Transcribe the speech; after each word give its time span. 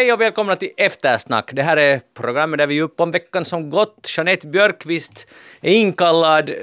Hej 0.00 0.12
och 0.12 0.20
välkomna 0.20 0.56
till 0.56 0.70
Eftersnack. 0.76 1.50
Det 1.52 1.62
här 1.62 1.76
är 1.76 2.00
programmet 2.14 2.58
där 2.58 2.66
vi 2.66 2.78
är 2.78 2.82
uppe 2.82 3.02
om 3.02 3.10
veckan 3.10 3.44
som 3.44 3.70
gått. 3.70 4.08
Jeanette 4.16 4.46
Björkqvist 4.46 5.26
är 5.60 5.72
inkallad. 5.72 6.50
Uh, 6.50 6.56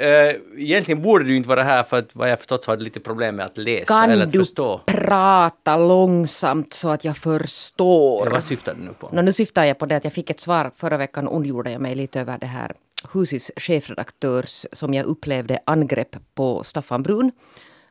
egentligen 0.57 1.01
borde 1.01 1.23
du 1.23 1.35
inte 1.35 1.49
vara 1.49 1.63
här 1.63 1.83
för 1.83 1.99
att 1.99 2.15
vad 2.15 2.29
jag 2.29 2.39
förstått 2.39 2.63
så 2.63 2.71
har 2.71 2.77
du 2.77 2.83
lite 2.83 2.99
problem 2.99 3.35
med 3.35 3.45
att 3.45 3.57
läsa 3.57 3.85
kan 3.85 4.11
eller 4.11 4.25
att 4.25 4.31
du 4.31 4.39
förstå. 4.39 4.81
prata 4.85 5.77
långsamt 5.77 6.73
så 6.73 6.89
att 6.89 7.03
jag 7.03 7.17
förstår? 7.17 8.25
Ja, 8.25 8.31
vad 8.31 8.43
syftar 8.43 8.73
du 8.73 8.83
nu 8.83 8.93
på? 8.99 9.09
Nå, 9.13 9.21
nu 9.21 9.33
syftar 9.33 9.65
jag 9.65 9.77
på 9.77 9.85
det 9.85 9.95
att 9.95 10.03
jag 10.03 10.13
fick 10.13 10.29
ett 10.29 10.39
svar 10.39 10.71
förra 10.75 10.97
veckan 10.97 11.27
ondgjorde 11.27 11.71
jag 11.71 11.81
mig 11.81 11.95
lite 11.95 12.19
över 12.19 12.37
det 12.37 12.45
här 12.45 12.73
Husis 13.13 13.51
chefredaktörs, 13.57 14.65
som 14.71 14.93
jag 14.93 15.05
upplevde, 15.05 15.59
angrepp 15.65 16.15
på 16.35 16.63
Staffan 16.63 17.03
Brun. 17.03 17.31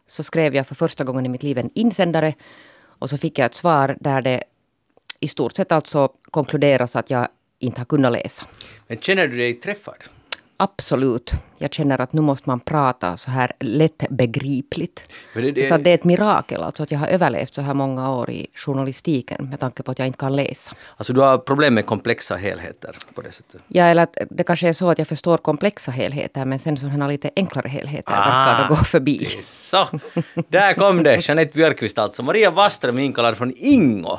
Så 0.06 0.22
skrev 0.22 0.54
jag 0.54 0.66
för 0.66 0.74
första 0.74 1.04
gången 1.04 1.26
i 1.26 1.28
mitt 1.28 1.42
liv 1.42 1.58
en 1.58 1.70
insändare 1.74 2.34
och 2.98 3.10
så 3.10 3.18
fick 3.18 3.38
jag 3.38 3.46
ett 3.46 3.54
svar 3.54 3.96
där 4.00 4.22
det 4.22 4.42
i 5.20 5.28
stort 5.28 5.56
sett 5.56 5.72
alltså 5.72 6.08
konkluderas 6.30 6.96
att 6.96 7.10
jag 7.10 7.28
inte 7.58 7.80
har 7.80 7.84
kunnat 7.84 8.12
läsa. 8.12 8.46
Men 8.88 8.98
känner 8.98 9.26
du 9.28 9.36
dig 9.36 9.54
träffad? 9.54 9.94
Absolut. 10.58 11.30
Jag 11.58 11.72
känner 11.74 12.00
att 12.00 12.12
nu 12.12 12.20
måste 12.20 12.48
man 12.48 12.60
prata 12.60 13.16
så 13.16 13.30
här 13.30 13.52
lättbegripligt. 13.60 15.10
Det- 15.34 15.50
det- 15.52 15.68
Så 15.68 15.76
det 15.76 15.90
är 15.90 15.94
ett 15.94 16.04
mirakel 16.04 16.62
alltså 16.62 16.82
att 16.82 16.90
jag 16.90 16.98
har 16.98 17.06
överlevt 17.06 17.54
så 17.54 17.62
här 17.62 17.74
många 17.74 18.10
år 18.12 18.30
i 18.30 18.46
journalistiken 18.54 19.44
med 19.50 19.60
tanke 19.60 19.82
på 19.82 19.90
att 19.90 19.98
jag 19.98 20.06
inte 20.06 20.18
kan 20.18 20.36
läsa. 20.36 20.72
Alltså 20.96 21.12
du 21.12 21.20
har 21.20 21.38
problem 21.38 21.74
med 21.74 21.86
komplexa 21.86 22.36
helheter 22.36 22.96
på 23.14 23.22
det 23.22 23.32
sättet? 23.32 23.60
Ja, 23.68 23.84
eller 23.84 24.02
att 24.02 24.16
det 24.30 24.44
kanske 24.44 24.68
är 24.68 24.72
så 24.72 24.90
att 24.90 24.98
jag 24.98 25.08
förstår 25.08 25.36
komplexa 25.36 25.90
helheter 25.90 26.44
men 26.44 26.58
sen 26.58 26.76
sådana 26.76 27.08
lite 27.08 27.30
enklare 27.36 27.68
helheter 27.68 28.12
verkar 28.12 28.62
det 28.62 28.68
gå 28.68 28.76
förbi. 28.76 29.24
Så, 29.44 29.88
där 30.48 30.74
kom 30.74 31.02
det. 31.02 31.28
Jeanette 31.28 31.52
Björkqvist 31.54 31.98
alltså. 31.98 32.22
Maria 32.22 32.50
Waström 32.50 32.98
är 32.98 33.02
inkallad 33.02 33.36
från 33.36 33.52
Ingo. 33.56 34.18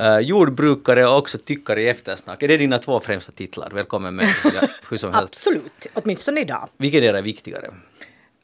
Uh, 0.00 0.18
jordbrukare 0.20 1.06
och 1.08 1.16
också 1.18 1.38
tyckare 1.38 1.82
i 1.82 1.88
eftersnack. 1.88 2.42
Är 2.42 2.48
det 2.48 2.56
dina 2.56 2.78
två 2.78 3.00
främsta 3.00 3.32
titlar? 3.32 3.70
Välkommen 3.70 4.14
med. 4.16 4.28
Ja, 4.44 4.68
hur 4.90 4.96
som 4.96 5.14
helst. 5.14 5.34
Absolut, 5.34 5.86
åtminstone 5.94 6.40
idag. 6.40 6.68
Vilket 6.76 7.02
är 7.02 7.12
det 7.12 7.22
viktigare? 7.22 7.70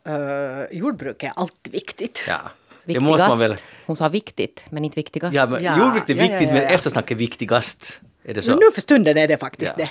Uh, 0.08 0.78
jordbruk 0.78 1.22
är 1.22 1.32
alltid 1.36 1.72
viktigt. 1.72 2.24
Ja. 2.28 2.40
Det 2.84 2.92
Viktigast. 2.92 3.10
måste 3.10 3.28
man 3.28 3.38
väl... 3.38 3.56
Hon 3.86 3.96
sa 3.96 4.08
viktigt 4.08 4.64
men 4.70 4.84
inte 4.84 4.96
viktigast. 4.96 5.34
Ja, 5.34 5.46
men 5.46 5.64
Ja, 5.64 5.78
jordbruk 5.78 6.10
är 6.10 6.14
ja, 6.14 6.22
viktigt 6.22 6.48
ja, 6.48 6.54
ja, 6.56 6.62
men 6.62 6.74
eftersnack 6.74 7.10
är 7.10 7.14
viktigast. 7.14 8.00
Är 8.24 8.34
det 8.34 8.42
så? 8.42 8.50
Men 8.50 8.58
nu 8.58 8.70
för 8.74 8.80
stunden 8.80 9.16
är 9.16 9.28
det 9.28 9.36
faktiskt 9.36 9.74
Ja. 9.78 9.84
det. 9.84 9.90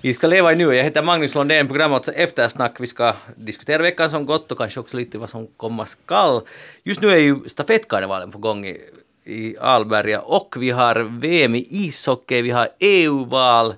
Vi 0.00 0.14
ska 0.14 0.26
leva 0.26 0.52
i 0.52 0.56
nu. 0.56 0.74
Jag 0.74 0.84
heter 0.84 1.02
Magnus 1.02 1.34
Lundén, 1.34 1.68
programmet 1.68 2.08
Eftersnack. 2.08 2.80
Vi 2.80 2.86
ska 2.86 3.14
diskutera 3.36 3.82
veckan 3.82 4.10
som 4.10 4.26
gått 4.26 4.52
och 4.52 4.58
kanske 4.58 4.80
också 4.80 4.96
lite 4.96 5.18
vad 5.18 5.30
som 5.30 5.46
komma 5.56 5.86
skall. 5.86 6.40
Just 6.82 7.00
nu 7.00 7.08
är 7.10 7.16
ju 7.16 7.36
stafettkarnevalen 7.46 8.30
på 8.30 8.38
gång 8.38 8.66
i, 8.66 8.80
i 9.26 9.56
Alberga 9.60 10.20
och 10.20 10.54
vi 10.58 10.70
har 10.70 10.94
VM 11.20 11.54
i 11.54 11.66
ishockey, 11.70 12.42
vi 12.42 12.50
har 12.50 12.68
EU-val, 12.78 13.74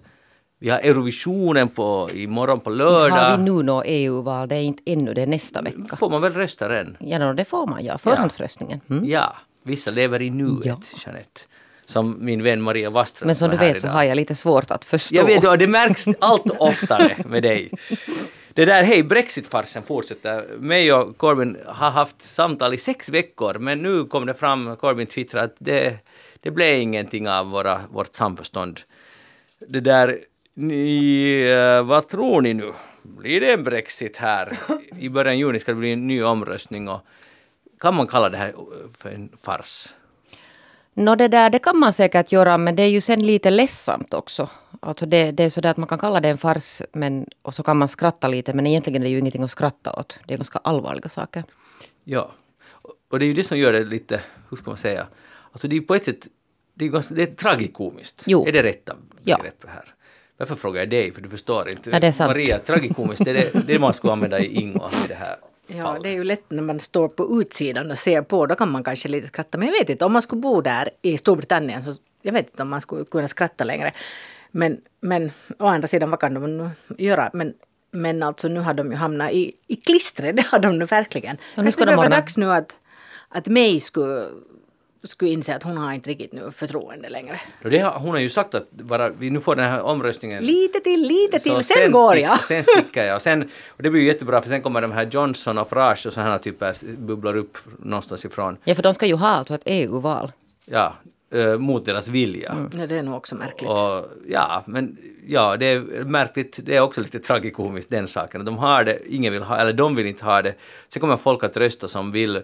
vi 0.60 0.70
har 0.70 0.78
Eurovisionen 0.78 1.68
på, 1.68 2.10
imorgon 2.14 2.60
på 2.60 2.72
Inte 2.72 2.84
har 2.84 3.04
vi 3.04 3.10
lördag. 3.10 3.40
nu 3.40 3.62
nå 3.62 3.82
EU-val, 3.82 4.48
det 4.48 4.54
är 4.56 4.60
inte 4.62 4.82
ännu, 4.86 5.14
det 5.14 5.22
är 5.22 5.26
nästa 5.26 5.62
vecka. 5.62 5.96
Får 5.96 6.10
man 6.10 6.22
väl 6.22 6.32
rösta 6.32 6.78
än? 6.78 6.96
Ja, 7.00 7.32
det 7.32 7.44
får 7.44 7.66
man 7.66 7.84
ja. 7.84 7.98
Förhandsröstningen. 7.98 8.80
Mm. 8.90 9.04
Ja, 9.08 9.36
vissa 9.62 9.90
lever 9.90 10.22
i 10.22 10.30
nuet, 10.30 10.66
Ja. 10.66 10.78
Jeanette. 11.06 11.40
Som 11.86 12.16
min 12.20 12.42
vän 12.42 12.62
Maria 12.62 12.90
Waström 12.90 13.26
Men 13.26 13.36
som 13.36 13.50
du 13.50 13.56
vet 13.56 13.80
så 13.80 13.86
idag. 13.86 13.94
har 13.94 14.02
jag 14.04 14.16
lite 14.16 14.34
svårt 14.34 14.70
att 14.70 14.84
förstå. 14.84 15.16
Jag 15.16 15.24
vet, 15.24 15.44
och 15.44 15.58
det 15.58 15.66
märks 15.66 16.04
allt 16.20 16.50
oftare 16.58 17.16
med 17.26 17.42
dig. 17.42 17.70
Det 18.58 18.64
där, 18.64 18.82
hej, 18.82 19.02
Brexit-farsen 19.02 19.82
fortsätter. 19.82 20.56
Mig 20.58 20.92
och 20.92 21.16
Corbyn 21.18 21.56
har 21.66 21.90
haft 21.90 22.22
samtal 22.22 22.74
i 22.74 22.78
sex 22.78 23.08
veckor, 23.08 23.58
men 23.58 23.78
nu 23.78 24.04
kom 24.04 24.26
det 24.26 24.34
fram, 24.34 24.76
Corbyn 24.76 25.06
twittrade 25.06 25.44
att 25.44 25.56
det, 25.58 25.98
det 26.40 26.50
blev 26.50 26.78
ingenting 26.78 27.28
av 27.28 27.50
våra, 27.50 27.80
vårt 27.90 28.14
samförstånd. 28.14 28.80
Det 29.68 29.80
där, 29.80 30.20
ni, 30.54 31.40
eh, 31.40 31.82
vad 31.82 32.08
tror 32.08 32.40
ni 32.40 32.54
nu? 32.54 32.72
Blir 33.02 33.40
det 33.40 33.52
en 33.52 33.64
Brexit 33.64 34.16
här? 34.16 34.58
I 34.98 35.08
början 35.08 35.34
av 35.34 35.40
juni 35.40 35.58
ska 35.58 35.72
det 35.72 35.78
bli 35.78 35.92
en 35.92 36.06
ny 36.06 36.22
omröstning 36.22 36.88
och 36.88 37.00
kan 37.80 37.94
man 37.94 38.06
kalla 38.06 38.28
det 38.28 38.36
här 38.36 38.54
för 38.98 39.10
en 39.10 39.32
fars? 39.44 39.88
Nå 40.98 41.14
det 41.14 41.28
där, 41.28 41.50
det 41.50 41.58
kan 41.58 41.78
man 41.78 41.92
säkert 41.92 42.32
göra, 42.32 42.58
men 42.58 42.76
det 42.76 42.82
är 42.82 42.88
ju 42.88 43.00
sen 43.00 43.26
lite 43.26 43.50
ledsamt 43.50 44.14
också. 44.14 44.48
Alltså 44.80 45.06
det, 45.06 45.30
det 45.32 45.44
är 45.44 45.50
så 45.50 45.60
där 45.60 45.70
att 45.70 45.76
man 45.76 45.86
kan 45.88 45.98
kalla 45.98 46.20
det 46.20 46.28
en 46.28 46.38
fars, 46.38 46.82
men, 46.92 47.26
och 47.42 47.54
så 47.54 47.62
kan 47.62 47.76
man 47.76 47.88
skratta 47.88 48.28
lite, 48.28 48.54
men 48.54 48.66
egentligen 48.66 49.02
är 49.02 49.06
det 49.06 49.10
ju 49.10 49.18
ingenting 49.18 49.42
att 49.42 49.50
skratta 49.50 49.92
åt. 49.92 50.18
Det 50.26 50.34
är 50.34 50.38
ganska 50.38 50.58
allvarliga 50.64 51.08
saker. 51.08 51.44
Ja. 52.04 52.32
Och- 53.10 53.18
det 53.18 53.24
är 53.24 53.26
ju 53.26 53.34
det 53.34 53.44
som 53.44 53.58
gör 53.58 53.72
det 53.72 53.84
lite, 53.84 54.20
hur 54.50 54.56
ska 54.56 54.70
man 54.70 54.76
säga, 54.76 55.06
alltså 55.52 55.68
det 55.68 55.74
är 55.74 55.80
ju 55.80 55.86
på 55.86 55.94
ett 55.94 56.04
sätt, 56.04 56.26
det 56.74 56.84
är, 56.84 56.88
ganska, 56.88 57.14
det 57.14 57.22
är 57.22 57.26
tragikomiskt. 57.26 58.22
Jo. 58.26 58.46
Är 58.46 58.52
det 58.52 58.62
rätta 58.62 58.96
Ja. 59.24 59.36
begreppet 59.36 59.70
här? 59.70 59.84
Varför 60.36 60.54
frågar 60.54 60.80
jag 60.80 60.90
dig? 60.90 61.12
För 61.12 61.20
du 61.20 61.28
förstår 61.28 61.70
inte. 61.70 61.90
Ja, 61.90 62.00
det 62.00 62.06
är 62.06 62.12
sant. 62.12 62.30
Maria, 62.30 62.58
tragikomiskt, 62.58 63.24
det 63.24 63.30
är 63.30 63.34
det, 63.34 63.66
det 63.66 63.78
man 63.78 63.94
skulle 63.94 64.12
använda 64.12 64.38
i 64.40 64.54
Ingo 64.60 64.80
i 65.04 65.08
det 65.08 65.14
här 65.14 65.36
Ja, 65.76 65.98
det 66.02 66.08
är 66.08 66.12
ju 66.12 66.24
lätt 66.24 66.50
när 66.50 66.62
man 66.62 66.80
står 66.80 67.08
på 67.08 67.40
utsidan 67.42 67.90
och 67.90 67.98
ser 67.98 68.22
på. 68.22 68.46
Då 68.46 68.54
kan 68.54 68.70
man 68.70 68.84
kanske 68.84 69.08
lite 69.08 69.26
skratta. 69.26 69.58
Men 69.58 69.68
jag 69.68 69.72
vet 69.78 69.90
inte, 69.90 70.04
om 70.04 70.12
man 70.12 70.22
skulle 70.22 70.40
bo 70.40 70.60
där 70.60 70.90
i 71.02 71.18
Storbritannien 71.18 71.82
så 71.82 71.94
jag 72.22 72.32
vet 72.32 72.46
inte 72.50 72.62
om 72.62 72.68
man 72.68 72.80
skulle 72.80 73.04
kunna 73.04 73.28
skratta 73.28 73.64
längre. 73.64 73.92
Men, 74.50 74.80
men 75.00 75.30
å 75.58 75.66
andra 75.66 75.88
sidan, 75.88 76.10
vad 76.10 76.20
kan 76.20 76.34
de 76.34 76.56
nu 76.58 76.70
göra? 76.98 77.30
Men, 77.32 77.54
men 77.90 78.22
alltså 78.22 78.48
nu 78.48 78.60
har 78.60 78.74
de 78.74 78.90
ju 78.90 78.96
hamnat 78.96 79.32
i, 79.32 79.52
i 79.66 79.76
klistret, 79.76 80.36
det 80.36 80.46
har 80.46 80.58
de 80.58 80.78
nu 80.78 80.84
verkligen. 80.84 81.36
nu 81.36 81.42
Kanske 81.54 81.72
ska 81.72 81.84
det 81.84 81.90
de 81.90 81.96
var 81.96 82.04
ordna- 82.04 82.16
dags 82.16 82.36
nu 82.36 82.52
att, 82.52 82.74
att 83.28 83.46
May 83.46 83.80
skulle, 83.80 84.26
skulle 85.02 85.30
inse 85.30 85.56
att 85.56 85.62
hon 85.62 85.76
har 85.76 85.92
inte 85.92 86.10
riktigt 86.10 86.32
nu 86.32 86.50
förtroende 86.50 87.08
längre. 87.08 87.40
Det 87.62 87.78
har, 87.78 87.90
hon 87.90 88.10
har 88.10 88.18
ju 88.18 88.30
sagt 88.30 88.54
att 88.54 88.70
bara, 88.70 89.08
vi 89.08 89.30
nu 89.30 89.40
får 89.40 89.56
den 89.56 89.70
här 89.70 89.80
omröstningen 89.82 90.44
Lite 90.44 90.80
till, 90.80 91.00
lite 91.00 91.38
till, 91.38 91.64
sen, 91.64 91.92
går 91.92 92.14
stick- 92.14 92.22
jag. 92.22 92.44
Sen 92.44 92.64
sticker 92.64 93.04
jag. 93.04 93.16
Och, 93.16 93.22
sen, 93.22 93.42
och 93.68 93.82
det 93.82 93.90
blir 93.90 94.00
ju 94.00 94.06
jättebra 94.06 94.42
för 94.42 94.48
sen 94.48 94.62
kommer 94.62 94.80
de 94.82 94.92
här 94.92 95.08
Johnson 95.10 95.58
och 95.58 95.68
Farage 95.68 96.06
och 96.06 96.12
sådana 96.12 96.30
här 96.30 96.38
typer 96.38 96.74
bubblar 96.96 97.36
upp 97.36 97.58
någonstans 97.78 98.24
ifrån. 98.24 98.56
Ja, 98.64 98.74
för 98.74 98.82
de 98.82 98.94
ska 98.94 99.06
ju 99.06 99.14
ha 99.14 99.28
alltså 99.28 99.54
ett 99.54 99.62
EU-val. 99.64 100.32
Ja, 100.64 100.94
eh, 101.30 101.58
mot 101.58 101.86
deras 101.86 102.08
vilja. 102.08 102.68
Ja, 102.72 102.86
det 102.86 102.96
är 102.96 103.02
nog 103.02 103.14
också 103.16 103.34
märkligt. 103.34 103.70
Och, 103.70 104.04
ja, 104.28 104.62
men 104.66 104.96
ja, 105.26 105.56
det 105.56 105.66
är 105.66 105.80
märkligt. 106.04 106.58
Det 106.62 106.76
är 106.76 106.80
också 106.80 107.00
lite 107.00 107.18
tragikomiskt 107.18 107.90
den 107.90 108.08
saken. 108.08 108.44
De 108.44 108.58
har 108.58 108.84
det, 108.84 108.98
ingen 109.08 109.32
vill 109.32 109.42
ha, 109.42 109.56
eller 109.58 109.72
de 109.72 109.96
vill 109.96 110.06
inte 110.06 110.24
ha 110.24 110.42
det. 110.42 110.54
Sen 110.88 111.00
kommer 111.00 111.16
folk 111.16 111.44
att 111.44 111.56
rösta 111.56 111.88
som 111.88 112.12
vill 112.12 112.42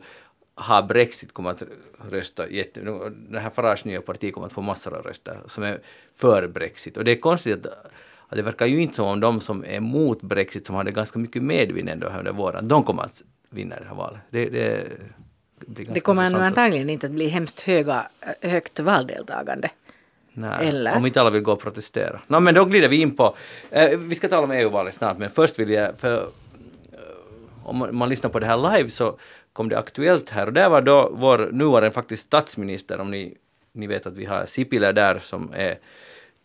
ha 0.57 0.83
Brexit 0.83 1.33
kommer 1.33 1.51
att 1.51 1.63
rösta 2.11 2.49
jätte... 2.49 2.81
Det 3.29 3.41
här 3.41 3.51
Farages 3.51 3.85
nya 3.85 4.01
parti 4.01 4.33
kommer 4.35 4.47
att 4.47 4.53
få 4.53 4.61
massor 4.63 4.95
av 4.97 5.03
röster 5.03 5.41
som 5.47 5.65
är 5.65 5.79
för 6.15 6.47
Brexit. 6.49 6.97
Och 6.97 7.05
det 7.05 7.11
är 7.11 7.17
konstigt 7.21 7.67
att, 7.67 7.73
att 8.29 8.37
det 8.37 8.43
verkar 8.43 8.67
ju 8.67 8.81
inte 8.83 8.95
som 8.95 9.07
om 9.09 9.21
de 9.21 9.41
som 9.41 9.65
är 9.65 9.81
mot 9.81 10.23
Brexit, 10.23 10.67
som 10.67 10.75
hade 10.77 10.91
ganska 10.91 11.19
mycket 11.19 11.43
medvind 11.43 11.89
ändå 11.89 12.09
här 12.09 12.19
under 12.19 12.33
våren, 12.33 12.69
de 12.69 12.85
kommer 12.85 13.03
att 13.03 13.23
vinna 13.51 13.77
det 13.81 13.87
här 13.89 13.95
valet. 13.95 14.21
Det, 14.31 14.49
det, 14.49 14.85
Det 15.67 16.01
kommer 16.01 16.25
att- 16.25 16.33
antagligen 16.35 16.91
inte 16.91 17.07
att 17.07 17.13
bli 17.13 17.29
hemskt 17.29 17.61
höga, 17.61 18.07
högt 18.41 18.81
valdeltagande. 18.81 19.71
Nej, 20.37 20.69
Eller? 20.69 20.97
om 20.97 21.07
inte 21.07 21.21
alla 21.21 21.31
vill 21.31 21.43
gå 21.43 21.53
och 21.53 21.61
protestera. 21.61 22.21
Nå, 22.27 22.41
men 22.41 22.55
då 22.55 22.65
glider 22.65 22.89
vi 22.89 23.01
in 23.01 23.17
på... 23.17 23.37
Eh, 23.71 23.99
vi 23.99 24.15
ska 24.15 24.29
tala 24.29 24.43
om 24.43 24.51
EU-valet 24.51 24.95
snart, 24.95 25.19
men 25.19 25.31
först 25.31 25.59
vill 25.59 25.71
jag... 25.71 25.99
För, 25.99 26.17
eh, 26.17 26.29
om 27.65 27.89
man 27.93 28.09
lyssnar 28.09 28.31
på 28.31 28.39
det 28.39 28.47
här 28.47 28.77
live 28.77 28.91
så 28.91 29.19
kom 29.55 29.69
det 29.69 29.79
aktuellt 29.79 30.31
här 30.31 30.47
och 30.47 30.53
där 30.53 30.69
var 30.69 30.83
då 30.83 31.11
vår 31.13 31.49
nuvarande 31.53 31.91
faktiskt 31.91 32.27
statsminister, 32.27 33.01
om 33.01 33.11
ni, 33.11 33.37
ni 33.73 33.87
vet 33.87 34.07
att 34.07 34.17
vi 34.17 34.25
har 34.25 34.47
Sipilä 34.47 34.93
där 34.93 35.19
som 35.19 35.53
är 35.55 35.79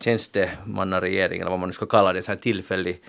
tjänstemannaregering 0.03 1.41
eller 1.41 1.51
vad 1.51 1.59
man 1.59 1.69
nu 1.69 1.73
ska 1.73 1.85
kalla 1.85 2.13
det, 2.13 2.21
så 2.21 2.31
här 2.31 2.39
tillfällig 2.39 3.01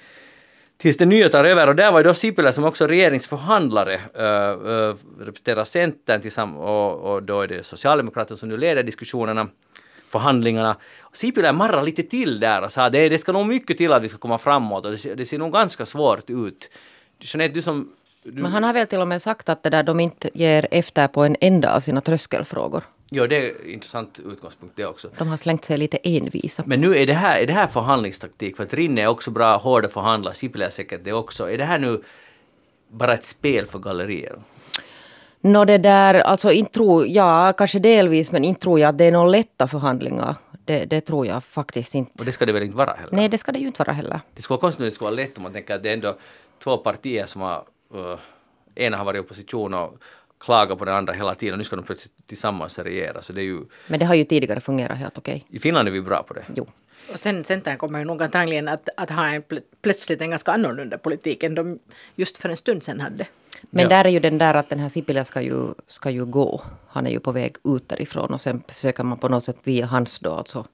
tills 0.81 0.97
det 0.97 1.06
nya 1.06 1.29
tar 1.29 1.44
över. 1.44 1.67
Och 1.67 1.76
där 1.76 1.93
var 1.93 1.99
ju 1.99 2.05
då 2.05 2.14
Sipilä 2.14 2.52
som 2.52 2.64
också 2.64 2.87
regeringsförhandlare, 2.87 3.94
äh, 4.14 4.25
äh, 4.25 4.94
representerar 5.20 5.64
Centern 5.64 6.20
tillsammans, 6.20 6.61
och, 6.61 7.12
och 7.12 7.23
då 7.23 7.41
är 7.41 7.46
det 7.46 7.67
Socialdemokraterna 7.67 8.37
som 8.37 8.49
nu 8.49 8.56
leder 8.56 8.82
diskussionerna, 8.82 9.49
förhandlingarna. 10.11 10.76
Sipilä 11.12 11.53
marrade 11.53 11.82
lite 11.82 12.03
till 12.03 12.41
där 12.41 12.62
och 12.62 12.73
sa 12.73 12.91
det, 12.91 13.08
det 13.08 13.19
ska 13.19 13.32
nog 13.32 13.46
mycket 13.46 13.79
till 13.79 13.93
att 13.93 14.03
vi 14.03 14.08
ska 14.08 14.19
komma 14.19 14.38
framåt 14.38 14.85
och 14.85 14.91
det, 14.91 14.99
ser- 14.99 15.17
det 15.17 15.26
ser 15.26 15.38
nog 15.38 15.53
ganska 15.53 15.87
svårt 15.87 16.31
ut. 16.31 16.70
Jeanette, 17.19 17.55
du 17.55 17.62
som... 17.62 17.93
Du, 18.22 18.43
Men 18.43 18.52
han 18.52 18.62
har 18.62 18.72
väl 18.72 18.87
till 18.87 19.00
och 19.00 19.08
med 19.08 19.22
sagt 19.22 19.49
att 19.49 19.62
det 19.62 19.70
där 19.70 19.82
de 19.82 20.00
inte 20.00 20.31
ger 20.34 20.69
efter 20.70 21.08
på 21.08 21.25
en 21.25 21.37
enda 21.40 21.76
av 21.76 21.81
sina 21.81 22.00
tröskelfrågor. 22.00 22.82
Ja, 23.11 23.26
det 23.26 23.37
är 23.37 23.61
en 23.64 23.70
intressant 23.70 24.20
utgångspunkt 24.25 24.76
det 24.76 24.87
också. 24.87 25.08
De 25.19 25.28
har 25.28 25.37
slängt 25.37 25.64
sig 25.64 25.78
lite 25.78 25.96
envisa. 25.96 26.62
Men 26.67 26.81
nu 26.81 26.99
är 26.99 27.06
det 27.06 27.14
här, 27.14 27.38
är 27.38 27.46
det 27.46 27.52
här 27.52 27.67
förhandlingstaktik? 27.67 28.56
För 28.56 28.64
att 28.64 28.75
Rinne 28.75 29.02
är 29.02 29.06
också 29.06 29.31
bra, 29.31 29.56
hårda 29.56 29.88
förhandlare, 29.88 30.34
Sipilä 30.34 30.67
är 30.67 30.70
säkert 30.70 31.05
det 31.05 31.12
också. 31.12 31.50
Är 31.50 31.58
det 31.58 31.64
här 31.64 31.78
nu 31.78 32.02
bara 32.88 33.14
ett 33.14 33.25
spel 33.25 33.67
för 33.67 33.78
gallerier? 33.78 34.38
Nå 35.40 35.64
det 35.64 35.78
där, 35.78 36.14
alltså 36.14 36.52
inte 36.52 36.72
tror 36.72 37.06
ja 37.06 37.52
kanske 37.52 37.78
delvis, 37.78 38.32
men 38.32 38.44
inte 38.44 38.61
tror 38.61 38.81
jag 38.81 38.88
att 38.88 38.99
det 38.99 39.05
är 39.05 39.12
några 39.12 39.28
lätta 39.28 39.69
förhandlingar. 39.69 40.34
Det, 40.64 40.84
det 40.84 41.00
tror 41.00 41.26
jag 41.26 41.44
faktiskt 41.44 41.94
inte. 41.94 42.12
Och 42.19 42.25
det 42.25 42.32
ska 42.32 42.46
det 42.46 42.52
väl 42.52 42.62
inte 42.62 42.76
vara 42.76 42.93
heller? 42.93 43.12
Nej, 43.12 43.28
det 43.28 43.38
ska 43.38 43.52
det 43.52 43.58
ju 43.58 43.67
inte 43.67 43.84
vara 43.84 43.93
heller. 43.93 44.20
Det 44.34 44.43
skulle 44.43 44.55
vara 44.55 44.61
konstigt 44.61 44.81
om 44.81 44.84
det 44.84 44.90
skulle 44.93 45.06
vara 45.11 45.14
lätt 45.17 45.37
om 45.37 45.43
man 45.43 45.52
tänker 45.52 45.75
att 45.75 45.82
det 45.82 45.88
är 45.88 45.94
ändå 45.94 46.17
två 46.64 46.76
partier 46.76 47.26
som 47.26 47.40
har... 47.40 47.64
Uh, 47.94 48.19
ena 48.75 48.96
har 48.96 49.04
varit 49.04 49.16
i 49.19 49.20
opposition 49.20 49.75
och 49.75 49.94
klaga 50.38 50.76
på 50.76 50.84
den 50.84 50.94
andra 50.94 51.12
hela 51.12 51.34
tiden 51.34 51.54
och 51.54 51.58
nu 51.58 51.64
ska 51.64 51.76
de 51.76 51.84
plötsligt 51.84 52.12
tillsammans 52.26 52.78
regera. 52.78 53.22
Så 53.22 53.32
det 53.32 53.40
är 53.40 53.44
ju, 53.44 53.60
Men 53.87 53.98
det 53.98 54.06
har 54.06 54.14
ju 54.14 54.25
tidigare 54.25 54.60
fungerat 54.60 54.98
helt 54.98 55.19
okej. 55.19 55.44
I 55.48 55.58
Finland 55.58 55.88
är 55.88 55.92
vi 55.92 56.02
bra 56.02 56.22
på 56.22 56.34
det. 56.34 56.44
Jo. 56.56 56.66
Och 57.12 57.20
sen 57.20 57.44
Centern 57.44 57.78
kommer 57.78 57.98
ju 57.98 58.04
nog 58.04 58.22
antagligen 58.22 58.69
att, 58.69 58.88
att 58.96 59.10
ha 59.10 59.26
en 59.26 59.42
plö- 59.42 59.62
plötsligt 59.82 60.20
en 60.20 60.31
ganska 60.31 60.52
annorlunda 60.52 60.98
politik 60.98 61.42
än 61.42 61.54
de 61.54 61.78
just 62.16 62.37
för 62.38 62.48
en 62.48 62.56
stund 62.56 62.82
sedan 62.82 63.00
hade. 63.00 63.26
Men 63.70 63.82
Ja. 63.82 63.88
där 63.88 64.04
är 64.04 64.08
ju 64.08 64.20
den 64.20 64.38
där 64.38 64.54
att 64.54 64.69
den 64.69 64.78
här 64.78 64.88
Sipilä 64.88 65.25
ska 65.25 65.40
ju, 65.43 65.69
ska 65.86 66.10
ju 66.10 66.25
gå. 66.26 66.62
Han 66.88 67.06
är 67.06 67.10
ju 67.10 67.20
på 67.20 67.32
väg 67.32 67.56
ut 67.64 67.88
därifrån 67.88 68.32
och 68.34 68.40
sen 68.40 68.62
försöker 68.69 69.02
man 69.04 69.19
på 69.19 69.28
något 69.28 69.44
sätt 69.44 69.56
via 69.64 69.86
hans 69.86 70.19
då 70.19 70.34
alltså 70.34 70.66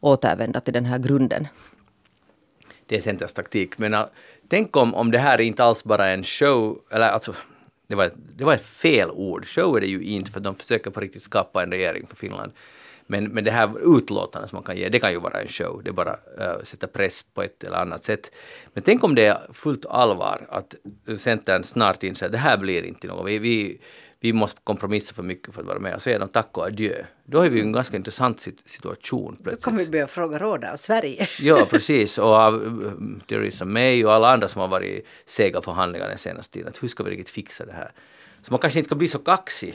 återvända 0.00 0.60
till 0.60 0.74
den 0.74 0.84
här 0.84 0.98
grunden. 0.98 1.48
Det 2.86 2.96
är 2.96 3.00
Centerns 3.00 3.34
taktik. 3.34 3.78
Men 3.78 3.94
uh, 3.94 4.04
tänk 4.48 4.76
om, 4.76 4.94
om 4.94 5.10
det 5.10 5.18
här 5.18 5.40
inte 5.40 5.64
alls 5.64 5.84
bara 5.84 6.06
är 6.06 6.14
en 6.14 6.24
show, 6.24 6.80
eller 6.90 7.08
alltså 7.08 7.34
det 7.86 7.94
var, 7.94 8.10
det 8.36 8.44
var 8.44 8.54
ett 8.54 8.66
fel 8.66 9.10
ord. 9.10 9.46
Show 9.46 9.76
är 9.76 9.80
det 9.80 9.86
ju 9.86 10.02
inte 10.02 10.30
för 10.30 10.40
de 10.40 10.54
försöker 10.54 10.90
på 10.90 11.00
riktigt 11.00 11.22
skapa 11.22 11.62
en 11.62 11.70
regering 11.70 12.06
för 12.06 12.16
Finland. 12.16 12.52
Men, 13.06 13.24
men 13.24 13.44
det 13.44 13.50
här 13.50 13.96
utlåtandet 13.98 14.50
som 14.50 14.56
man 14.56 14.62
kan 14.62 14.76
ge, 14.76 14.88
det 14.88 14.98
kan 14.98 15.12
ju 15.12 15.18
vara 15.18 15.40
en 15.40 15.48
show. 15.48 15.80
Det 15.84 15.90
är 15.90 15.92
bara 15.92 16.12
uh, 16.12 16.62
sätta 16.62 16.86
press 16.86 17.24
på 17.34 17.42
ett 17.42 17.64
eller 17.64 17.76
annat 17.76 18.04
sätt. 18.04 18.30
Men 18.74 18.82
tänk 18.82 19.04
om 19.04 19.14
det 19.14 19.26
är 19.26 19.40
fullt 19.52 19.86
allvar 19.86 20.46
att 20.48 20.74
Centern 21.18 21.64
snart 21.64 22.02
inser 22.02 22.26
att 22.26 22.32
det 22.32 22.38
här 22.38 22.56
blir 22.56 22.82
inte 22.82 23.06
något. 23.06 23.26
Vi, 23.26 23.38
vi, 23.38 23.80
vi 24.26 24.32
måste 24.32 24.60
kompromissa 24.64 25.14
för 25.14 25.22
mycket 25.22 25.54
för 25.54 25.60
att 25.60 25.66
vara 25.66 25.78
med. 25.78 25.94
Och 25.94 26.02
säger 26.02 26.18
de 26.18 26.28
tack 26.28 26.58
och 26.58 26.66
adjö. 26.66 27.04
Då 27.24 27.40
är 27.40 27.50
vi 27.50 27.58
i 27.58 27.62
en 27.62 27.72
ganska 27.72 27.96
intressant 27.96 28.38
sit- 28.38 28.62
situation 28.68 29.34
Då 29.38 29.42
plötsligt. 29.42 29.64
kan 29.64 29.76
vi 29.76 29.86
börja 29.86 30.06
fråga 30.06 30.38
råd 30.38 30.64
av 30.64 30.76
Sverige. 30.76 31.28
Ja, 31.40 31.66
precis. 31.70 32.18
Och 32.18 32.34
av 32.34 32.54
uh, 32.64 32.92
Theresa 33.26 33.64
May 33.64 34.04
och 34.04 34.12
alla 34.12 34.32
andra 34.32 34.48
som 34.48 34.60
har 34.60 34.68
varit 34.68 34.90
i 34.90 35.02
sega 35.26 35.62
förhandlingar 35.62 36.08
den 36.08 36.18
senaste 36.18 36.54
tiden. 36.54 36.68
Att 36.68 36.82
hur 36.82 36.88
ska 36.88 37.02
vi 37.04 37.10
riktigt 37.10 37.30
fixa 37.30 37.66
det 37.66 37.72
här? 37.72 37.92
Så 38.42 38.52
man 38.52 38.60
kanske 38.60 38.78
inte 38.78 38.88
ska 38.88 38.94
bli 38.94 39.08
så 39.08 39.18
kaxig. 39.18 39.74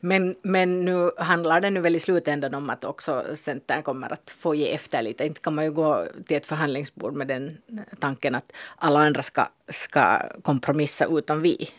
Men, 0.00 0.34
men 0.42 0.84
nu 0.84 1.10
handlar 1.16 1.60
det 1.60 1.70
nu 1.70 1.80
väl 1.80 1.96
i 1.96 2.00
slutändan 2.00 2.54
om 2.54 2.70
att 2.70 2.84
också 2.84 3.24
Centern 3.34 3.82
kommer 3.82 4.12
att 4.12 4.34
få 4.38 4.54
ge 4.54 4.74
efter 4.74 5.02
lite. 5.02 5.26
Inte 5.26 5.40
kan 5.40 5.54
man 5.54 5.64
ju 5.64 5.70
gå 5.72 6.06
till 6.26 6.36
ett 6.36 6.46
förhandlingsbord 6.46 7.14
med 7.14 7.28
den 7.28 7.58
tanken 8.00 8.34
att 8.34 8.52
alla 8.76 9.00
andra 9.00 9.22
ska, 9.22 9.46
ska 9.68 10.18
kompromissa 10.42 11.06
utom 11.06 11.42
vi. 11.42 11.70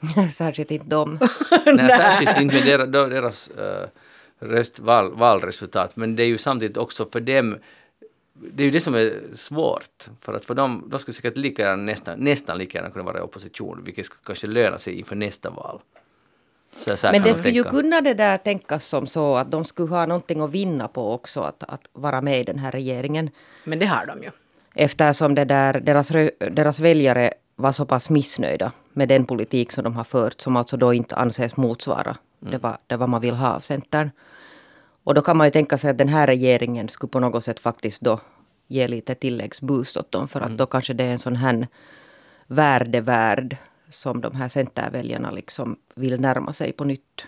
Särskilt 0.32 0.70
inte 0.70 0.86
de. 0.86 1.18
Nej, 1.66 1.88
särskilt 1.88 2.40
inte 2.40 2.54
med 2.54 2.64
deras, 2.64 2.90
deras 2.90 3.50
uh, 3.58 3.88
röst, 4.48 4.78
val, 4.78 5.14
valresultat. 5.14 5.96
Men 5.96 6.16
det 6.16 6.22
är 6.22 6.26
ju 6.26 6.38
samtidigt 6.38 6.76
också 6.76 7.06
för 7.06 7.20
dem 7.20 7.58
det 8.42 8.62
är 8.62 8.64
ju 8.64 8.70
det 8.70 8.80
som 8.80 8.94
är 8.94 9.20
svårt. 9.34 10.08
För 10.20 10.34
att 10.34 10.44
för 10.44 10.54
dem, 10.54 10.84
de 10.86 10.98
skulle 11.00 11.14
säkert 11.14 11.36
lika 11.36 11.62
gärna, 11.62 11.82
nästan, 11.82 12.18
nästan 12.18 12.58
lika 12.58 12.78
gärna 12.78 12.90
kunna 12.90 13.04
vara 13.04 13.18
i 13.18 13.20
opposition, 13.20 13.82
vilket 13.84 14.06
skulle 14.06 14.20
kanske 14.24 14.46
löna 14.46 14.78
sig 14.78 14.98
inför 14.98 15.16
nästa 15.16 15.50
val. 15.50 15.80
Så 16.76 16.96
så 16.96 17.08
Men 17.12 17.22
det 17.22 17.34
skulle 17.34 17.54
ju 17.54 17.62
tänka. 17.62 17.76
kunna 17.76 18.00
det 18.00 18.14
där 18.14 18.36
tänkas 18.38 18.86
som 18.86 19.06
så 19.06 19.36
att 19.36 19.50
de 19.50 19.64
skulle 19.64 19.88
ha 19.88 20.06
någonting 20.06 20.40
att 20.40 20.50
vinna 20.50 20.88
på 20.88 21.12
också 21.12 21.40
att, 21.40 21.62
att 21.62 21.88
vara 21.92 22.22
med 22.22 22.40
i 22.40 22.44
den 22.44 22.58
här 22.58 22.70
regeringen. 22.70 23.30
Men 23.64 23.78
det 23.78 23.86
har 23.86 24.06
de 24.06 24.22
ju. 24.22 24.30
Eftersom 24.74 25.34
det 25.34 25.44
där, 25.44 25.80
deras, 25.80 26.08
deras 26.38 26.80
väljare 26.80 27.32
var 27.60 27.72
så 27.72 27.86
pass 27.86 28.10
missnöjda 28.10 28.72
med 28.92 29.08
den 29.08 29.24
politik 29.26 29.72
som 29.72 29.84
de 29.84 29.96
har 29.96 30.04
fört 30.04 30.40
som 30.40 30.56
alltså 30.56 30.76
då 30.76 30.94
inte 30.94 31.16
anses 31.16 31.56
motsvara 31.56 32.16
det, 32.40 32.58
var, 32.58 32.78
det 32.86 32.96
vad 32.96 33.08
man 33.08 33.20
vill 33.20 33.34
ha 33.34 33.54
av 33.54 33.60
Centern. 33.60 34.10
Och 35.04 35.14
då 35.14 35.22
kan 35.22 35.36
man 35.36 35.46
ju 35.46 35.50
tänka 35.50 35.78
sig 35.78 35.90
att 35.90 35.98
den 35.98 36.08
här 36.08 36.26
regeringen 36.26 36.88
skulle 36.88 37.10
på 37.10 37.20
något 37.20 37.44
sätt 37.44 37.60
faktiskt 37.60 38.00
då 38.00 38.20
ge 38.66 38.88
lite 38.88 39.14
tilläggsboost 39.14 39.96
åt 39.96 40.12
dem 40.12 40.28
för 40.28 40.40
att 40.40 40.58
då 40.58 40.66
kanske 40.66 40.94
det 40.94 41.04
är 41.04 41.12
en 41.12 41.18
sån 41.18 41.36
här 41.36 41.66
värdevärld 42.46 43.56
som 43.90 44.20
de 44.20 44.34
här 44.34 44.48
Centerväljarna 44.48 45.30
liksom 45.30 45.76
vill 45.94 46.20
närma 46.20 46.52
sig 46.52 46.72
på 46.72 46.84
nytt. 46.84 47.26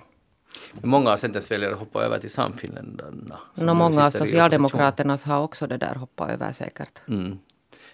Många 0.82 1.10
av 1.10 1.16
Centerns 1.16 1.50
väljare 1.50 1.74
hoppar 1.74 2.02
över 2.02 2.18
till 2.18 2.30
Samfinländarna. 2.30 3.38
nu 3.54 3.74
många 3.74 4.06
av 4.06 4.10
Socialdemokraternas 4.10 5.24
har 5.24 5.42
också 5.42 5.66
det 5.66 5.76
där 5.76 5.94
hoppat 5.94 6.30
över 6.30 6.52
säkert. 6.52 6.98
Mm. 7.08 7.38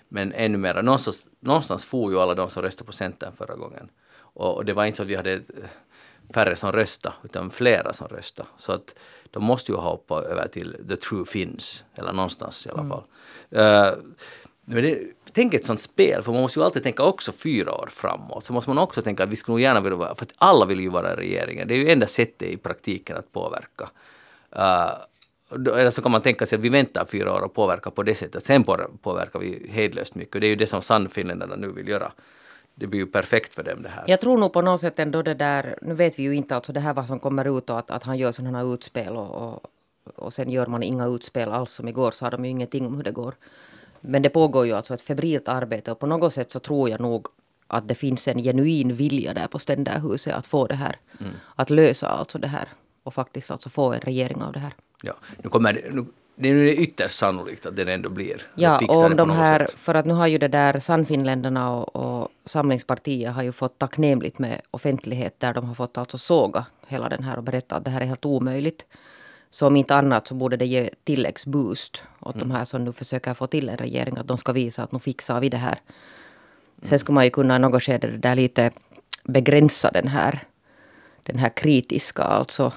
Men 0.08 0.32
ännu 0.32 0.58
mer, 0.58 0.82
någonstans, 0.82 1.28
någonstans 1.40 1.84
for 1.84 2.12
ju 2.12 2.20
alla 2.20 2.34
de 2.34 2.50
som 2.50 2.62
röstade 2.62 2.86
på 2.86 2.92
Centern 2.92 3.32
förra 3.36 3.54
gången. 3.54 3.90
Och, 4.18 4.54
och 4.56 4.64
det 4.64 4.72
var 4.72 4.84
inte 4.84 4.96
så 4.96 5.02
att 5.02 5.08
vi 5.08 5.14
hade 5.16 5.32
eh, 5.32 5.42
färre 6.34 6.56
som 6.56 6.72
röstade, 6.72 7.14
utan 7.24 7.50
flera 7.50 7.92
som 7.92 8.08
röstade. 8.08 8.48
Så 8.56 8.72
att 8.72 8.94
de 9.30 9.44
måste 9.44 9.72
ju 9.72 9.78
ha 9.78 9.90
hoppat 9.90 10.24
över 10.24 10.48
till 10.48 10.76
The 10.88 10.96
True 10.96 11.24
Finns, 11.24 11.84
eller 11.94 12.12
någonstans 12.12 12.66
i 12.66 12.70
alla 12.70 12.82
fall. 12.88 13.02
Eh, 13.50 13.92
men 14.64 14.82
det, 14.82 14.98
tänk 15.32 15.54
ett 15.54 15.64
sånt 15.64 15.80
spel, 15.80 16.22
för 16.22 16.32
man 16.32 16.40
måste 16.42 16.58
ju 16.60 16.64
alltid 16.64 16.82
tänka 16.82 17.02
också 17.02 17.32
fyra 17.32 17.74
år 17.74 17.88
framåt. 17.90 18.44
Så 18.44 18.52
måste 18.52 18.70
man 18.70 18.78
också 18.78 19.02
tänka 19.02 19.22
att 19.24 19.28
vi 19.28 19.36
skulle 19.36 19.52
nog 19.52 19.60
gärna 19.60 19.80
vilja 19.80 19.96
vara, 19.96 20.14
för 20.14 20.24
att 20.24 20.32
alla 20.38 20.64
vill 20.66 20.80
ju 20.80 20.88
vara 20.88 21.12
i 21.12 21.16
regeringen. 21.16 21.68
Det 21.68 21.74
är 21.74 21.78
ju 21.78 21.90
enda 21.90 22.06
sättet 22.06 22.48
i 22.48 22.56
praktiken 22.56 23.16
att 23.16 23.32
påverka. 23.32 23.90
Då- 24.50 25.08
eller 25.54 25.90
så 25.90 26.02
kan 26.02 26.12
man 26.12 26.22
tänka 26.22 26.46
sig 26.46 26.56
att 26.58 26.64
vi 26.64 26.68
väntar 26.68 27.04
fyra 27.04 27.34
år 27.34 27.40
och 27.42 27.54
påverkar 27.54 27.90
på 27.90 28.02
det 28.02 28.14
sättet. 28.14 28.44
Sen 28.44 28.64
på- 28.64 28.90
påverkar 29.02 29.38
vi 29.38 29.68
hejdlöst 29.70 30.14
mycket. 30.14 30.40
Det 30.40 30.46
är 30.46 30.48
ju 30.48 30.56
det 30.56 30.66
som 30.66 30.82
Sannfinländarna 30.82 31.56
nu 31.56 31.68
vill 31.72 31.88
göra. 31.88 32.12
Det 32.74 32.86
blir 32.86 33.00
ju 33.00 33.06
perfekt 33.06 33.54
för 33.54 33.62
dem 33.62 33.82
det 33.82 33.88
här. 33.88 34.04
Jag 34.06 34.20
tror 34.20 34.38
nog 34.38 34.52
på 34.52 34.62
något 34.62 34.80
sätt 34.80 34.98
ändå 34.98 35.22
det 35.22 35.34
där, 35.34 35.78
nu 35.82 35.94
vet 35.94 36.18
vi 36.18 36.22
ju 36.22 36.36
inte 36.36 36.54
alltså 36.56 36.72
det 36.72 36.80
här 36.80 36.94
vad 36.94 37.06
som 37.06 37.18
kommer 37.18 37.58
ut 37.58 37.70
och 37.70 37.78
att, 37.78 37.90
att 37.90 38.02
han 38.02 38.18
gör 38.18 38.32
sådana 38.32 38.58
här 38.58 38.74
utspel 38.74 39.16
och, 39.16 39.34
och, 39.54 39.62
och 40.16 40.32
sen 40.32 40.50
gör 40.50 40.66
man 40.66 40.82
inga 40.82 41.06
utspel 41.06 41.48
alls 41.48 41.70
som 41.70 41.88
igår 41.88 42.10
sa 42.10 42.30
de 42.30 42.44
ju 42.44 42.50
ingenting 42.50 42.86
om 42.86 42.96
hur 42.96 43.02
det 43.02 43.10
går. 43.10 43.34
Men 44.00 44.22
det 44.22 44.28
pågår 44.30 44.66
ju 44.66 44.72
alltså 44.72 44.94
ett 44.94 45.02
febrilt 45.02 45.48
arbete 45.48 45.92
och 45.92 45.98
på 45.98 46.06
något 46.06 46.32
sätt 46.34 46.50
så 46.50 46.60
tror 46.60 46.90
jag 46.90 47.00
nog 47.00 47.26
att 47.66 47.88
det 47.88 47.94
finns 47.94 48.28
en 48.28 48.38
genuin 48.42 48.94
vilja 48.96 49.34
där 49.34 49.46
på 49.46 49.58
Ständerhuset 49.58 50.34
att 50.34 50.46
få 50.46 50.66
det 50.66 50.74
här, 50.74 50.96
att 51.54 51.70
lösa 51.70 52.08
alltså 52.08 52.38
det 52.38 52.48
här 52.48 52.68
och 53.02 53.14
faktiskt 53.14 53.50
alltså 53.50 53.68
få 53.68 53.92
en 53.92 54.00
regering 54.00 54.42
av 54.42 54.52
det 54.52 54.58
här. 54.58 54.72
Ja, 55.02 55.14
nu 55.42 55.50
kommer 55.50 55.72
det, 55.72 55.90
nu, 55.94 56.04
det 56.34 56.48
är 56.48 56.66
ytterst 56.66 57.18
sannolikt 57.18 57.66
att 57.66 57.76
den 57.76 57.88
ändå 57.88 58.08
blir. 58.08 58.42
Ja, 58.54 58.80
och 58.88 59.04
om 59.04 59.16
de 59.16 59.30
här, 59.30 59.66
sätt. 59.66 59.74
för 59.78 59.94
att 59.94 60.06
nu 60.06 60.14
har 60.14 60.26
ju 60.26 60.38
det 60.38 60.48
där 60.48 60.80
Sannfinländarna 60.80 61.70
och, 61.74 61.96
och 61.96 62.28
Samlingspartiet 62.44 63.32
har 63.32 63.42
ju 63.42 63.52
fått 63.52 63.78
tacknämligt 63.78 64.38
med 64.38 64.60
offentlighet 64.70 65.40
där 65.40 65.54
de 65.54 65.64
har 65.66 65.74
fått 65.74 65.98
alltså 65.98 66.18
såga 66.18 66.66
hela 66.86 67.08
den 67.08 67.22
här 67.24 67.36
och 67.36 67.42
berätta 67.42 67.76
att 67.76 67.84
det 67.84 67.90
här 67.90 68.00
är 68.00 68.06
helt 68.06 68.24
omöjligt. 68.24 68.86
Så 69.50 69.66
om 69.66 69.76
inte 69.76 69.94
annat 69.94 70.26
så 70.26 70.34
borde 70.34 70.56
det 70.56 70.66
ge 70.66 70.90
tilläggsboost 71.04 72.02
åt 72.20 72.34
Mm. 72.34 72.48
de 72.48 72.54
här 72.54 72.64
som 72.64 72.84
nu 72.84 72.92
försöker 72.92 73.34
få 73.34 73.46
till 73.46 73.68
en 73.68 73.76
regering. 73.76 74.16
Att 74.16 74.26
de 74.28 74.38
ska 74.38 74.52
visa 74.52 74.82
att 74.82 74.92
nu 74.92 74.98
fixar 74.98 75.40
vi 75.40 75.48
det 75.48 75.56
här. 75.56 75.80
Sen 76.82 76.98
skulle 76.98 77.14
man 77.14 77.24
ju 77.24 77.30
kunna 77.30 77.56
i 77.56 77.58
något 77.58 77.82
skede 77.82 78.06
där 78.16 78.34
lite 78.36 78.70
begränsa 79.24 79.90
den 79.90 80.08
här, 80.08 80.42
den 81.22 81.38
här 81.38 81.48
kritiska 81.56 82.22
alltså 82.22 82.72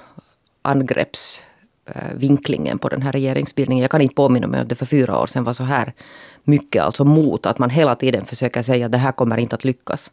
angreppsvinklingen 1.86 2.78
på 2.78 2.88
den 2.88 3.02
här 3.02 3.12
regeringsbildningen. 3.12 3.82
Jag 3.82 3.90
kan 3.90 4.00
inte 4.00 4.14
påminna 4.14 4.46
mig 4.46 4.60
om 4.60 4.68
det 4.68 4.74
för 4.74 4.86
fyra 4.86 5.20
år 5.20 5.26
sedan 5.26 5.44
var 5.44 5.52
så 5.52 5.64
här 5.64 5.92
mycket 6.44 6.82
alltså 6.82 7.04
mot 7.04 7.46
att 7.46 7.58
man 7.58 7.70
hela 7.70 7.94
tiden 7.94 8.24
försöker 8.24 8.62
säga 8.62 8.86
att 8.86 8.92
det 8.92 8.98
här 8.98 9.12
kommer 9.12 9.38
inte 9.38 9.56
att 9.56 9.64
lyckas. 9.64 10.12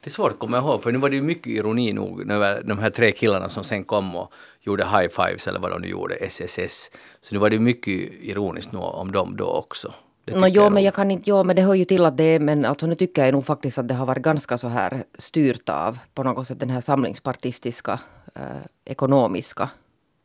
Det 0.00 0.10
är 0.10 0.10
svårt 0.10 0.32
att 0.32 0.38
komma 0.38 0.58
ihåg, 0.58 0.82
för 0.82 0.92
nu 0.92 0.98
var 0.98 1.10
det 1.10 1.16
ju 1.16 1.22
mycket 1.22 1.46
ironi 1.46 1.92
nog 1.92 2.30
över 2.30 2.62
de 2.62 2.78
här 2.78 2.90
tre 2.90 3.12
killarna 3.12 3.48
som 3.48 3.64
sen 3.64 3.84
kom 3.84 4.16
och 4.16 4.32
gjorde 4.60 4.84
high 4.84 5.08
fives 5.08 5.46
eller 5.46 5.60
vad 5.60 5.70
de 5.70 5.80
nu 5.82 5.88
gjorde, 5.88 6.14
SSS. 6.14 6.90
Så 7.22 7.34
nu 7.34 7.38
var 7.38 7.50
det 7.50 7.58
mycket 7.58 7.94
ironiskt 8.20 8.72
nog 8.72 8.82
om 8.82 9.12
dem 9.12 9.36
då 9.36 9.46
också. 9.46 9.92
No, 10.26 10.46
jo, 10.46 10.70
men 10.70 10.82
jag 10.82 10.94
kan 10.94 11.10
inte, 11.10 11.30
jo, 11.30 11.44
men 11.44 11.56
det 11.56 11.62
hör 11.62 11.74
ju 11.74 11.84
till 11.84 12.04
att 12.04 12.16
det 12.16 12.24
är, 12.24 12.40
men 12.40 12.64
alltså 12.64 12.86
nu 12.86 12.94
tycker 12.94 13.24
jag 13.24 13.32
nog 13.32 13.46
faktiskt 13.46 13.78
att 13.78 13.88
det 13.88 13.94
har 13.94 14.06
varit 14.06 14.22
ganska 14.22 14.58
så 14.58 14.68
här 14.68 15.04
styrt 15.18 15.68
av 15.68 15.98
på 16.14 16.22
något 16.22 16.46
sätt 16.46 16.60
den 16.60 16.70
här 16.70 16.80
samlingspartistiska 16.80 18.00
eh, 18.34 18.62
ekonomiska 18.84 19.70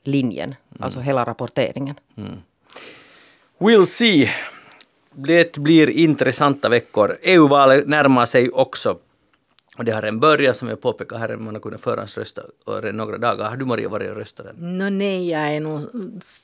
linjen, 0.08 0.56
alltså 0.80 1.00
hela 1.00 1.26
rapporteringen. 1.26 1.96
We'll 3.60 3.86
see. 3.86 4.30
Det 5.12 5.58
blir 5.58 5.90
intressanta 5.90 6.70
veckor. 6.70 7.18
EU-valet 7.22 7.88
närmar 7.88 8.26
sig 8.26 8.50
också. 8.50 8.98
Och 9.78 9.86
det 9.86 9.92
har 9.92 10.02
redan 10.02 10.20
börjat, 10.20 10.58
som 10.58 10.68
jag 10.68 10.82
påpekade 10.82 11.22
här, 11.22 11.36
man 11.38 11.56
har 11.56 11.62
kunnat 11.62 11.82
förhandsrösta 11.82 12.42
några 12.94 13.18
dagar. 13.18 13.50
Har 13.50 13.58
du 13.58 13.66
Maria 13.66 13.90
varit 13.90 14.10
och 14.10 14.16
röstat? 14.16 14.46
Nå 14.58 14.90
nej, 14.90 15.30
jag 15.30 15.42
är 15.42 15.60
nog 15.60 15.82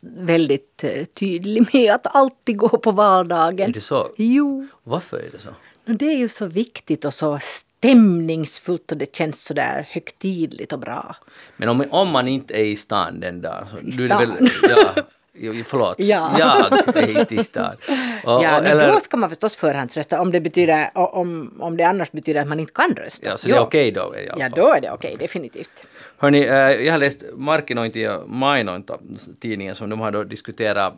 väldigt 0.01 0.83
eh, 0.83 1.05
tydlig 1.05 1.67
med 1.73 1.93
att 1.93 2.15
alltid 2.15 2.57
gå 2.57 2.69
på 2.69 2.91
valdagen. 2.91 3.69
Är 3.69 3.73
det 3.73 3.81
så? 3.81 4.11
Jo, 4.17 4.67
Varför 4.83 5.17
är 5.17 5.29
det 5.31 5.39
så? 5.39 5.49
Nå, 5.85 5.93
det 5.93 6.05
är 6.05 6.17
ju 6.17 6.27
så 6.29 6.45
viktigt 6.45 7.05
och 7.05 7.13
så 7.13 7.39
stämningsfullt 7.83 8.91
och 8.91 8.97
det 8.97 9.15
känns 9.15 9.41
så 9.43 9.53
där 9.53 9.87
högtidligt 9.89 10.73
och 10.73 10.79
bra. 10.79 11.15
Men 11.57 11.69
om, 11.69 11.83
om 11.89 12.09
man 12.09 12.27
inte 12.27 12.53
är 12.53 12.65
i 12.65 12.75
stan 12.75 13.19
den 13.19 13.41
dagen, 13.41 13.67
I 13.81 13.91
du 13.91 14.03
är 14.05 14.09
stan? 14.09 14.19
väl, 14.19 14.49
ja, 14.69 15.03
jo, 15.33 15.53
förlåt, 15.67 15.95
Ja. 15.99 16.35
jag 16.39 16.97
är 16.97 17.19
inte 17.19 17.35
i 17.35 17.43
stan. 17.43 17.75
Och, 18.23 18.43
ja, 18.43 18.59
och, 18.59 18.65
eller, 18.65 18.91
då 18.91 18.99
ska 18.99 19.17
man 19.17 19.29
förstås 19.29 19.55
förhandsrösta 19.55 20.21
om 20.21 20.31
det, 20.31 20.41
betyder, 20.41 20.89
om, 20.93 21.53
om 21.59 21.77
det 21.77 21.83
annars 21.83 22.11
betyder 22.11 22.41
att 22.41 22.47
man 22.47 22.59
inte 22.59 22.73
kan 22.73 22.95
rösta. 22.95 23.29
ja, 23.29 23.37
så 23.37 23.47
det 23.47 23.53
är 23.53 23.59
okej 23.59 23.91
då 23.91 24.15
i 24.15 24.29
alla 24.29 24.43
Ja, 24.43 24.49
fall. 24.49 24.59
då 24.63 24.73
är 24.73 24.81
det 24.81 24.91
okej, 24.91 25.15
definitivt. 25.19 25.87
Hörni, 26.17 26.41
eh, 26.41 26.55
jag 26.55 26.91
har 26.93 26.99
läst 26.99 27.23
Markkinointi 27.35 28.01
ja 28.03 28.21
Mainointa, 28.27 28.97
tidningen 29.39 29.75
som 29.75 29.89
de 29.89 29.99
har 29.99 30.11
då 30.11 30.23
diskuterat 30.23 30.93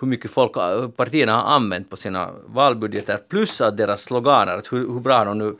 hur 0.00 0.08
mycket 0.08 0.30
folk, 0.30 0.56
hur 0.56 0.88
partierna 0.88 1.32
har 1.36 1.54
använt 1.54 1.90
på 1.90 1.96
sina 1.96 2.30
valbudgetar 2.46 3.16
plus 3.28 3.60
att 3.60 3.76
deras 3.76 4.02
sloganer, 4.02 4.56
att 4.56 4.72
hur, 4.72 4.78
hur 4.92 5.00
bra 5.00 5.24
de 5.24 5.38
nu 5.38 5.56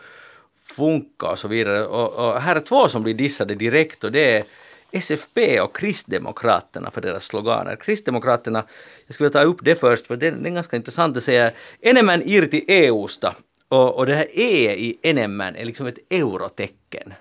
funka 0.70 1.26
och 1.26 1.38
så 1.38 1.48
vidare. 1.48 1.86
Och, 1.86 2.28
och 2.28 2.40
här 2.40 2.56
är 2.56 2.60
två 2.60 2.88
som 2.88 3.02
blir 3.02 3.14
dissade 3.14 3.54
direkt 3.54 4.04
och 4.04 4.12
det 4.12 4.36
är 4.36 4.44
SFP 4.90 5.60
och 5.60 5.76
Kristdemokraterna 5.76 6.90
för 6.90 7.00
deras 7.00 7.24
sloganer. 7.24 7.76
Kristdemokraterna, 7.76 8.64
jag 9.06 9.14
skulle 9.14 9.30
ta 9.30 9.42
upp 9.42 9.58
det 9.62 9.80
först 9.80 10.06
för 10.06 10.16
det, 10.16 10.30
det 10.30 10.48
är 10.48 10.52
ganska 10.52 10.76
intressant 10.76 11.16
att 11.16 11.24
säga 11.24 11.50
enemmän 11.80 12.22
irti 12.22 12.64
EUsta 12.68 13.34
och, 13.68 13.96
och 13.96 14.06
det 14.06 14.14
här 14.14 14.26
E 14.32 14.74
i 14.74 14.98
enemmän 15.02 15.56
är 15.56 15.64
liksom 15.64 15.86
ett 15.86 15.98
eurotecken. 16.10 17.14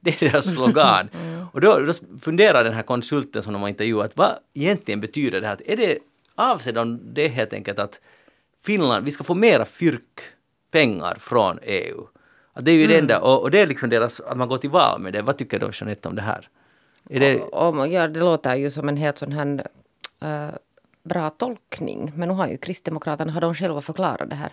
Det 0.00 0.22
är 0.22 0.30
deras 0.30 0.54
slogan. 0.54 1.08
Och 1.52 1.60
då, 1.60 1.78
då 1.78 1.92
funderar 2.20 2.64
den 2.64 2.72
här 2.72 2.82
konsulten 2.82 3.42
som 3.42 3.52
de 3.52 3.62
har 3.62 3.68
intervjuat, 3.68 4.12
vad 4.14 4.32
egentligen 4.54 5.00
betyder 5.00 5.40
det 5.40 5.46
här? 5.46 5.58
Är 5.64 5.76
det 5.76 5.98
avsett 6.34 6.76
om 6.76 7.14
det 7.14 7.28
helt 7.28 7.52
enkelt 7.52 7.78
att 7.78 8.00
Finland, 8.64 9.04
vi 9.04 9.10
ska 9.10 9.24
få 9.24 9.34
mera 9.34 9.64
fyrkpengar 9.64 11.16
från 11.18 11.58
EU? 11.62 12.06
Att 12.56 12.64
det 12.64 12.70
är 12.70 12.76
ju 12.76 12.86
det 12.86 12.98
enda, 12.98 13.20
och, 13.20 13.42
och 13.42 13.50
det 13.50 13.60
är 13.60 13.66
liksom 13.66 13.90
deras, 13.90 14.20
att 14.20 14.36
man 14.36 14.48
går 14.48 14.58
till 14.58 14.70
val 14.70 15.00
med 15.00 15.12
det. 15.12 15.22
Vad 15.22 15.36
tycker 15.36 15.58
du 15.58 15.70
Jeanette 15.72 16.08
om 16.08 16.14
det 16.14 16.22
här? 16.22 16.48
Är 17.10 17.20
det, 17.20 17.40
Och, 17.40 17.78
och, 17.78 17.88
ja, 17.88 18.08
det 18.08 18.20
låter 18.20 18.56
ju 18.56 18.70
som 18.70 18.88
en 18.88 18.96
helt 18.96 19.18
sån 19.18 19.32
här 19.32 19.66
äh, 20.22 20.54
bra 21.02 21.30
tolkning. 21.30 22.12
Men 22.16 22.28
nu 22.28 22.34
har 22.34 22.48
ju 22.48 22.56
Kristdemokraterna 22.56 23.32
har 23.32 23.40
de 23.40 23.54
själva 23.54 23.80
förklarat 23.80 24.30
det 24.30 24.36
här. 24.36 24.52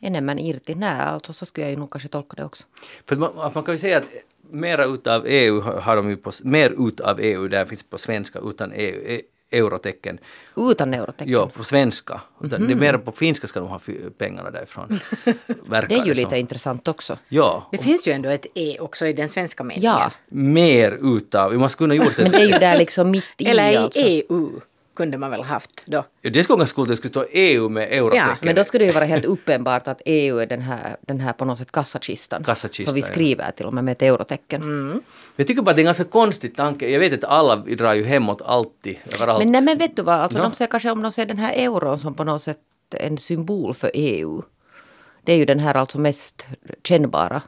Enemmän 0.00 0.38
irti. 0.38 0.74
Nej, 0.74 1.00
alltså 1.00 1.32
så 1.32 1.46
skulle 1.46 1.66
jag 1.66 1.70
ju 1.70 1.76
nog 1.76 1.90
kanske 1.90 2.08
tolka 2.08 2.36
det 2.36 2.44
också. 2.44 2.64
För 3.06 3.14
att 3.14 3.20
man, 3.20 3.50
man 3.54 3.64
kan 3.64 3.74
ju 3.74 3.78
säga 3.78 3.98
att 3.98 4.08
mera 4.50 4.84
utav 4.84 5.26
EU 5.26 5.60
har 5.60 5.96
de 5.96 6.10
ju 6.10 6.16
på, 6.16 6.30
mer 6.42 6.88
utav 6.88 7.20
EU, 7.20 7.48
där 7.48 7.64
finns 7.64 7.82
på 7.82 7.98
svenska 7.98 8.38
utan 8.38 8.72
EU, 8.72 9.02
e, 9.06 9.22
eurotecken. 9.50 10.18
Utan 10.56 10.94
eurotecken. 10.94 11.32
Ja, 11.32 11.48
på 11.48 11.64
svenska. 11.64 12.20
Utan 12.44 12.66
Det 12.66 12.72
är 12.72 12.76
mer 12.76 12.98
på 12.98 13.12
finska 13.12 13.46
ska 13.46 13.60
de 13.60 13.68
ha 13.68 13.80
pengarna 14.18 14.50
därifrån. 14.50 14.88
Verkar 15.66 15.88
det 15.88 15.94
är 15.94 16.04
ju 16.04 16.14
som. 16.14 16.24
lite 16.24 16.38
intressant 16.38 16.88
också. 16.88 17.18
Ja, 17.28 17.68
Det 17.70 17.78
finns 17.78 18.08
ju 18.08 18.12
ändå 18.12 18.28
ett 18.28 18.46
E 18.54 18.76
också 18.80 19.06
i 19.06 19.12
den 19.12 19.28
svenska 19.28 19.64
meningen. 19.64 19.92
Ja, 19.92 20.12
mer 20.28 21.16
utav, 21.16 21.54
man 21.54 21.70
skulle 21.70 21.94
kunna 21.94 22.04
gjort 22.04 22.18
men 22.18 22.30
det. 22.30 22.38
det 22.38 22.44
är 22.44 22.46
ju 22.52 22.58
där 22.58 22.78
liksom 22.78 23.10
mitt 23.10 23.24
i 23.36 23.46
Eller 23.46 23.72
i 23.72 23.76
alltså. 23.76 24.00
EU 24.00 24.60
kunde 24.96 25.18
man 25.18 25.30
väl 25.30 25.42
haft 25.42 25.84
då. 25.86 26.04
Ja, 26.20 26.30
det 26.30 26.42
skulle 26.44 26.58
ganska 26.58 26.74
coolt, 26.76 26.88
det 26.88 26.96
skulle 26.96 27.10
stå 27.10 27.24
EU 27.30 27.68
med 27.68 27.92
eurotecken. 27.92 28.28
Ja, 28.28 28.36
Men 28.40 28.54
då 28.54 28.64
skulle 28.64 28.84
det 28.84 28.86
ju 28.86 28.92
vara 28.92 29.04
helt 29.04 29.24
uppenbart 29.24 29.88
att 29.88 30.02
EU 30.04 30.38
är 30.38 30.46
den 30.46 30.60
här, 30.60 30.96
den 31.00 31.20
här 31.20 31.32
på 31.32 31.44
något 31.44 31.58
sätt 31.58 31.72
kassakistan. 31.72 32.44
Kassakistan, 32.44 32.84
som 32.86 32.94
vi 32.94 33.00
ja. 33.00 33.06
skriver 33.06 33.50
till 33.50 33.66
och 33.66 33.74
med 33.74 33.84
med 33.84 33.92
ett 33.92 34.02
eurotecken. 34.02 35.02
Jag 35.36 35.46
tycker 35.46 35.62
bara 35.62 35.70
att 35.70 35.76
det 35.76 35.80
är 35.80 35.82
en 35.82 35.86
ganska 35.86 36.04
konstig 36.04 36.56
tanke. 36.56 36.88
Jag 36.88 37.00
vet 37.00 37.24
att 37.24 37.30
alla 37.30 37.56
drar 37.56 37.94
ju 37.94 38.04
hemåt 38.04 38.42
alltid, 38.42 38.96
överallt. 39.14 39.38
Men 39.38 39.52
nej 39.52 39.62
men 39.62 39.78
vet 39.78 39.96
du 39.96 40.02
vad, 40.02 40.14
alltså 40.14 40.38
Ja. 40.38 40.42
de 40.42 40.52
ser 40.54 40.66
kanske 40.66 40.90
om 40.90 41.02
de 41.02 41.12
ser 41.12 41.26
den 41.26 41.38
här 41.38 41.52
euron 41.52 41.98
som 41.98 42.14
på 42.14 42.24
något 42.24 42.42
sätt 42.42 42.58
en 42.90 43.18
symbol 43.18 43.74
för 43.74 43.90
EU. 43.94 44.42
Det 45.24 45.32
är 45.32 45.36
ju 45.36 45.44
den 45.44 45.58
här 45.58 45.74
alltså 45.74 45.98
mest 45.98 46.46
kännbara, 46.84 47.42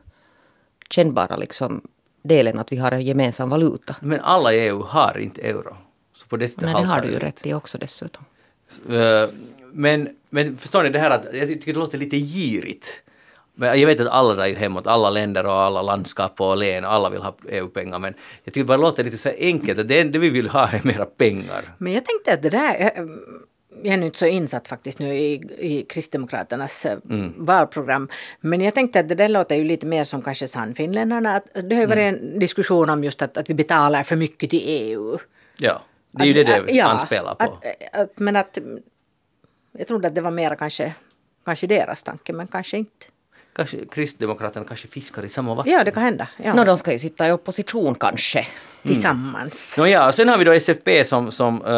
kännbara 0.90 1.36
liksom 1.36 1.82
delen 2.22 2.58
att 2.58 2.72
vi 2.72 2.76
har 2.76 2.92
en 2.92 3.02
gemensam 3.02 3.50
valuta. 3.50 3.96
Men 4.00 4.20
alla 4.20 4.52
i 4.52 4.58
EU 4.60 4.82
har 4.82 5.18
inte 5.18 5.40
euro. 5.42 5.76
På 6.28 6.36
det 6.36 6.48
sättet 6.48 6.64
Nej, 6.64 6.74
det 6.74 6.84
har 6.88 7.00
du 7.00 7.08
ju 7.08 7.18
rätt 7.18 7.46
i 7.46 7.54
också 7.54 7.78
dessutom. 7.78 8.24
Eh, 8.90 9.28
Men, 9.72 10.08
men 10.30 10.56
förstår 10.56 10.82
ni 10.82 10.88
det 10.90 10.98
här 10.98 11.10
att 11.10 11.26
jag 11.32 11.48
tycker 11.48 11.72
det 11.72 11.78
låter 11.78 11.98
lite 11.98 12.16
girigt. 12.16 12.86
Men 13.54 13.80
jag 13.80 13.86
vet 13.86 14.00
att 14.00 14.08
alla 14.08 14.34
drar 14.34 14.46
ju 14.46 14.54
hemåt, 14.54 14.86
alla 14.86 15.10
länder 15.10 15.46
och 15.46 15.52
alla 15.52 15.82
landskap 15.82 16.40
och 16.40 16.56
län, 16.56 16.84
alla 16.84 17.10
vill 17.10 17.22
ha 17.22 17.36
EU-pengar 17.48 17.98
men 17.98 18.14
jag 18.44 18.54
tycker 18.54 18.64
bara 18.64 18.76
det 18.76 18.82
låter 18.82 19.04
lite 19.04 19.18
så 19.18 19.30
enkelt 19.38 19.78
att 19.78 19.88
det, 19.88 20.02
det 20.04 20.18
vi 20.18 20.30
vill 20.30 20.48
ha 20.48 20.68
är 20.68 20.80
mera 20.84 21.04
pengar. 21.04 21.74
Men 21.78 21.92
jag 21.92 22.04
tänkte 22.04 22.32
att 22.32 22.42
det 22.42 22.50
där, 22.50 22.76
jag- 22.80 23.18
jag 23.82 23.92
är 23.94 23.96
nu 23.96 24.06
inte 24.06 24.18
så 24.18 24.26
insatt 24.26 24.68
faktiskt 24.68 24.98
nu 24.98 25.14
i, 25.14 25.32
i 25.58 25.82
Kristdemokraternas 25.88 26.84
eh, 26.86 26.98
valprogram. 27.36 28.08
Men 28.40 28.60
jag 28.60 28.74
tänkte 28.74 29.00
att 29.00 29.08
det 29.08 29.14
där 29.14 29.28
låter 29.28 29.56
ju 29.56 29.64
lite 29.64 29.86
mer 29.86 30.04
som 30.04 30.22
kanske 30.22 30.48
Sannfinländarna. 30.48 31.34
Att 31.36 31.44
det 31.68 31.74
har 31.74 31.82
ju 31.82 31.86
varit 31.88 32.14
en 32.14 32.38
diskussion 32.38 32.90
om 32.90 33.04
just 33.04 33.22
att, 33.22 33.36
att 33.38 33.50
vi 33.50 33.54
betalar 33.54 34.02
för 34.02 34.16
mycket 34.16 34.50
till 34.50 34.62
EU. 34.66 35.18
Ja, 35.58 35.82
det 36.10 36.22
är 36.22 36.26
ju 36.26 36.32
det 36.32 36.44
det 36.44 36.72
ja, 36.72 36.86
anspelar 36.86 37.34
på. 37.34 37.44
Att, 37.44 37.64
att, 37.92 38.18
men 38.18 38.36
att 38.36 38.58
jag 39.72 39.86
trodde 39.86 40.08
att 40.08 40.14
det 40.14 40.20
var 40.20 40.30
mera 40.30 40.56
kanske, 40.56 40.94
kanske 41.44 41.66
deras 41.66 42.02
tanke 42.02 42.32
men 42.32 42.46
kanske 42.46 42.78
inte. 42.78 43.06
Kanske 43.52 43.86
Kristdemokraterna 43.86 44.66
kanske 44.66 44.88
fiskar 44.88 45.24
i 45.24 45.28
samma 45.28 45.54
vatten. 45.54 45.72
Ja, 45.72 45.84
det 45.84 45.90
kan 45.90 46.02
hända. 46.02 46.28
Ja. 46.36 46.54
Nå, 46.54 46.64
de 46.64 46.78
ska 46.78 46.92
ju 46.92 46.98
sitta 46.98 47.28
i 47.28 47.32
opposition 47.32 47.94
kanske. 47.94 48.46
Tillsammans. 48.82 49.74
Nåja, 49.78 50.06
och 50.06 50.14
sen 50.14 50.28
har 50.28 50.38
vi 50.38 50.44
då 50.44 50.52
SFP 50.52 51.04
som, 51.04 51.30
som 51.30 51.62
eh, 51.64 51.72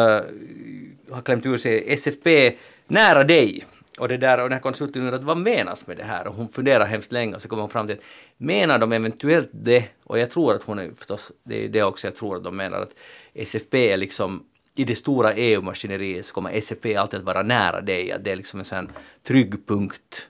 har 1.15 1.21
klämt 1.21 1.45
ur 1.45 1.57
sig 1.57 1.93
SFP 1.93 2.55
nära 2.87 3.23
dig. 3.23 3.65
Och 3.99 4.07
det 4.07 4.17
där 4.17 4.37
och 4.37 4.49
den 4.49 4.53
här 4.53 4.59
konsulten 4.59 5.01
undrar 5.01 5.19
vad 5.19 5.37
menas 5.37 5.87
med 5.87 5.97
det 5.97 6.03
här? 6.03 6.27
Och 6.27 6.35
hon 6.35 6.49
funderar 6.49 6.85
hemskt 6.85 7.11
länge 7.11 7.35
och 7.35 7.41
så 7.41 7.47
kommer 7.47 7.61
hon 7.61 7.69
fram 7.69 7.87
till 7.87 7.95
att 7.95 8.03
menar 8.37 8.79
de 8.79 8.91
eventuellt 8.91 9.49
det? 9.51 9.85
Och 10.03 10.19
jag 10.19 10.31
tror 10.31 10.53
att 10.53 10.63
hon 10.63 10.79
är 10.79 10.91
förstås, 10.97 11.31
det 11.43 11.65
är 11.65 11.69
det 11.69 11.83
också 11.83 12.07
jag 12.07 12.15
tror 12.15 12.37
att 12.37 12.43
de 12.43 12.57
menar 12.57 12.81
att 12.81 12.91
SFP 13.33 13.91
är 13.91 13.97
liksom 13.97 14.43
i 14.75 14.83
det 14.83 14.95
stora 14.95 15.33
EU-maskineriet 15.33 16.25
så 16.25 16.33
kommer 16.33 16.51
SFP 16.51 16.95
alltid 16.95 17.19
att 17.19 17.25
vara 17.25 17.43
nära 17.43 17.81
dig, 17.81 18.11
att 18.11 18.23
det 18.23 18.31
är 18.31 18.35
liksom 18.35 18.59
en 18.59 18.65
sån 18.65 18.77
här 18.77 18.87
trygg 19.23 19.67
punkt. 19.67 20.27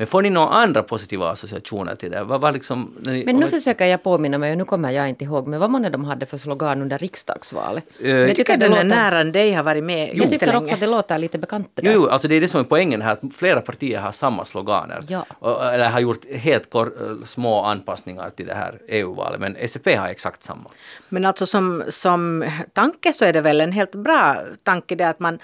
Men 0.00 0.06
får 0.06 0.22
ni 0.22 0.30
några 0.30 0.48
andra 0.48 0.82
positiva 0.82 1.30
associationer 1.30 1.94
till 1.94 2.10
det? 2.10 2.24
Vad 2.24 2.40
var 2.40 2.52
liksom... 2.52 2.94
ni- 3.00 3.24
Men 3.24 3.36
nu 3.36 3.44
ni- 3.44 3.50
försöker 3.50 3.86
jag 3.86 4.02
påminna 4.02 4.38
mig, 4.38 4.52
och 4.52 4.58
nu 4.58 4.64
kommer 4.64 4.90
jag 4.90 5.08
inte 5.08 5.24
ihåg, 5.24 5.46
men 5.46 5.60
vad 5.60 5.70
månne 5.70 5.90
de 5.90 6.04
hade 6.04 6.26
för 6.26 6.38
slogan 6.38 6.82
under 6.82 6.98
riksdagsvalet? 6.98 7.84
Eh, 8.00 8.06
Men 8.08 8.18
Jag 8.26 8.36
tycker 8.36 8.54
att 8.54 8.60
den 8.60 8.70
låter- 8.70 8.84
nära 8.84 9.24
dig 9.24 9.52
har 9.52 9.62
varit 9.62 9.84
med 9.84 10.10
Jag 10.14 10.30
tycker 10.30 10.56
också 10.56 10.74
att 10.74 10.80
det 10.80 10.86
låter 10.86 11.18
lite 11.18 11.38
bekant 11.38 11.70
Jo, 11.82 11.90
jo, 11.94 12.06
alltså 12.08 12.28
det 12.28 12.34
är 12.36 12.40
det 12.40 12.48
som 12.48 12.60
är 12.60 12.64
poängen 12.64 13.02
här, 13.02 13.12
att 13.12 13.20
flera 13.34 13.60
partier 13.60 14.00
har 14.00 14.12
samma 14.12 14.44
sloganer. 14.44 15.04
Ja. 15.08 15.26
Och, 15.38 15.64
eller 15.64 15.88
har 15.88 16.00
gjort 16.00 16.24
helt 16.34 16.70
kor- 16.70 17.26
små 17.26 17.62
anpassningar 17.62 18.30
till 18.30 18.46
det 18.46 18.54
här 18.54 18.78
EU-valet, 18.88 19.40
men 19.40 19.56
SFP 19.56 19.94
har 19.96 20.08
exakt 20.08 20.42
samma. 20.42 20.70
Men 21.08 21.24
alltså 21.24 21.46
som, 21.46 21.84
som 21.88 22.44
tanke 22.72 23.12
så 23.12 23.24
är 23.24 23.32
det 23.32 23.40
väl 23.40 23.60
en 23.60 23.72
helt 23.72 23.94
bra 23.94 24.36
tanke 24.62 24.94
det 24.94 25.08
att 25.08 25.20
man 25.20 25.38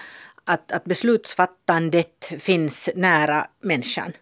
att, 0.44 0.72
att 0.72 0.84
beslutsfattandet 0.84 2.32
finns 2.38 2.90
nära 2.94 3.46
människan. 3.62 4.12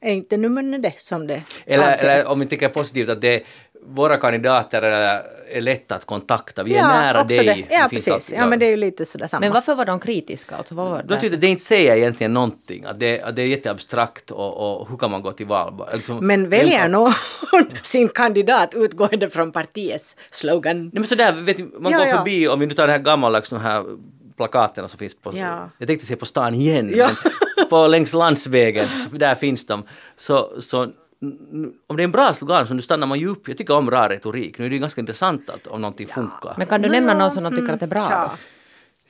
Är 0.00 0.12
inte 0.12 0.36
nummer 0.36 0.78
det 0.78 0.94
som 1.00 1.26
det 1.26 1.34
Mm. 1.34 1.44
Eller, 1.66 1.90
avser? 1.90 2.08
eller 2.10 2.26
om 2.28 2.38
vi 2.40 2.46
tänker 2.46 2.68
positivt 2.68 3.08
att 3.08 3.20
det 3.20 3.42
våra 3.86 4.16
kandidater 4.16 4.82
är, 4.82 5.22
lätta 5.60 5.94
att 5.94 6.04
kontakta, 6.04 6.62
vi 6.62 6.74
är 6.74 6.78
ja, 6.78 6.88
nära 6.88 7.20
också 7.22 7.28
dig. 7.36 7.46
Det. 7.68 7.74
Ja, 7.74 7.82
Det 7.82 7.88
precis. 7.96 8.08
alltid- 8.08 8.38
Ja, 8.38 8.46
men 8.46 8.58
det 8.58 8.66
är 8.66 8.70
ju 8.70 8.76
lite 8.76 9.06
sådär 9.06 9.26
samma. 9.26 9.40
Men 9.40 9.52
varför 9.52 9.74
var 9.74 9.84
de 9.84 10.00
kritiska? 10.00 10.56
Alltså, 10.56 10.74
vad 10.74 10.90
var 10.90 10.98
det 10.98 11.04
De 11.14 11.20
tyckte 11.20 11.34
att 11.34 11.40
det 11.40 11.46
inte 11.46 11.62
säger 11.62 11.96
egentligen 11.96 12.34
någonting, 12.34 12.84
att 12.84 13.00
det, 13.00 13.20
att 13.22 13.36
det 13.36 13.42
är 13.42 13.46
jätteabstrakt 13.46 14.30
och, 14.30 14.80
och 14.80 14.88
hur 14.90 14.96
kan 14.96 15.10
man 15.10 15.22
gå 15.22 15.32
till 15.32 15.46
val? 15.46 15.88
Liksom, 15.94 16.26
Men 16.26 16.48
väljer 16.48 16.82
vem- 16.82 16.90
någon 16.92 17.12
sin 17.82 18.08
kandidat 18.08 18.74
utgående 18.74 19.30
från 19.30 19.52
partiets 19.52 20.16
slogan? 20.30 20.82
Nej 20.82 20.90
men 20.92 21.06
sådär, 21.06 21.32
vet 21.32 21.56
du, 21.56 21.70
man 21.78 21.92
Ja, 21.92 21.98
går 21.98 22.06
ja. 22.06 22.16
förbi, 22.16 22.48
om 22.48 22.60
vi 22.60 22.66
nu 22.66 22.74
tar 22.74 22.86
det 22.86 22.92
här 22.92 22.98
gammaldags, 23.00 23.52
här 23.52 23.84
plakaterna 24.40 24.88
som 24.88 24.98
finns 24.98 25.14
på, 25.22 25.32
Ja. 25.36 25.70
jag 25.78 25.86
tänkte 25.88 26.06
säga 26.06 26.16
på 26.16 26.26
stan 26.26 26.54
igen, 26.54 26.92
Ja. 26.96 27.10
men 27.56 27.66
på 27.68 27.86
längs 27.86 28.12
landsvägen, 28.14 28.86
där 29.12 29.34
finns 29.34 29.66
de. 29.66 29.82
Så, 30.16 30.60
så 30.60 30.82
om 31.88 31.96
det 31.96 32.02
är 32.02 32.04
en 32.04 32.12
bra 32.12 32.34
slogan 32.34 32.66
så 32.66 32.74
nu 32.74 32.82
stannar 32.82 33.06
man 33.06 33.18
ju 33.18 33.28
upp. 33.28 33.48
Jag 33.48 33.56
tycker 33.58 33.74
om 33.76 33.86
bra 33.86 34.08
retorik. 34.08 34.58
Nu 34.58 34.64
är 34.64 34.70
det 34.70 34.74
ju 34.76 34.80
ganska 34.80 35.00
intressant 35.00 35.50
att 35.50 35.66
om 35.66 35.80
någonting 35.80 36.06
funkar. 36.08 36.54
Men 36.58 36.66
kan 36.66 36.82
du 36.82 36.88
nämna 36.88 37.14
någon 37.14 37.30
som 37.30 37.42
de 37.44 37.56
tycker 37.56 37.72
att 37.72 37.80
det 37.80 37.86
är 37.86 37.88
bra? 37.88 38.08
Då? 38.10 38.30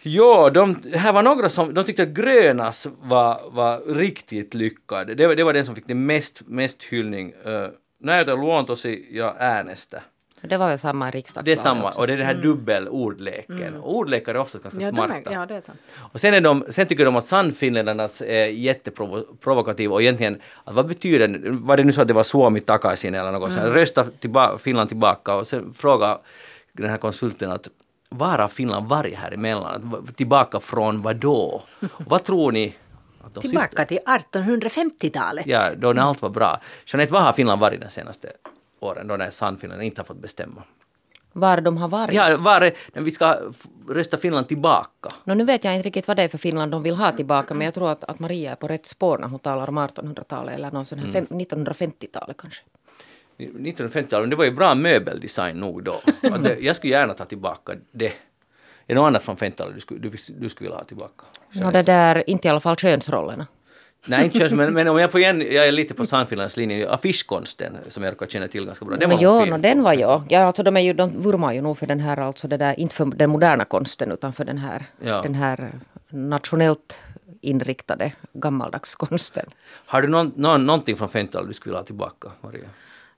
Ja, 0.02 0.50
de, 0.50 0.76
här 0.94 1.12
var 1.12 1.22
några 1.22 1.48
som 1.50 1.74
de 1.74 1.84
tyckte 1.84 2.02
att 2.02 2.08
Grönas 2.08 2.86
var, 3.02 3.40
var 3.52 3.94
riktigt 3.94 4.54
lyckad. 4.54 5.16
Det, 5.16 5.26
var- 5.26 5.34
det 5.36 5.44
var 5.44 5.52
den 5.52 5.66
som 5.66 5.74
fick 5.74 5.86
det 5.86 5.94
mest, 5.94 6.42
mest 6.46 6.82
hyllning. 6.92 7.32
Uh, 7.46 7.68
Näytä 8.02 8.34
luontosi 8.34 9.06
ja 9.10 9.34
äänestä. 9.38 10.02
Det 10.42 10.56
var 10.56 10.68
väl 10.68 10.78
samma 10.78 11.08
i 11.08 11.24
Det 11.44 11.52
är 11.52 11.56
samma, 11.56 11.88
också. 11.88 12.00
och 12.00 12.06
det 12.06 12.12
är 12.12 12.16
den 12.16 12.26
här 12.26 12.34
dubbelordleken. 12.34 13.76
Och 13.76 13.94
ordlekar 13.96 14.34
är 14.34 14.38
ofta 14.38 14.58
ganska 14.58 14.80
Ja, 14.80 14.90
smarta. 14.90 15.14
är, 15.14 15.32
ja, 15.32 15.46
det 15.46 15.54
är 15.54 15.60
sant. 15.60 15.78
Och 16.12 16.20
sen, 16.20 16.34
är 16.34 16.40
de, 16.40 16.64
sen 16.70 16.86
tycker 16.86 17.04
de 17.04 17.16
att 17.16 17.26
Sannfinländarnas 17.26 18.22
är 18.22 18.46
jätteprovokativ 18.46 19.92
och 19.92 20.02
egentligen, 20.02 20.40
att 20.64 20.74
vad 20.74 20.86
betyder 20.88 21.28
det? 21.28 21.50
Var 21.50 21.76
det 21.76 21.84
nu 21.84 21.92
så 21.92 22.02
att 22.02 22.08
det 22.08 22.14
var 22.14 22.22
Suomi 22.22 22.60
takaisin 22.60 23.14
eller 23.14 23.32
något 23.32 23.52
sånt? 23.52 23.74
Rösta 23.74 24.04
tillba, 24.04 24.58
Finland 24.58 24.88
tillbaka 24.88 25.34
och 25.34 25.46
sen 25.46 25.74
fråga 25.74 26.18
den 26.72 26.90
här 26.90 26.98
konsulten 26.98 27.50
att 27.52 27.68
var 28.08 28.38
har 28.38 28.48
Finland 28.48 28.88
varit 28.88 29.14
här 29.16 29.32
emellan? 29.32 30.06
Tillbaka 30.16 30.60
från 30.60 31.02
vad 31.02 31.16
då? 31.16 31.62
Och 31.92 32.04
vad 32.08 32.24
tror 32.24 32.52
ni? 32.52 32.74
Att 33.24 33.34
de 33.34 33.40
Tillbaka 33.40 33.84
till 33.84 33.98
1850-talet. 34.06 35.46
Ja, 35.46 35.62
då 35.76 35.92
när 35.92 36.02
allt 36.02 36.22
var 36.22 36.28
bra. 36.30 36.60
Jeanette, 36.86 37.12
vad 37.12 37.22
har 37.22 37.32
Finland 37.32 37.60
varit 37.60 37.80
de 37.80 37.88
senaste 37.90 38.32
åren 38.80 39.08
då 39.08 39.16
när 39.16 39.30
Sannfinland 39.30 39.82
inte 39.82 40.00
har 40.00 40.04
fått 40.04 40.22
bestämma? 40.22 40.62
Var 41.32 41.60
de 41.60 41.76
har 41.76 41.88
varit? 41.88 42.14
Ja, 42.14 42.36
var 42.36 42.60
är, 42.60 42.72
när 42.92 43.02
vi 43.02 43.10
ska 43.10 43.38
rösta 43.88 44.16
Finland 44.16 44.48
tillbaka? 44.48 45.12
Nå, 45.24 45.34
nu 45.34 45.44
vet 45.44 45.64
jag 45.64 45.76
inte 45.76 45.86
riktigt 45.86 46.08
vad 46.08 46.16
det 46.16 46.22
är 46.22 46.28
för 46.28 46.38
Finland 46.38 46.72
de 46.72 46.82
vill 46.82 46.94
ha 46.94 47.12
tillbaka 47.12 47.54
men 47.54 47.64
jag 47.64 47.74
tror 47.74 47.90
att, 47.90 48.04
att 48.04 48.18
Maria 48.18 48.50
är 48.52 48.56
på 48.56 48.68
rätt 48.68 48.86
spår 48.86 49.18
när 49.18 49.28
hon 49.28 49.38
talar 49.38 49.68
om 49.68 49.78
1800-talet 49.78 50.54
eller 50.54 50.70
någon 50.70 50.84
sån 50.84 50.98
här 50.98 51.12
fem, 51.12 51.26
1950-talet 51.26 52.36
kanske. 52.36 52.62
1950-talet, 53.38 54.30
det 54.30 54.36
var 54.36 54.44
ju 54.44 54.50
bra 54.50 54.74
möbeldesign 54.74 55.56
nog 55.56 55.84
då. 55.84 56.00
Det, 56.42 56.58
jag 56.60 56.76
skulle 56.76 56.92
gärna 56.92 57.14
ta 57.14 57.24
tillbaka 57.24 57.74
det. 57.92 58.06
Är 58.06 58.12
det 58.86 58.94
något 58.94 59.06
annat 59.06 59.22
från 59.22 59.36
50-talet 59.36 59.74
du 59.74 59.80
skulle, 59.80 60.00
du, 60.00 60.10
du 60.38 60.48
skulle 60.48 60.68
vilja 60.68 60.78
ha 60.78 60.84
tillbaka? 60.84 61.24
Nå, 61.52 61.70
det 61.70 61.82
där, 61.82 62.30
inte 62.30 62.48
i 62.48 62.50
alla 62.50 62.60
fall 62.60 62.76
könsrollerna. 62.76 63.46
Nej, 64.06 64.24
inte 64.24 64.38
körs, 64.38 64.52
men, 64.52 64.72
men 64.74 64.88
om 64.88 64.98
jag 64.98 65.12
får 65.12 65.20
igen, 65.20 65.40
jag 65.40 65.68
är 65.68 65.72
lite 65.72 65.94
på 65.94 66.06
Sannfinlands 66.06 66.56
linje, 66.56 66.90
affischkonsten 66.90 67.76
som 67.88 68.02
jag 68.02 68.12
råkar 68.12 68.26
känna 68.26 68.48
till 68.48 68.66
ganska 68.66 68.84
bra. 68.84 68.96
Den 68.96 69.08
men 69.08 69.18
var 69.18 69.24
jo, 69.24 69.40
fin. 69.40 69.50
no, 69.52 69.58
den 69.58 69.82
var 69.82 69.92
jag. 69.92 70.22
Ja, 70.28 70.40
alltså 70.40 70.62
de, 70.62 70.76
är 70.76 70.80
ju, 70.80 70.92
de 70.92 71.22
vurmar 71.22 71.52
ju 71.52 71.60
nog 71.62 71.78
för 71.78 71.86
den 71.86 72.00
här, 72.00 72.16
alltså 72.16 72.48
det 72.48 72.56
där, 72.56 72.80
inte 72.80 72.94
för 72.94 73.04
den 73.04 73.30
moderna 73.30 73.64
konsten 73.64 74.12
utan 74.12 74.32
för 74.32 74.44
den 74.44 74.58
här, 74.58 74.84
Ja. 75.04 75.22
den 75.22 75.34
här 75.34 75.72
nationellt 76.10 77.00
inriktade 77.40 78.12
gammaldags 78.32 78.94
konsten. 78.94 79.46
Har 79.86 80.02
du 80.02 80.08
någon, 80.08 80.32
någon, 80.36 80.66
någonting 80.66 80.96
från 80.96 81.08
50-talet 81.08 81.48
du 81.48 81.54
skulle 81.54 81.70
vilja 81.70 81.80
ha 81.80 81.86
tillbaka, 81.86 82.28
Maria? 82.40 82.68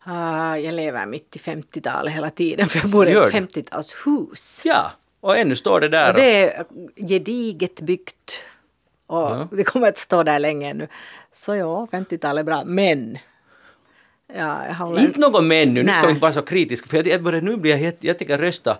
Ah, 0.05 0.57
jag 0.57 0.75
lever 0.75 1.07
mitt 1.07 1.37
i 1.37 1.39
50-talet 1.39 2.13
hela 2.13 2.31
tiden 2.31 2.69
för 2.69 2.79
jag 2.79 2.91
bor 2.91 3.09
i 3.09 3.13
ett 3.13 3.33
det? 3.33 3.41
50-talshus. 3.41 4.61
Ja, 4.65 4.93
och 5.21 5.37
ännu 5.39 5.57
står 5.57 5.81
det 5.81 5.89
där. 5.89 6.09
Och 6.11 6.17
det 6.17 6.45
är 6.55 6.65
gediget 7.09 7.81
byggt. 7.81 8.45
Och 9.13 9.19
Ja. 9.31 9.49
det 9.53 9.65
kommer 9.65 9.89
att 9.89 9.99
stå 9.99 10.23
där 10.23 10.39
länge 10.39 10.71
ännu. 10.71 10.89
Så 11.33 11.55
ja, 11.57 11.89
50-talet 11.93 12.41
är 12.43 12.47
bra. 12.47 12.63
Men. 12.65 13.19
Ja, 14.37 14.73
håller... 14.79 15.01
Inte 15.03 15.21
något 15.21 15.45
men 15.45 15.75
nu, 15.75 15.83
nu 15.83 15.93
ska 15.93 16.03
vi 16.07 16.09
inte 16.09 16.23
vara 16.23 16.33
så 16.33 16.43
kritiska 16.43 16.89
för 16.89 17.09
jag, 17.09 17.23
börjar, 17.23 17.41
nu 17.41 17.57
blir 17.57 17.77
jag 17.77 17.95
jag 18.01 18.19
tänker 18.19 18.39
rösta 18.39 18.79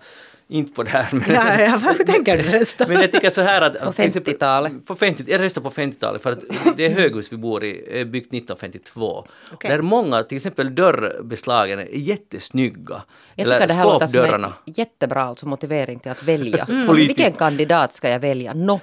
inte 0.49 0.73
på 0.73 0.83
det 0.83 0.91
här. 0.91 1.09
Men, 1.13 1.23
Ja, 1.35 1.61
ja, 1.61 1.81
varför 1.85 2.05
tänker 2.05 2.37
du 2.37 2.43
rösta? 2.43 2.89
men 2.89 3.01
jag 3.01 3.13
tycker 3.13 3.31
så 3.31 3.43
här 3.43 3.61
att... 3.63 3.79
På 3.81 3.89
att 3.89 3.97
till 3.97 4.05
exempel- 4.05 4.35
50-talet. 4.35 4.87
På 4.87 4.95
50, 4.95 5.25
jag 5.27 5.41
röstar 5.41 5.63
på 5.63 5.71
50-talet 5.71 6.23
för 6.23 6.33
att 6.33 6.45
det 6.77 6.89
höghus 6.89 7.33
vi 7.33 7.37
bor 7.37 7.65
i 7.65 8.05
byggt 8.05 8.27
1952. 8.27 9.27
Okej. 9.53 9.71
Där 9.71 9.81
många, 9.81 10.23
till 10.23 10.37
exempel 10.37 10.75
dörrbeslagen 10.75 11.79
är 11.79 11.87
jättesnygga. 11.93 13.03
Jag 13.35 13.49
tycker 13.49 13.67
det 13.67 13.75
här 13.75 13.85
låter 13.85 14.07
som 14.07 14.45
en 14.45 14.53
jättebra 14.67 15.23
alltså 15.23 15.47
motivering 15.47 15.99
till 15.99 16.11
att 16.11 16.23
välja. 16.23 16.65
Mm. 16.65 16.81
Alltså, 16.81 16.95
vilken 16.95 17.33
kandidat 17.33 17.93
ska 17.93 18.09
jag 18.09 18.21
välja? 18.21 18.55
No. 18.55 18.81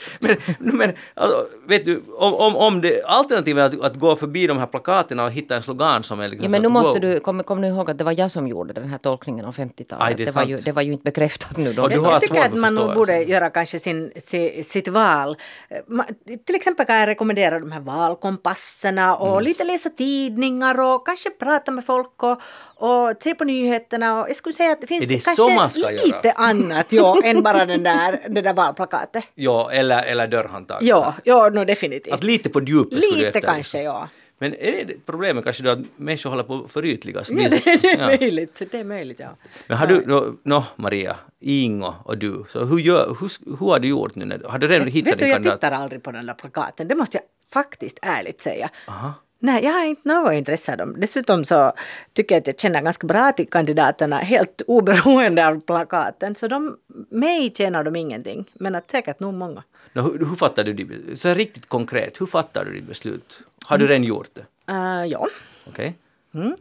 Men, 0.20 0.36
men 0.76 0.92
alltså, 1.14 1.46
vet 1.68 1.84
du, 1.84 2.02
om, 2.18 2.34
om, 2.34 2.56
om 2.56 2.80
det 2.80 3.02
alternativet 3.04 3.74
är 3.74 3.78
att, 3.78 3.84
att 3.92 3.96
gå 3.96 4.16
förbi 4.16 4.46
de 4.46 4.58
här 4.58 4.66
plakaterna 4.66 5.24
och 5.24 5.30
hitta 5.30 5.56
en 5.56 5.62
slogan 5.62 6.02
som 6.02 6.20
är 6.20 6.28
liksom 6.28 6.44
Ja, 6.44 6.50
men 6.50 6.62
nu 6.62 6.68
måste 6.68 6.92
wow. 6.92 7.00
du, 7.00 7.20
kom, 7.20 7.42
kom 7.44 7.60
nu 7.60 7.66
ihåg 7.68 7.90
att 7.90 7.98
det 7.98 8.04
var 8.04 8.14
jag 8.18 8.30
som 8.30 8.48
gjorde 8.48 8.72
den 8.72 8.88
här 8.88 8.98
tolkningen 8.98 9.44
av 9.46 9.54
Aj, 9.58 9.64
50-talet. 9.76 10.16
det 10.16 10.24
Det, 10.24 10.30
var 10.30 10.44
ju, 10.44 10.56
det 10.56 10.72
var 10.72 10.82
ju 10.82 10.92
inte 10.92 11.04
bekräftat 11.04 11.56
nu 11.56 11.72
då. 11.72 11.82
Jag, 11.90 12.20
tycker 12.20 12.40
att 12.40 12.46
att 12.46 12.58
man 12.58 12.74
nog 12.74 12.94
borde 12.94 13.14
alltså. 13.16 13.30
göra 13.30 13.50
kanske 13.50 13.78
sin, 13.78 14.12
si, 14.26 14.64
sitt 14.64 14.88
val. 14.88 15.36
Eh, 15.68 15.76
ma- 15.88 16.38
Till 16.46 16.54
exempel 16.54 16.86
kan 16.86 16.96
jag 16.96 17.06
rekommendera 17.06 17.58
de 17.58 17.72
här 17.72 17.80
valkompasserna 17.80 19.16
och 19.16 19.32
Mm. 19.32 19.44
lite 19.44 19.64
läsa 19.64 19.90
tidningar 19.90 20.80
och 20.80 21.06
kanske 21.06 21.30
prata 21.30 21.72
med 21.72 21.84
folk 21.86 22.22
och, 22.22 22.40
och 22.76 23.12
se 23.22 23.34
på 23.34 23.44
nyheterna. 23.44 24.20
Och 24.20 24.28
jag 24.28 24.36
skulle 24.36 24.52
säga 24.52 24.72
att 24.72 24.80
det 24.80 24.86
finns 24.86 25.08
det 25.08 25.24
kanske 25.24 25.54
man 25.54 25.68
lite 25.92 26.28
göra? 26.28 26.32
annat 26.36 26.92
ja, 26.92 27.20
än 27.24 27.42
bara 27.42 27.66
den 27.66 27.82
där, 27.82 28.20
det 28.28 28.40
där 28.40 28.54
valplakatet. 28.54 29.24
Ja, 29.34 29.70
eller, 29.72 29.89
eller 29.98 30.26
dörrhandtag. 30.26 30.78
Ja, 30.82 31.14
ja 31.24 31.48
no, 31.54 31.64
definitivt. 31.64 32.14
Att 32.14 32.24
lite 32.24 32.48
på 32.50 32.60
djupet 32.62 33.02
skulle 33.02 33.18
du 33.20 33.26
Lite 33.26 33.40
kanske, 33.40 33.82
ja. 33.82 34.08
Men 34.38 34.54
är 34.54 34.84
det 34.84 35.06
problemet 35.06 35.44
kanske 35.44 35.62
då 35.62 35.70
att 35.70 35.78
människor 35.96 36.30
håller 36.30 36.42
på 36.42 36.64
att 36.64 36.70
förytligas? 36.70 37.30
ja 37.30 37.48
det, 37.48 37.64
det 37.64 37.84
är 37.92 38.06
möjligt. 38.18 38.62
Det 38.70 38.80
är 38.80 38.84
möjligt, 38.84 39.20
ja. 39.20 39.28
Men 39.66 39.78
har 39.78 39.86
du, 39.86 40.02
nå, 40.06 40.34
nå, 40.42 40.64
Maria, 40.76 41.16
Ingo 41.40 41.94
och 42.04 42.18
du, 42.18 42.44
så 42.48 42.64
hur, 42.64 42.78
gör, 42.78 43.16
hur, 43.20 43.56
hur 43.58 43.66
har 43.66 43.78
du 43.78 43.88
gjort 43.88 44.14
nu? 44.14 44.24
när- 44.24 44.48
Har 44.48 44.58
du 44.58 44.66
redan 44.68 44.88
hittat 44.88 45.12
Vet 45.12 45.18
du, 45.18 45.24
din 45.24 45.28
jag 45.28 45.36
kandidat? 45.36 45.60
tittar 45.60 45.72
aldrig 45.76 46.02
på 46.02 46.10
den 46.12 46.26
där 46.26 46.34
plakaten. 46.34 46.88
Det 46.88 46.94
måste 46.94 47.16
jag 47.16 47.24
faktiskt 47.52 47.98
ärligt 48.02 48.40
säga. 48.40 48.70
Aha. 48.88 49.12
Nej, 49.42 49.64
jag 49.64 49.70
har 49.72 49.84
inte 49.84 50.08
något 50.08 50.32
intresse 50.32 50.72
av 50.72 50.78
dem. 50.78 50.94
Dessutom 50.98 51.44
så 51.44 51.72
tycker 52.12 52.34
jag 52.34 52.40
att 52.40 52.46
jag 52.46 52.58
känner 52.60 52.82
ganska 52.82 53.06
bra 53.06 53.32
till 53.32 53.48
kandidaterna 53.50 54.16
helt 54.18 54.62
oberoende 54.66 55.48
av 55.48 55.60
plakaten. 55.60 56.34
Så 56.34 56.48
de, 56.48 56.76
mig 57.10 57.52
tjänar 57.56 57.84
de 57.84 57.96
ingenting. 57.96 58.44
Men 58.54 58.74
att 58.74 58.90
säkert 58.90 59.20
nog 59.20 59.34
många. 59.34 59.62
Hur, 59.92 60.18
hur 60.18 60.36
fattar 60.36 60.64
du 60.64 60.72
ditt 60.72 61.20
Så 61.20 61.34
riktigt 61.34 61.68
konkret, 61.68 62.20
hur 62.20 62.26
fattar 62.26 62.64
du 62.64 62.72
ditt 62.72 62.84
beslut? 62.84 63.38
Har 63.66 63.78
du 63.78 63.86
redan 63.86 64.04
gjort 64.04 64.30
det? 64.34 64.72
Uh, 64.72 65.06
ja. 65.06 65.28
Okej? 65.66 65.94
Mm. 66.34 66.54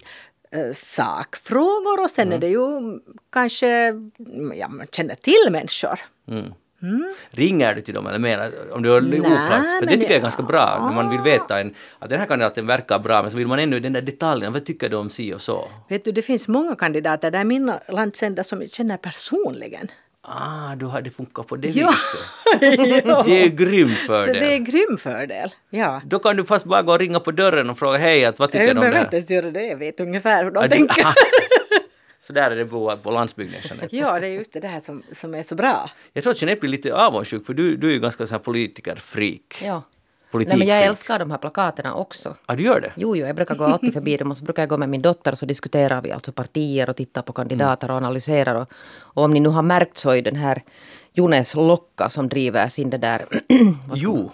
Eh, 0.51 0.73
sakfrågor 0.73 2.03
och 2.03 2.09
sen 2.09 2.31
är 2.31 2.39
det 2.39 2.47
ju 2.47 2.99
kanske, 3.29 3.67
mm, 3.69 4.53
ja 4.55 4.67
man 4.67 4.87
känner 4.91 5.15
till 5.15 5.51
människor. 5.51 5.99
Mm. 6.27 6.53
Ringer 7.29 7.75
du 7.75 7.81
till 7.81 7.93
dem 7.93 8.07
eller 8.07 8.19
menar 8.19 8.51
om 8.71 8.83
du 8.83 8.89
har 8.89 9.01
Nej, 9.01 9.19
oklart? 9.19 9.79
För 9.79 9.85
det 9.85 9.91
tycker 9.91 10.09
jag 10.09 10.17
är 10.17 10.21
ganska 10.21 10.43
bra 10.43 10.85
när 10.85 10.95
man 10.95 11.09
vill 11.09 11.19
veta 11.19 11.59
en, 11.59 11.75
att 11.99 12.09
den 12.09 12.19
här 12.19 12.27
kandidaten 12.27 12.67
verkar 12.67 12.99
bra 12.99 13.21
men 13.21 13.31
så 13.31 13.37
vill 13.37 13.47
man 13.47 13.59
ännu 13.59 13.79
den 13.79 13.93
där 13.93 14.01
detaljen, 14.01 14.53
vad 14.53 14.65
tycker 14.65 14.89
du 14.89 14.97
om 14.97 15.09
si 15.09 15.33
och 15.33 15.41
så? 15.41 15.69
Vet 15.89 16.05
du, 16.05 16.11
det 16.11 16.21
finns 16.21 16.47
många 16.47 16.75
kandidater 16.75 17.31
där 17.31 17.43
mina 17.43 17.79
landsända 17.87 18.43
som 18.43 18.61
jag 18.61 18.71
känner 18.71 18.97
personligen. 18.97 19.87
Ah, 20.31 20.75
du 20.75 20.85
har 20.85 21.01
det 21.01 21.09
funkat 21.09 21.47
på 21.47 21.55
det 21.55 21.67
Ja. 21.69 21.93
viset. 22.61 23.03
ja. 23.07 23.23
Det 23.25 23.43
är 23.43 23.47
grym 23.47 23.91
Så 24.07 24.11
det 24.11 24.17
är 24.19 24.25
fördel. 24.25 24.59
grym 24.63 24.97
fördel. 24.97 25.49
Ja. 25.69 26.01
Då 26.05 26.19
kan 26.19 26.35
du 26.35 26.43
fast 26.43 26.65
bara 26.65 26.81
gå 26.81 26.91
och 26.93 26.99
ringa 26.99 27.19
på 27.19 27.31
dörren 27.31 27.69
och 27.69 27.79
fråga 27.79 27.97
hej, 27.97 28.25
att 28.25 28.39
vad 28.39 28.51
tycker 28.51 28.65
Jag 28.67 28.75
du 28.75 28.79
om 28.79 28.85
det 28.85 28.89
behöver 28.89 28.97
här? 28.97 29.05
inte 29.05 29.15
ens 29.15 29.29
göra 29.31 29.51
det, 29.51 29.63
jag 29.67 29.77
vet 29.77 29.99
ungefär 29.99 30.43
hur 30.43 30.51
de 30.51 30.59
Ah, 30.59 30.63
du- 30.63 30.69
tänker. 30.69 31.05
så 32.27 32.33
där 32.33 32.51
är 32.51 32.55
det 32.55 32.65
på, 32.65 32.97
på 33.03 33.11
landsbygden. 33.11 33.59
Jeanette. 33.63 33.95
Ja, 33.95 34.19
det 34.19 34.27
är 34.27 34.31
just 34.31 34.53
det 34.53 34.59
där 34.59 34.79
som, 34.85 35.03
som 35.11 35.33
är 35.33 35.43
så 35.43 35.55
bra. 35.55 35.89
Jag 36.13 36.23
tror 36.23 36.31
att 36.33 36.41
Jeanette 36.41 36.59
blir 36.59 36.69
lite 36.71 36.93
avundsjuk 36.95 37.45
för 37.45 37.53
du, 37.53 37.75
du 37.77 37.89
är 37.89 37.93
ju 37.93 37.99
ganska 37.99 38.27
så 38.27 38.33
här 38.33 38.39
politikerfreak. 38.39 39.61
Ja. 39.63 39.83
Politik 40.31 40.49
Nej, 40.49 40.59
men 40.59 40.67
jag 40.67 40.85
älskar 40.85 41.19
de 41.19 41.31
här 41.31 41.37
plakaterna 41.37 41.95
också. 41.95 42.35
Ah, 42.45 42.55
du 42.55 42.63
gör 42.63 42.81
det? 42.81 42.93
Jo, 42.95 43.15
jo, 43.15 43.25
jag 43.25 43.35
brukar 43.35 43.55
gå 43.55 43.63
alltid 43.63 43.93
förbi 43.93 44.17
dem 44.17 44.31
och 44.31 44.37
så 44.37 44.43
brukar 44.43 44.61
jag 44.61 44.69
gå 44.69 44.77
med 44.77 44.89
min 44.89 45.01
dotter 45.01 45.31
och 45.31 45.37
så 45.37 45.45
diskuterar 45.45 46.01
vi 46.01 46.11
alltså 46.11 46.31
partier 46.31 46.89
och 46.89 46.95
tittar 46.95 47.21
på 47.21 47.33
kandidater 47.33 47.91
och 47.91 47.97
analyserar. 47.97 48.55
Och, 48.55 48.69
och 48.97 49.23
om 49.23 49.31
ni 49.31 49.39
nu 49.39 49.49
har 49.49 49.61
märkt 49.61 49.97
så 49.97 50.11
är 50.11 50.21
den 50.21 50.35
här 50.35 50.63
Jones 51.13 51.55
Lokka 51.55 52.09
som 52.09 52.29
driver 52.29 52.67
sin 52.67 52.89
det 52.89 52.97
där... 52.97 53.25
Jo. 53.95 54.31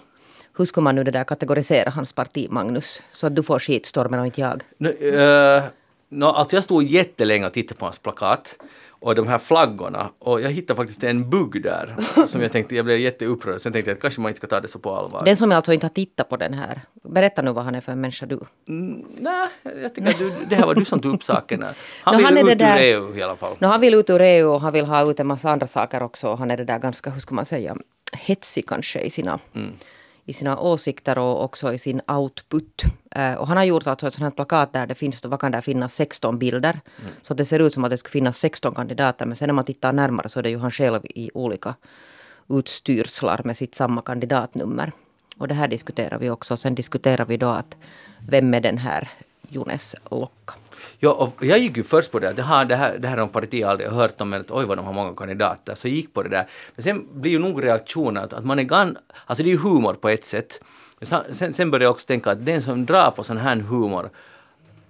Hur 0.56 0.64
ska 0.64 0.80
man 0.80 0.94
nu 0.94 1.04
det 1.04 1.10
där 1.10 1.24
kategorisera 1.24 1.90
hans 1.90 2.12
parti, 2.12 2.46
Magnus? 2.50 3.02
Så 3.12 3.26
att 3.26 3.36
du 3.36 3.42
får 3.42 3.58
skitstormen 3.58 4.20
och 4.20 4.26
inte 4.26 4.40
jag. 4.40 4.62
No, 4.78 4.88
uh, 4.88 5.62
no, 6.08 6.24
alltså 6.24 6.56
jag 6.56 6.64
stod 6.64 6.84
jättelänge 6.84 7.46
och 7.46 7.52
tittade 7.52 7.78
på 7.78 7.86
hans 7.86 7.98
plakat 7.98 8.56
och 9.00 9.14
de 9.14 9.26
här 9.26 9.38
flaggorna 9.38 10.10
och 10.18 10.40
jag 10.40 10.50
hittade 10.50 10.76
faktiskt 10.76 11.04
en 11.04 11.30
bugg 11.30 11.62
där 11.62 11.96
som 12.26 12.42
jag 12.42 12.52
tänkte, 12.52 12.76
jag 12.76 12.84
blev 12.84 12.98
jätteupprörd. 13.00 13.60
Sen 13.60 13.72
tänkte 13.72 13.90
jag 13.90 13.96
att 13.96 14.02
kanske 14.02 14.20
man 14.20 14.28
inte 14.30 14.38
ska 14.38 14.46
ta 14.46 14.60
det 14.60 14.68
så 14.68 14.78
på 14.78 14.94
allvar. 14.96 15.24
Den 15.24 15.36
som 15.36 15.52
alltså 15.52 15.72
inte 15.72 15.86
har 15.86 15.90
tittat 15.90 16.28
på 16.28 16.36
den 16.36 16.54
här. 16.54 16.80
Berätta 17.02 17.42
nu 17.42 17.52
vad 17.52 17.64
han 17.64 17.74
är 17.74 17.80
för 17.80 17.92
en 17.92 18.00
människa 18.00 18.26
du. 18.26 18.40
Mm, 18.68 19.04
Nej, 19.18 19.48
jag 19.82 19.94
tycker 19.94 20.08
att 20.10 20.18
du, 20.18 20.32
det 20.48 20.54
här 20.56 20.66
var 20.66 20.74
du 20.74 20.84
som 20.84 21.00
tog 21.00 21.14
upp 21.14 21.24
saken. 21.24 21.62
här. 21.62 21.72
Han 22.02 22.14
No, 22.14 22.18
vill 22.18 22.26
han 22.26 22.38
ut 22.38 22.50
ur 22.50 22.54
där- 22.54 22.78
EU 22.78 23.16
i 23.16 23.22
alla 23.22 23.36
fall. 23.36 23.56
No, 23.58 23.66
han 23.66 23.80
vill 23.80 23.94
ut 23.94 24.10
ur 24.10 24.20
EU 24.20 24.48
och 24.50 24.60
han 24.60 24.72
vill 24.72 24.84
ha 24.86 25.10
ut 25.10 25.20
en 25.20 25.26
massa 25.26 25.50
andra 25.50 25.66
saker 25.66 26.02
också. 26.02 26.34
Han 26.34 26.50
är 26.50 26.56
det 26.56 26.64
där 26.64 26.78
ganska, 26.78 27.10
hur 27.10 27.20
ska 27.20 27.34
man 27.34 27.46
säga, 27.46 27.76
hetsig 28.12 28.68
kanske 28.68 29.00
i 29.00 29.10
sina, 29.10 29.38
i 30.26 30.32
sina 30.32 30.58
åsikter 30.58 31.18
och 31.18 31.44
också 31.44 31.72
i 31.72 31.78
sin 31.78 32.00
output. 32.06 32.82
Eh, 33.10 33.34
och 33.34 33.48
han 33.48 33.56
har 33.56 33.64
gjort 33.64 33.86
alltså 33.86 34.06
ett 34.06 34.14
sånt 34.14 34.22
här 34.22 34.30
plakat 34.30 34.72
där 34.72 34.86
det 34.86 34.94
finns, 34.94 35.24
vad 35.24 35.40
kan 35.40 35.52
där 35.52 35.60
finnas, 35.60 35.94
16 35.94 36.38
bilder. 36.38 36.80
Så 37.22 37.34
det 37.34 37.44
ser 37.44 37.58
ut 37.58 37.74
som 37.74 37.84
att 37.84 37.90
det 37.90 37.96
skulle 37.96 38.12
finnas 38.12 38.38
16 38.38 38.74
kandidater. 38.74 39.26
Men 39.26 39.36
sen 39.36 39.46
när 39.46 39.54
man 39.54 39.64
tittar 39.64 39.92
närmare 39.92 40.28
så 40.28 40.38
är 40.38 40.42
det 40.42 40.50
ju 40.50 40.58
han 40.58 40.70
själv 40.70 41.00
i 41.04 41.30
olika 41.34 41.74
utstyrslar 42.48 43.40
med 43.44 43.56
sitt 43.56 43.74
samma 43.74 44.02
kandidatnummer. 44.02 44.92
Och 45.38 45.48
det 45.48 45.54
här 45.54 45.68
diskuterar 45.68 46.18
vi 46.18 46.30
också. 46.30 46.56
Sen 46.56 46.74
diskuterar 46.74 47.24
vi 47.24 47.36
då 47.36 47.48
att 47.48 47.76
vem 48.28 48.54
är 48.54 48.60
den 48.60 48.78
här 48.78 49.08
Jones 49.48 49.96
Lokka? 50.10 50.54
Ja, 50.98 51.12
och 51.12 51.44
jag 51.44 51.58
gick 51.58 51.76
ju 51.76 51.82
först 51.82 52.12
på 52.12 52.18
det, 52.18 52.32
det 52.32 52.42
här, 52.42 52.64
det 52.64 52.76
här, 52.76 52.98
det 52.98 53.08
här 53.08 53.16
har 53.18 53.26
partiet 53.26 53.68
aldrig 53.68 53.90
hört 53.90 54.20
om, 54.20 54.28
men 54.28 54.40
att 54.40 54.50
oj 54.50 54.64
vad 54.64 54.78
de 54.78 54.86
har 54.86 54.92
många 54.92 55.14
kandidater, 55.16 55.74
så 55.74 55.88
jag 55.88 55.94
gick 55.94 56.14
på 56.14 56.22
det 56.22 56.28
där. 56.28 56.46
Men 56.74 56.82
sen 56.84 57.06
blir 57.20 57.30
ju 57.30 57.38
nog 57.38 57.64
reaktionen 57.64 58.24
att, 58.24 58.32
att 58.32 58.44
man 58.44 58.58
är 58.58 58.62
gan, 58.62 58.98
alltså 59.26 59.44
det 59.44 59.48
är 59.48 59.52
ju 59.52 59.58
humor 59.58 59.94
på 59.94 60.08
ett 60.08 60.24
sätt. 60.24 60.60
Sen- 61.02 61.52
Sen, 61.54 61.70
började 61.70 61.84
jag 61.84 61.90
också 61.90 62.06
tänka 62.06 62.30
att 62.30 62.46
den 62.46 62.62
som 62.62 62.86
drar 62.86 63.10
på 63.10 63.24
sån 63.24 63.36
här 63.36 63.56
humor 63.56 64.10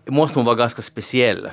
måste 0.07 0.39
nog 0.39 0.47
vara 0.47 0.57
ganska 0.57 0.83
speciell. 0.83 1.51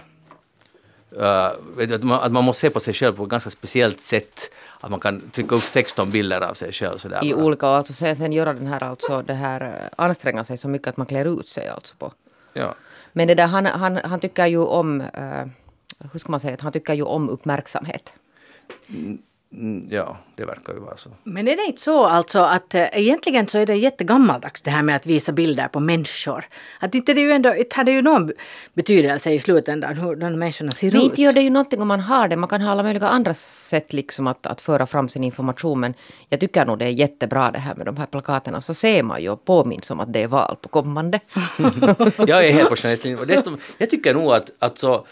Uh, 1.18 1.94
att, 1.94 2.04
man, 2.04 2.20
att 2.24 2.32
man 2.32 2.44
måste 2.44 2.62
se 2.62 2.70
på 2.70 2.80
sig 2.80 2.94
själv 2.94 3.14
på 3.16 3.24
ett 3.24 3.30
ganska 3.30 3.50
speciellt 3.50 4.02
sätt. 4.02 4.52
Att 4.80 4.92
man 4.92 5.00
kan 5.00 5.30
trycka 5.30 5.56
upp 5.56 5.64
16 5.64 6.12
bilder 6.12 6.42
av 6.42 6.54
sig 6.54 6.72
själv 6.72 6.98
sådär. 6.98 7.26
i 7.26 7.34
olika, 7.34 7.70
och 7.70 7.76
alltså 7.76 7.94
sen, 7.94 8.16
sen 8.16 8.32
göra 8.34 8.54
den 8.54 8.68
här, 8.68 8.84
alltså 8.84 9.22
det 9.22 9.34
här, 9.34 9.62
eh, 9.62 10.06
anstränga 10.06 10.44
sig 10.44 10.58
så 10.58 10.68
mycket 10.68 10.88
att 10.88 10.98
man 10.98 11.08
klär 11.08 11.40
ut 11.40 11.48
sig 11.48 11.68
alltså 11.68 11.96
på. 11.96 12.12
Ja. 12.54 12.76
Men 13.14 13.28
det 13.28 13.36
där, 13.36 13.48
han, 13.48 13.66
han, 13.66 13.98
han 14.04 14.20
tycker 14.20 14.46
ju 14.46 14.58
om, 14.58 15.02
Uh, 15.02 15.48
hur 16.12 16.20
ska 16.20 16.32
man 16.32 16.40
säga, 16.40 16.58
han 16.60 16.72
tycker 16.72 16.94
ju 16.94 17.04
om 17.04 17.30
uppmärksamhet. 17.30 18.14
Mm, 18.90 19.18
ja, 19.90 20.18
det 20.36 20.46
verkar 20.46 20.74
ju 20.74 20.80
vara 20.80 20.98
så. 20.98 21.10
Men 21.24 21.48
är 21.48 21.56
det 21.56 21.64
inte 21.64 21.82
så 21.82 22.06
alltså 22.06 22.40
att 22.40 22.76
eh, 22.76 22.88
egentligen 22.92 23.48
så 23.48 23.58
är 23.58 23.66
det 23.66 23.76
jättegammaldags 23.76 24.62
det 24.62 24.72
här 24.72 24.84
med 24.84 24.96
att 24.96 25.06
visa 25.06 25.32
bilder 25.32 25.68
på 25.68 25.80
människor? 25.80 26.46
Att 26.80 26.96
inte 26.96 27.14
det 27.14 27.22
ju 27.22 27.32
ändå, 27.32 27.56
inte 27.56 27.76
har 27.76 27.84
det 27.84 27.92
ju 27.92 28.02
någon 28.02 28.32
betydelse 28.74 29.32
i 29.32 29.40
slutändan 29.40 29.98
hur 29.98 30.16
de 30.16 30.40
människorna 30.40 30.72
ser 30.72 30.92
Men 30.92 31.02
ut? 31.02 31.04
inte 31.04 31.22
gör 31.22 31.34
det 31.34 31.42
ju 31.42 31.50
någonting 31.50 31.82
om 31.82 31.88
man 31.88 32.00
har 32.00 32.28
det. 32.28 32.36
Man 32.36 32.50
kan 32.50 32.62
ha 32.62 32.72
alla 32.72 32.84
möjliga 32.84 33.08
andra 33.08 33.34
sätt 33.34 33.94
liksom 33.94 34.28
att, 34.28 34.46
att 34.46 34.62
föra 34.62 34.86
fram 34.86 35.10
sin 35.10 35.24
information. 35.24 35.80
Men 35.80 35.94
jag 36.30 36.40
tycker 36.40 36.66
nog 36.66 36.80
det 36.80 36.86
är 36.86 36.90
jättebra 36.90 37.52
det 37.52 37.60
här 37.60 37.76
med 37.76 37.86
de 37.86 37.98
här 37.98 38.06
plakaterna. 38.06 38.62
Så 38.62 38.74
ser 38.74 39.04
man 39.04 39.22
ju 39.22 39.30
och 39.30 39.46
påminns 39.46 39.92
om 39.92 40.00
att 40.00 40.14
det 40.14 40.24
är 40.24 40.28
val 40.28 40.58
på 40.62 40.70
kommande. 40.70 41.20
jag 42.18 42.48
är 42.48 42.52
helt 42.54 42.70
på 42.70 43.26
dessutom, 43.26 43.58
jag 43.78 43.90
tycker 43.90 44.14
nog 44.14 44.34
att, 44.34 44.52
att 44.60 44.78
så, 44.78 45.06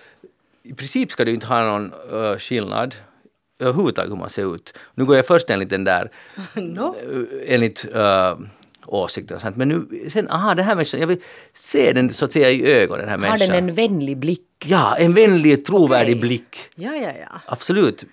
i 0.64 0.74
princip 0.74 1.12
ska 1.12 1.26
det 1.26 1.32
ju 1.32 1.36
inte 1.36 1.48
ha 1.48 1.64
någon 1.64 1.94
uh, 2.14 2.38
skillnad 2.38 2.96
överhuvudtaget 3.62 4.12
hur 4.12 4.16
man 4.18 4.30
ser 4.30 4.56
ut. 4.56 4.78
Nu 4.96 5.06
går 5.06 5.16
jag 5.16 5.26
först 5.28 5.50
enligt 5.50 5.70
den 5.70 5.84
där, 5.84 6.12
No. 6.56 6.96
eh, 6.96 7.54
enligt 7.54 7.86
uh, 7.96 8.40
åsikter 8.86 9.36
och 9.36 9.42
sånt. 9.42 9.56
Men 9.58 9.68
nu, 9.68 10.10
sen, 10.14 10.30
aha, 10.30 10.56
den 10.56 10.66
här 10.66 10.76
människan, 10.76 11.00
jag 11.00 11.08
vill 11.08 11.22
se 11.54 11.94
den 11.94 12.14
så 12.14 12.26
att 12.26 12.32
säga 12.34 12.50
i 12.50 12.66
ögonen, 12.74 13.00
den 13.00 13.10
här 13.10 13.18
Har 13.18 13.38
människan. 13.38 13.56
den 13.56 13.70
en 13.70 13.76
vänlig 13.76 14.18
blick? 14.18 14.42
Ja, 14.66 14.96
en 14.98 15.14
vänlig, 15.14 15.66
trovärdig 15.66 16.12
Okej. 16.16 16.22
blick. 16.22 16.58
Ja, 16.76 16.96
ja, 16.96 17.12
ja. 17.22 17.42
Absolut. 17.46 18.04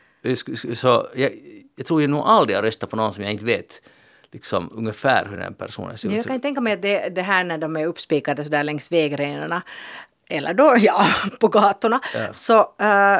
Så 0.75 1.07
jag, 1.15 1.31
jag 1.77 1.87
tror 1.87 2.01
jag 2.01 2.11
nog 2.11 2.23
aldrig 2.27 2.57
har 2.57 2.63
röstat 2.63 2.91
på 2.91 2.97
någon 2.97 3.15
som 3.15 3.25
jag 3.25 3.33
inte 3.33 3.45
vet 3.45 3.83
liksom 4.33 4.71
ungefär 4.75 5.27
hur 5.31 5.37
den 5.37 5.55
personen 5.55 5.99
ser 5.99 6.09
Jag 6.09 6.19
ut. 6.19 6.27
kan 6.27 6.37
ju 6.37 6.43
tänka 6.43 6.61
mig 6.61 6.73
att 6.73 6.83
det, 6.83 7.09
det 7.09 7.23
här 7.23 7.45
när 7.45 7.59
de 7.59 7.77
är 7.77 7.87
uppspikade 7.87 8.45
sådär 8.45 8.65
längs 8.65 8.93
vägrenarna 8.93 9.63
eller 10.29 10.55
då, 10.55 10.77
ja, 10.81 11.07
på 11.41 11.49
gatorna. 11.49 12.01
Ja. 12.15 12.33
Så, 12.33 12.59
eh, 12.79 13.19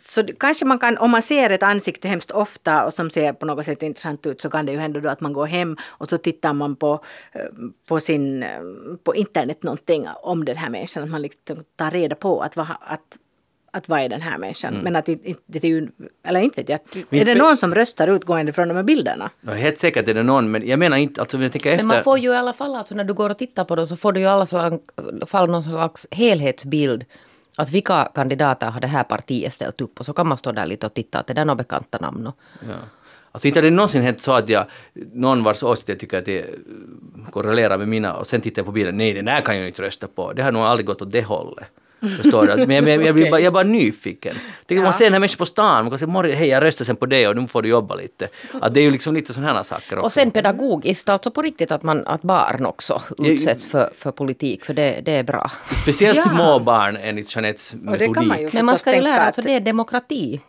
så 0.00 0.26
kanske 0.38 0.64
man 0.64 0.78
kan, 0.78 0.98
om 0.98 1.10
man 1.10 1.22
ser 1.22 1.50
ett 1.50 1.62
ansikte 1.62 2.08
hemskt 2.08 2.30
ofta 2.30 2.84
och 2.84 2.94
som 2.94 3.10
ser 3.10 3.32
på 3.32 3.46
något 3.46 3.64
sätt 3.64 3.82
intressant 3.82 4.26
ut 4.26 4.40
så 4.40 4.50
kan 4.50 4.66
det 4.66 4.72
ju 4.72 4.78
hända 4.78 5.00
då 5.00 5.08
att 5.08 5.20
man 5.20 5.32
går 5.32 5.46
hem 5.46 5.76
och 5.88 6.08
så 6.08 6.18
tittar 6.18 6.52
man 6.52 6.76
på, 6.76 7.04
eh, 7.32 7.40
på, 7.88 8.00
sin, 8.00 8.42
eh, 8.42 8.60
på 9.04 9.14
internet 9.14 9.62
någonting 9.62 10.06
om 10.22 10.44
den 10.44 10.56
här 10.56 10.70
människan. 10.70 11.02
Att 11.02 11.10
man 11.10 11.22
liksom 11.22 11.64
tar 11.76 11.90
reda 11.90 12.14
på 12.14 12.40
att, 12.40 12.56
vad, 12.56 12.66
att, 12.80 13.00
att 13.70 13.88
vad 13.88 14.00
är 14.00 14.08
den 14.08 14.20
här 14.20 14.38
människan. 14.38 14.74
Men 14.82 14.96
att 14.96 15.06
det, 15.06 15.18
det, 15.46 15.64
är 15.64 15.68
ju, 15.68 15.88
eller 16.22 16.40
inte 16.40 16.62
vet 16.62 16.68
jag, 16.68 17.20
är 17.20 17.24
det 17.24 17.34
någon 17.34 17.56
som 17.56 17.74
röstar 17.74 18.08
utgående 18.08 18.52
från 18.52 18.68
de 18.68 18.74
här 18.74 18.82
bilderna? 18.82 19.30
No, 19.40 19.50
helt 19.50 19.78
säkert 19.78 20.08
är 20.08 20.14
det 20.14 20.22
någon, 20.22 20.50
men 20.50 20.68
jag 20.68 20.78
menar 20.78 20.96
inte, 20.96 21.20
alltså 21.20 21.38
jag 21.38 21.52
tänker 21.52 21.70
efter. 21.70 21.86
Men 21.86 21.96
man 21.96 22.04
får 22.04 22.18
ju 22.18 22.30
i 22.30 22.36
alla 22.36 22.52
fall, 22.52 22.74
alltså 22.74 22.94
när 22.94 23.04
du 23.04 23.14
går 23.14 23.30
och 23.30 23.38
tittar 23.38 23.64
på 23.64 23.76
dem 23.76 23.86
så 23.86 23.96
får 23.96 24.12
du 24.12 24.20
ju 24.20 24.26
i 24.26 24.28
alla 24.28 24.46
fall 25.26 25.50
någon 25.50 25.62
slags 25.62 26.06
helhetsbild. 26.10 27.04
Att 27.60 27.70
vilka 27.70 28.10
kandidater 28.14 28.70
har 28.70 28.80
det 28.80 28.86
här 28.86 29.04
partiet 29.04 29.52
ställt 29.52 29.80
upp 29.80 30.00
och 30.00 30.06
så 30.06 30.12
kan 30.12 30.26
man 30.26 30.38
stå 30.38 30.52
där 30.52 30.66
lite 30.66 30.86
och 30.86 30.94
titta 30.94 31.18
att 31.18 31.26
det 31.26 31.34
där 31.34 31.42
är 31.42 31.46
några 31.46 31.56
bekanta 31.56 31.98
namn. 31.98 32.26
Och, 32.26 32.36
Ja. 32.68 32.74
Alltså 33.32 33.48
inte 33.48 33.60
har 33.60 33.62
det 33.62 33.70
någonsin 33.70 34.02
hänt 34.02 34.20
så 34.20 34.32
att 34.32 34.48
jag, 34.48 34.66
någon 35.12 35.42
vars 35.42 35.62
åsikt 35.62 35.88
jag 35.88 35.98
tycker 35.98 36.18
att 36.18 36.24
det 36.24 36.46
korrelerar 37.30 37.78
med 37.78 37.88
mina 37.88 38.16
och 38.16 38.26
sen 38.26 38.40
tittar 38.40 38.60
jag 38.60 38.66
på 38.66 38.72
bilden, 38.72 38.96
nej 38.96 39.12
den 39.12 39.24
där 39.24 39.40
kan 39.40 39.58
jag 39.58 39.66
inte 39.66 39.82
rösta 39.82 40.06
på. 40.06 40.32
Det 40.32 40.42
har 40.42 40.52
nog 40.52 40.62
aldrig 40.62 40.86
gått 40.86 41.02
åt 41.02 41.12
det 41.12 41.22
hållet. 41.22 41.64
Förstår 42.22 42.46
du? 42.46 42.66
Men 42.66 42.70
jag, 42.76 42.84
men 42.84 43.04
jag, 43.04 43.14
blir 43.14 43.30
bara, 43.30 43.40
jag 43.40 43.46
är 43.46 43.50
bara 43.50 43.64
nyfiken. 43.64 44.34
Tänk 44.66 44.78
om 44.78 44.82
Ja. 44.82 44.82
man 44.82 44.92
ser 44.92 45.04
den 45.04 45.12
här 45.12 45.20
människan 45.20 45.38
på 45.38 45.46
stan, 45.46 45.84
man 45.84 45.98
kan 45.98 45.98
säga 45.98 46.36
hej 46.36 46.48
jag 46.48 46.62
röstar 46.62 46.84
sen 46.84 46.96
på 46.96 47.06
det 47.06 47.28
och 47.28 47.36
nu 47.36 47.46
får 47.46 47.62
du 47.62 47.68
jobba 47.68 47.94
lite. 47.94 48.28
Att 48.60 48.74
det 48.74 48.80
är 48.80 48.84
ju 48.84 48.90
liksom 48.90 49.14
lite 49.14 49.32
sådana 49.34 49.52
här 49.52 49.62
saker 49.62 49.96
också. 49.96 50.04
och 50.04 50.12
sen 50.12 50.30
pedagogiskt, 50.30 51.08
alltså 51.08 51.30
på 51.30 51.42
riktigt 51.42 51.72
att, 51.72 51.82
man, 51.82 52.06
att 52.06 52.22
barn 52.22 52.66
också 52.66 53.02
utsätts 53.18 53.66
för, 53.66 53.90
för 53.96 54.10
politik, 54.10 54.64
för 54.64 54.74
det, 54.74 55.00
det 55.04 55.12
är 55.12 55.22
bra. 55.24 55.50
Speciellt 55.82 56.16
Ja. 56.16 56.22
små 56.22 56.58
barn 56.58 56.96
enligt 56.96 57.36
Jeanettes 57.36 57.70
kan 57.70 57.80
man 57.84 58.28
metodik. 58.28 58.52
Men 58.52 58.64
man 58.66 58.78
ska 58.78 58.94
ju 58.94 59.00
lära, 59.00 59.20
att- 59.20 59.26
alltså 59.26 59.42
det 59.42 59.52
är 59.54 59.60
demokrati. 59.60 60.40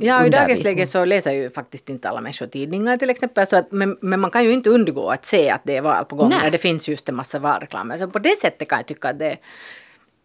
Ja, 0.00 0.26
i 0.26 0.30
dagens 0.30 0.62
läge 0.64 0.86
så 0.86 1.04
läser 1.04 1.32
ju 1.32 1.50
faktiskt 1.50 1.88
inte 1.88 2.08
alla 2.08 2.20
människor 2.20 2.46
tidningar 2.46 2.96
till 2.96 3.10
exempel. 3.10 3.46
Så 3.46 3.56
att, 3.56 3.72
men, 3.72 3.96
men 4.00 4.20
man 4.20 4.30
kan 4.30 4.44
ju 4.44 4.52
inte 4.52 4.70
undgå 4.70 5.08
att 5.10 5.24
se 5.26 5.50
att 5.50 5.60
det 5.64 5.76
är 5.76 5.82
val 5.82 6.04
på 6.04 6.16
gång 6.16 6.28
Nej. 6.28 6.38
när 6.42 6.50
det 6.50 6.58
finns 6.58 6.88
just 6.88 7.08
en 7.08 7.14
massa 7.14 7.38
valreklamer. 7.38 7.98
Så 7.98 8.06
på 8.08 8.18
det 8.18 8.38
sättet 8.38 8.68
kan 8.68 8.78
jag 8.78 8.86
tycka 8.86 9.08
att 9.08 9.18
det 9.18 9.26
är 9.26 9.38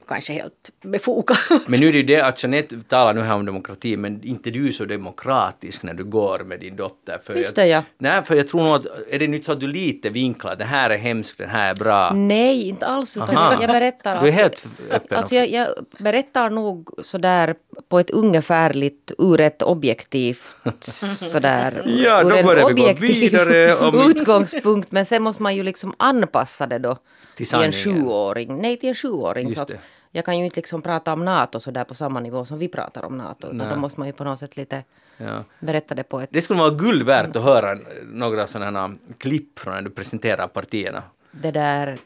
kanske 0.08 0.34
helt 0.34 0.70
befogat. 0.84 1.38
Men 1.68 1.80
nu 1.80 1.88
är 1.88 1.92
det 1.92 1.98
ju 1.98 2.04
det 2.04 2.22
att 2.22 2.44
Jeanette 2.44 2.76
talar 2.88 3.14
nu 3.14 3.22
här 3.22 3.34
om 3.36 3.46
demokrati, 3.46 3.98
men 3.98 4.24
inte 4.24 4.50
du 4.52 4.68
är 4.68 4.72
så 4.72 4.86
demokratisk 4.86 5.84
när 5.84 5.94
du 5.94 6.04
går 6.04 6.40
med 6.40 6.60
din 6.60 6.76
dotter. 6.76 7.20
För 7.24 7.34
Visst 7.34 7.58
jag, 7.58 7.66
är 7.68 7.72
jag. 7.72 7.84
Nej, 7.98 8.24
för 8.24 8.36
jag 8.36 8.48
tror 8.48 8.64
nog 8.64 8.76
att, 8.76 8.86
är 9.10 9.20
det 9.20 9.26
inte 9.26 9.46
så 9.46 9.52
att 9.52 9.60
du 9.60 9.68
lite 9.68 10.10
vinklar, 10.10 10.56
det 10.56 10.66
här 10.66 10.90
är 10.90 10.98
hemskt, 10.98 11.38
den 11.38 11.50
här 11.50 11.70
är 11.72 11.76
bra. 11.76 12.12
Nej, 12.14 12.68
inte 12.68 12.86
alls. 12.86 13.18
Utan 13.18 13.38
Aha. 13.38 13.58
jag, 13.62 13.70
berättar. 13.70 14.22
Du 14.22 14.28
är 14.28 14.32
helt 14.32 14.66
öppen 14.92 15.18
Alltså 15.18 15.36
jag, 15.36 15.50
jag 15.52 15.68
berättar 16.00 16.50
nog 16.50 16.90
sådär 17.04 17.56
på 17.90 18.00
ett 18.00 18.10
ungefärligt, 18.10 19.12
ur 19.18 19.40
ett 19.40 19.62
objektivt 19.62 20.56
sådär. 20.80 21.84
Ja, 21.86 22.24
då 22.24 22.30
börjar 22.30 22.74
vi 22.74 22.82
gå 22.82 22.94
vidare 22.94 23.76
om- 23.76 24.10
utgångspunkt. 24.10 24.92
Men 24.92 25.06
sen 25.06 25.24
måste 25.24 25.44
man 25.44 25.56
ju 25.56 25.64
liksom 25.64 25.94
anpassa 25.98 26.68
det 26.68 26.80
då 26.80 26.98
Till 27.36 27.48
till 27.48 27.60
en 27.60 27.72
sjuåring. 27.72 28.58
Nej, 28.62 28.78
till 28.78 28.90
en 28.90 28.96
sjuåring. 28.96 29.46
Just 29.48 29.56
Så 29.58 29.62
att 29.62 29.68
det. 29.68 29.80
Jag 30.16 30.26
kan 30.26 30.38
ju 30.40 30.46
inte 30.46 30.56
liksom 30.56 30.82
prata 30.82 31.14
om 31.14 31.26
NATO 31.26 31.60
sådär 31.60 31.84
på 31.84 31.96
samma 31.96 32.20
nivå 32.20 32.46
som 32.46 32.58
vi 32.60 32.68
pratar 32.68 33.06
om 33.06 33.18
NATO. 33.18 33.48
Utan 33.48 33.58
Nej. 33.58 33.68
då 33.70 33.76
måste 33.76 34.00
man 34.00 34.08
ju 34.08 34.14
på 34.14 34.24
något 34.24 34.40
sätt 34.40 34.58
lite 34.58 34.84
Ja. 35.18 35.44
berätta 35.60 35.96
det 35.96 36.04
på 36.04 36.20
ett... 36.22 36.30
Det 36.34 36.42
skulle 36.42 36.60
vara 36.60 36.70
guld 36.70 37.04
värt 37.04 37.36
att 37.36 37.44
höra 37.44 37.78
några 38.04 38.48
sådana 38.48 38.80
här 38.82 38.96
klipp 39.18 39.60
från 39.60 39.74
när 39.74 39.82
du 39.82 39.90
presenterar 39.90 40.48
partierna. 40.48 41.04
det 41.32 41.52
där 41.52 41.98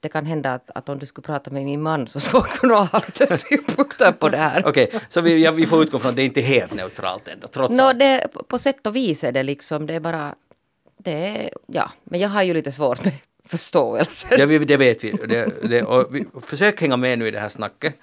det 0.00 0.08
kan 0.08 0.26
hända 0.26 0.54
att, 0.54 0.70
att 0.74 0.88
om 0.88 0.98
du 0.98 1.06
skulle 1.06 1.22
prata 1.24 1.50
med 1.50 1.64
min 1.64 1.82
man 1.82 2.06
så 2.08 2.20
skulle 2.20 2.42
han 2.42 2.50
kunna 2.50 2.74
ha 2.74 2.98
lite 3.06 3.26
synpunkter 3.38 4.12
på 4.12 4.28
det 4.28 4.36
här. 4.36 4.62
Okej, 4.66 5.00
så 5.08 5.20
vi, 5.20 5.44
ja, 5.44 5.50
vi 5.50 5.66
får 5.66 5.82
utgå 5.82 5.98
från 5.98 6.08
att 6.10 6.16
det 6.16 6.22
inte 6.24 6.40
är 6.40 6.44
helt 6.44 6.74
neutralt 6.74 7.28
ändå, 7.28 7.48
trots 7.48 7.74
Nå, 7.74 7.82
allt. 7.84 7.98
det, 7.98 8.26
på 8.48 8.58
sätt 8.58 8.86
och 8.86 8.96
vis 8.96 9.24
är 9.24 9.32
det 9.32 9.42
liksom, 9.42 9.86
det 9.86 9.94
är 9.94 10.00
bara, 10.00 10.34
det 10.98 11.12
är, 11.28 11.50
ja, 11.66 11.90
men 12.04 12.20
jag 12.20 12.28
har 12.28 12.42
ju 12.42 12.54
lite 12.54 12.72
svårt 12.72 13.04
med 13.04 13.14
förståelse. 13.52 14.36
Det, 14.36 14.46
vi- 14.46 14.58
det 14.58 14.76
vet 14.76 15.04
vi. 15.04 15.12
Det, 15.12 15.68
det, 15.68 15.82
och 15.82 16.14
vi. 16.14 16.26
Försök 16.46 16.80
hänga 16.80 16.96
med 16.96 17.18
nu 17.18 17.28
i 17.28 17.30
det 17.30 17.40
här 17.40 17.48
snacket. 17.48 17.94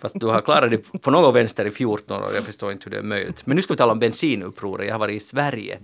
Fast 0.00 0.20
du 0.20 0.26
har 0.26 0.40
klarat 0.40 0.70
det 0.70 1.00
på 1.02 1.10
något 1.10 1.34
vänster 1.34 1.64
i 1.66 1.70
14 1.70 2.22
år. 2.22 2.30
Jag 2.34 2.44
förstår 2.44 2.72
inte 2.72 2.84
hur 2.84 2.90
det 2.90 2.98
är 2.98 3.02
möjligt. 3.02 3.46
Men 3.46 3.56
nu 3.56 3.62
ska 3.62 3.72
vi 3.74 3.78
tala 3.78 3.92
om 3.92 3.98
bensinupproret. 3.98 4.86
Jag 4.86 4.94
har 4.94 4.98
varit 4.98 5.22
i 5.22 5.24
Sverige 5.24 5.78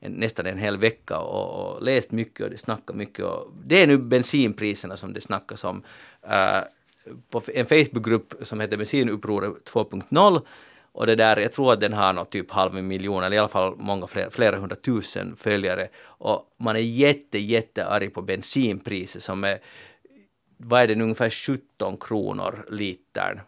en, 0.00 0.12
nästan 0.12 0.46
en 0.46 0.58
hel 0.58 0.76
vecka 0.76 1.18
och, 1.18 1.74
och 1.74 1.82
läst 1.82 2.12
mycket 2.12 2.52
och 2.52 2.60
snackat 2.60 2.96
mycket. 2.96 3.24
Och 3.24 3.52
det 3.66 3.82
är 3.82 3.86
nu 3.86 3.98
bensinpriserna 3.98 4.96
som 4.96 5.12
det 5.12 5.20
snackas 5.20 5.64
om. 5.64 5.82
Uh, 6.24 6.60
på 7.30 7.42
en 7.54 7.66
Facebookgrupp 7.66 8.34
som 8.42 8.60
heter 8.60 8.76
Bensinupproret 8.76 9.52
2.0 9.72 10.40
och 10.92 11.06
det 11.06 11.14
där, 11.14 11.36
jag 11.36 11.52
tror 11.52 11.72
att 11.72 11.80
den 11.80 11.92
har 11.92 12.12
något 12.12 12.30
typ 12.30 12.50
halv 12.50 12.74
miljon 12.74 13.24
eller 13.24 13.36
i 13.36 13.38
alla 13.38 13.48
fall 13.48 13.76
många 13.76 14.06
fler, 14.06 14.30
flera 14.30 14.56
hundratusen 14.56 15.36
följare. 15.36 15.88
Och 16.04 16.54
man 16.56 16.76
är 16.76 16.80
jätte, 16.80 17.38
jätte 17.38 17.86
arg 17.86 18.10
på 18.10 18.22
bensinpriset 18.22 19.22
som 19.22 19.44
är, 19.44 19.58
vad 20.56 20.82
är 20.82 20.86
det 20.86 20.94
nu, 20.94 21.04
ungefär 21.04 21.30
17 21.30 21.96
kronor 21.96 22.66
litern. 22.70 23.40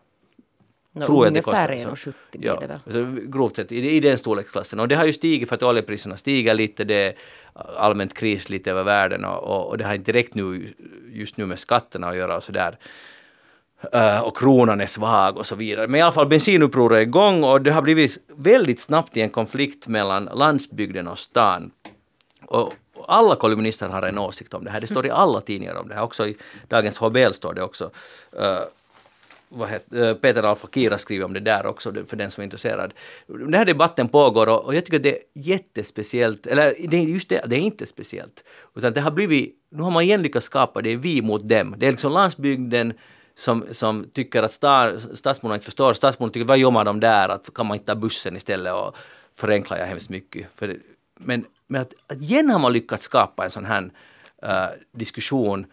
Nå, 0.92 1.06
tror 1.06 1.26
jag 1.26 1.30
ungefär 1.30 1.78
kostar. 1.78 2.12
1,70 2.12 2.14
blir 2.38 2.48
ja, 2.48 2.60
det 2.60 2.66
väl. 2.66 2.78
Alltså, 2.84 3.30
grovt 3.30 3.56
sett, 3.56 3.72
i, 3.72 3.90
i 3.90 4.00
den 4.00 4.18
storleksklassen. 4.18 4.80
Och 4.80 4.88
det 4.88 4.94
har 4.94 5.04
ju 5.04 5.12
stigit 5.12 5.48
för 5.48 5.56
att 5.56 5.62
oljepriserna 5.62 6.16
stiger 6.16 6.54
lite, 6.54 6.84
det 6.84 6.94
är 6.94 7.14
allmänt 7.76 8.14
kris 8.14 8.48
lite 8.50 8.70
över 8.70 8.82
världen 8.82 9.24
och, 9.24 9.42
och, 9.42 9.68
och 9.68 9.78
det 9.78 9.84
har 9.84 9.94
inte 9.94 10.12
direkt 10.12 10.34
nu, 10.34 10.74
just 11.12 11.36
nu 11.36 11.46
med 11.46 11.58
skatterna 11.58 12.08
att 12.08 12.16
göra 12.16 12.36
och 12.36 12.42
sådär. 12.42 12.78
Eh, 13.92 14.20
och 14.20 14.36
kronan 14.36 14.80
är 14.80 14.86
svag 14.86 15.36
och 15.36 15.46
så 15.46 15.56
vidare. 15.56 15.88
Men 15.88 15.98
i 16.00 16.02
alla 16.02 16.12
fall 16.12 16.26
bensinupproret 16.26 16.96
är 16.96 17.00
igång 17.00 17.44
och 17.44 17.62
det 17.62 17.70
har 17.70 17.82
blivit 17.82 18.18
väldigt 18.26 18.80
snabbt 18.80 19.16
i 19.16 19.20
en 19.20 19.30
konflikt 19.30 19.86
mellan 19.86 20.24
landsbygden 20.24 21.08
och 21.08 21.18
stan. 21.18 21.70
Och 22.46 22.74
alla 23.08 23.36
kolumnister 23.36 23.88
har 23.88 24.02
en 24.02 24.18
åsikt 24.18 24.54
om 24.54 24.64
det 24.64 24.70
här. 24.70 24.80
Det 24.80 24.86
står 24.86 25.06
i 25.06 25.10
alla 25.10 25.40
tidningar 25.40 25.74
om 25.74 25.88
det 25.88 25.94
här. 25.94 26.02
Också 26.02 26.26
i 26.26 26.36
dagens 26.68 26.98
HBL 26.98 27.32
står 27.32 27.54
det 27.54 27.62
också. 27.62 27.84
Uh, 28.38 28.60
vad 29.52 29.68
heter, 29.68 30.08
eh, 30.08 30.14
Peter 30.14 30.42
Alfakira 30.42 30.98
skriver 30.98 31.24
om 31.24 31.32
det 31.32 31.40
där 31.40 31.66
också 31.66 31.92
för 32.06 32.16
den 32.16 32.30
som 32.30 32.40
är 32.40 32.44
intresserad. 32.44 32.92
Den 33.26 33.54
här 33.54 33.64
debatten 33.64 34.08
pågår 34.08 34.46
och, 34.48 34.64
och 34.64 34.74
jag 34.74 34.84
tycker 34.84 34.98
det 34.98 35.16
är 35.16 35.22
jättespeciellt, 35.34 36.46
eller 36.46 36.74
det 36.88 37.02
just 37.02 37.28
det, 37.28 37.44
det 37.46 37.56
är 37.56 37.60
inte 37.60 37.86
speciellt. 37.86 38.44
Utan 38.74 38.92
det 38.92 39.00
har 39.00 39.10
blivit, 39.10 39.56
nu 39.70 39.82
har 39.82 39.90
man 39.90 40.02
igen 40.02 40.22
lyckats 40.22 40.46
skapa, 40.46 40.82
det 40.82 40.92
är 40.92 40.96
vi 40.96 41.22
mot 41.22 41.48
dem. 41.48 41.74
Det 41.78 41.86
är 41.86 41.90
liksom 41.90 42.12
landsbygden 42.12 42.92
som, 43.34 43.66
som 43.70 44.10
tycker 44.12 44.42
att 44.42 44.52
star, 44.52 44.98
stadsborna 45.14 45.54
inte 45.54 45.64
förstår. 45.64 45.92
Stadsborna 45.92 46.32
tycker, 46.32 46.46
vad 46.46 46.58
gör 46.58 46.70
man 46.70 46.86
de 46.86 47.00
där? 47.00 47.28
Att, 47.28 47.54
kan 47.54 47.66
man 47.66 47.74
inte 47.74 47.86
ta 47.86 47.94
bussen 47.94 48.36
istället? 48.36 48.72
Och 48.72 48.96
förenklar 49.34 49.78
jag 49.78 49.86
hemskt 49.86 50.08
mycket. 50.08 50.46
För 50.54 50.68
det, 50.68 50.76
men, 51.14 51.44
men 51.66 51.80
att, 51.80 51.94
att 52.06 52.18
igen 52.18 52.50
har 52.50 52.58
man 52.58 52.72
lyckats 52.72 53.04
skapa 53.04 53.44
en 53.44 53.50
sån 53.50 53.64
här 53.64 53.90
uh, 54.42 54.78
diskussion 54.92 55.66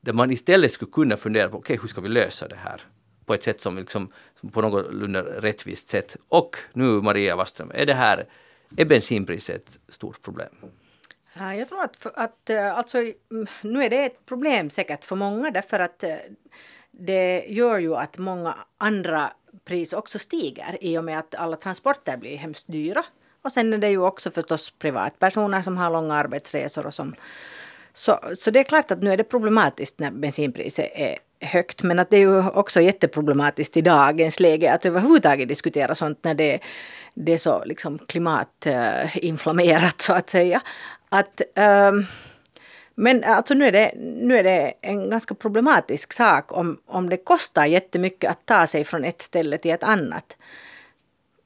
där 0.00 0.12
man 0.12 0.30
istället 0.30 0.72
skulle 0.72 0.90
kunna 0.90 1.16
fundera 1.16 1.48
på, 1.48 1.58
okej, 1.58 1.78
hur 1.80 1.88
ska 1.88 2.00
vi 2.00 2.08
lösa 2.08 2.48
det 2.48 2.56
här? 2.56 2.80
På 3.26 3.34
ett 3.34 3.42
sätt 3.42 3.60
som, 3.60 3.78
liksom, 3.78 4.12
som 4.40 4.50
på 4.50 4.62
någorlunda 4.62 5.22
rättvist 5.22 5.88
sätt. 5.88 6.16
Och 6.28 6.56
nu 6.72 6.84
Maria 6.84 7.36
Waström, 7.36 7.70
är 7.74 7.86
det 7.86 7.94
här, 7.94 8.26
är 8.76 8.84
bensinpriset 8.84 9.68
ett 9.68 9.94
stort 9.94 10.22
problem? 10.22 10.54
Jag 11.34 11.68
tror 11.68 11.82
att, 11.82 12.06
att 12.14 12.50
eh, 12.50 12.78
alltså, 12.78 12.98
mm, 12.98 13.46
nu 13.62 13.84
är 13.84 13.90
det 13.90 14.04
ett 14.04 14.26
problem 14.26 14.70
säkert 14.70 15.04
för 15.04 15.16
många 15.16 15.50
därför 15.50 15.78
att 15.78 16.02
eh, 16.02 16.16
det 16.98 17.44
gör 17.48 17.78
ju 17.78 17.94
att 17.94 18.18
många 18.18 18.54
andra 18.78 19.30
pris 19.64 19.92
också 19.92 20.18
stiger 20.18 20.78
i 20.80 20.98
och 20.98 21.04
med 21.04 21.18
att 21.18 21.34
alla 21.34 21.56
transporter 21.56 22.16
blir 22.16 22.36
hemskt 22.36 22.64
dyra. 22.66 23.04
Och 23.42 23.52
sen 23.52 23.72
är 23.72 23.78
det 23.78 23.90
ju 23.90 24.02
också 24.02 24.30
förstås 24.30 24.74
privatpersoner 24.78 25.62
som 25.62 25.76
har 25.76 25.90
långa 25.90 26.14
arbetsresor 26.14 26.86
och 26.86 26.94
som 26.94 27.14
så, 27.96 28.20
så 28.38 28.50
det 28.50 28.60
är 28.60 28.64
klart 28.64 28.90
att 28.90 29.02
nu 29.02 29.12
är 29.12 29.16
det 29.16 29.24
problematiskt 29.24 29.98
när 29.98 30.10
bensinpriset 30.10 30.90
är 30.94 31.16
högt. 31.40 31.82
Men 31.82 31.98
att 31.98 32.10
det 32.10 32.16
är 32.16 32.20
ju 32.20 32.48
också 32.48 32.80
jätteproblematiskt 32.80 33.76
i 33.76 33.82
dagens 33.82 34.40
läge 34.40 34.72
att 34.72 34.86
överhuvudtaget 34.86 35.48
diskutera 35.48 35.94
sånt 35.94 36.18
när 36.22 36.34
det, 36.34 36.58
det 37.14 37.32
är 37.32 37.38
så 37.38 37.64
liksom 37.64 37.98
klimatinflammerat 37.98 40.00
så 40.00 40.12
att 40.12 40.30
säga. 40.30 40.60
Att, 41.08 41.40
Um, 41.90 42.06
men 42.94 43.24
alltså 43.24 43.54
nu 43.54 43.66
är, 43.66 43.72
det, 43.72 43.92
nu 43.96 44.38
är 44.38 44.44
det 44.44 44.72
en 44.80 45.10
ganska 45.10 45.34
problematisk 45.34 46.12
sak 46.12 46.56
om, 46.58 46.78
om 46.86 47.08
det 47.08 47.16
kostar 47.16 47.66
jättemycket 47.66 48.30
att 48.30 48.46
ta 48.46 48.66
sig 48.66 48.84
från 48.84 49.04
ett 49.04 49.22
ställe 49.22 49.58
till 49.58 49.70
ett 49.70 49.82
annat. 49.82 50.36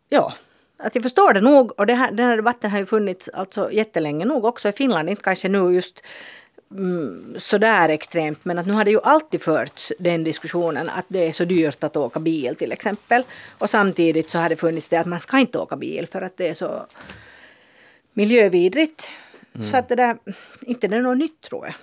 Ja, 0.08 0.34
att 0.76 0.94
jag 0.94 1.02
förstår 1.02 1.32
det 1.32 1.40
nog 1.40 1.80
och 1.80 1.86
det 1.86 1.94
här, 1.94 2.12
den 2.12 2.28
här 2.28 2.36
debatten 2.36 2.70
har 2.70 2.78
ju 2.78 2.86
funnits 2.86 3.28
alltså 3.28 3.72
jättelänge 3.72 4.24
nog 4.24 4.44
också 4.44 4.68
i 4.68 4.72
Finland, 4.72 5.10
inte 5.10 5.22
kanske 5.22 5.48
nu 5.48 5.74
just 5.74 6.02
mm, 6.70 7.36
sådär 7.38 7.88
extremt 7.88 8.44
men 8.44 8.58
att 8.58 8.66
nu 8.66 8.72
har 8.72 8.84
det 8.84 8.90
ju 8.90 9.00
alltid 9.02 9.42
förts 9.42 9.92
den 9.98 10.24
diskussionen 10.24 10.88
att 10.88 11.04
det 11.08 11.28
är 11.28 11.32
så 11.32 11.44
dyrt 11.44 11.84
att 11.84 11.96
åka 11.96 12.20
bil 12.20 12.56
till 12.56 12.72
exempel. 12.72 13.22
Och 13.58 13.70
samtidigt 13.70 14.30
så 14.30 14.38
har 14.38 14.48
det 14.48 14.56
funnits 14.56 14.88
det 14.88 14.96
att 14.96 15.06
man 15.06 15.20
ska 15.20 15.38
inte 15.38 15.58
åka 15.58 15.76
bil 15.76 16.06
för 16.12 16.22
att 16.22 16.36
det 16.36 16.48
är 16.48 16.54
så 16.54 16.86
miljövidrigt. 18.12 19.08
Mm. 19.58 19.70
Så 19.70 19.76
att 19.76 19.88
det 19.88 19.94
där, 19.94 20.18
inte 20.60 20.88
det 20.88 20.96
är 20.96 21.00
något 21.02 21.18
nytt 21.18 21.40
tror 21.40 21.66
jag. 21.66 21.74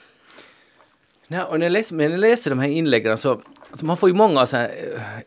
Nej, 1.28 1.42
och 1.42 1.60
när 1.60 1.66
jag 1.66 1.72
läser, 1.72 1.96
när 1.96 2.10
jag 2.10 2.20
läser 2.20 2.50
de 2.50 2.60
här 2.60 2.68
inläggen 2.68 3.18
så 3.18 3.42
alltså 3.70 3.86
man 3.86 3.98
får 3.98 4.10
ju 4.10 4.16
många 4.16 4.46
så 4.46 4.58
eh, 4.58 4.70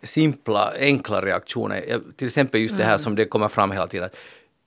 simpla, 0.02 0.72
enkla 0.78 1.22
reaktioner. 1.22 2.00
Till 2.16 2.26
exempel 2.26 2.60
just 2.60 2.76
det 2.76 2.82
här 2.82 2.90
mm. 2.90 2.98
som 2.98 3.14
det 3.14 3.24
kommer 3.24 3.48
fram 3.48 3.70
hela 3.70 3.86
tiden. 3.86 4.06
Att, 4.06 4.14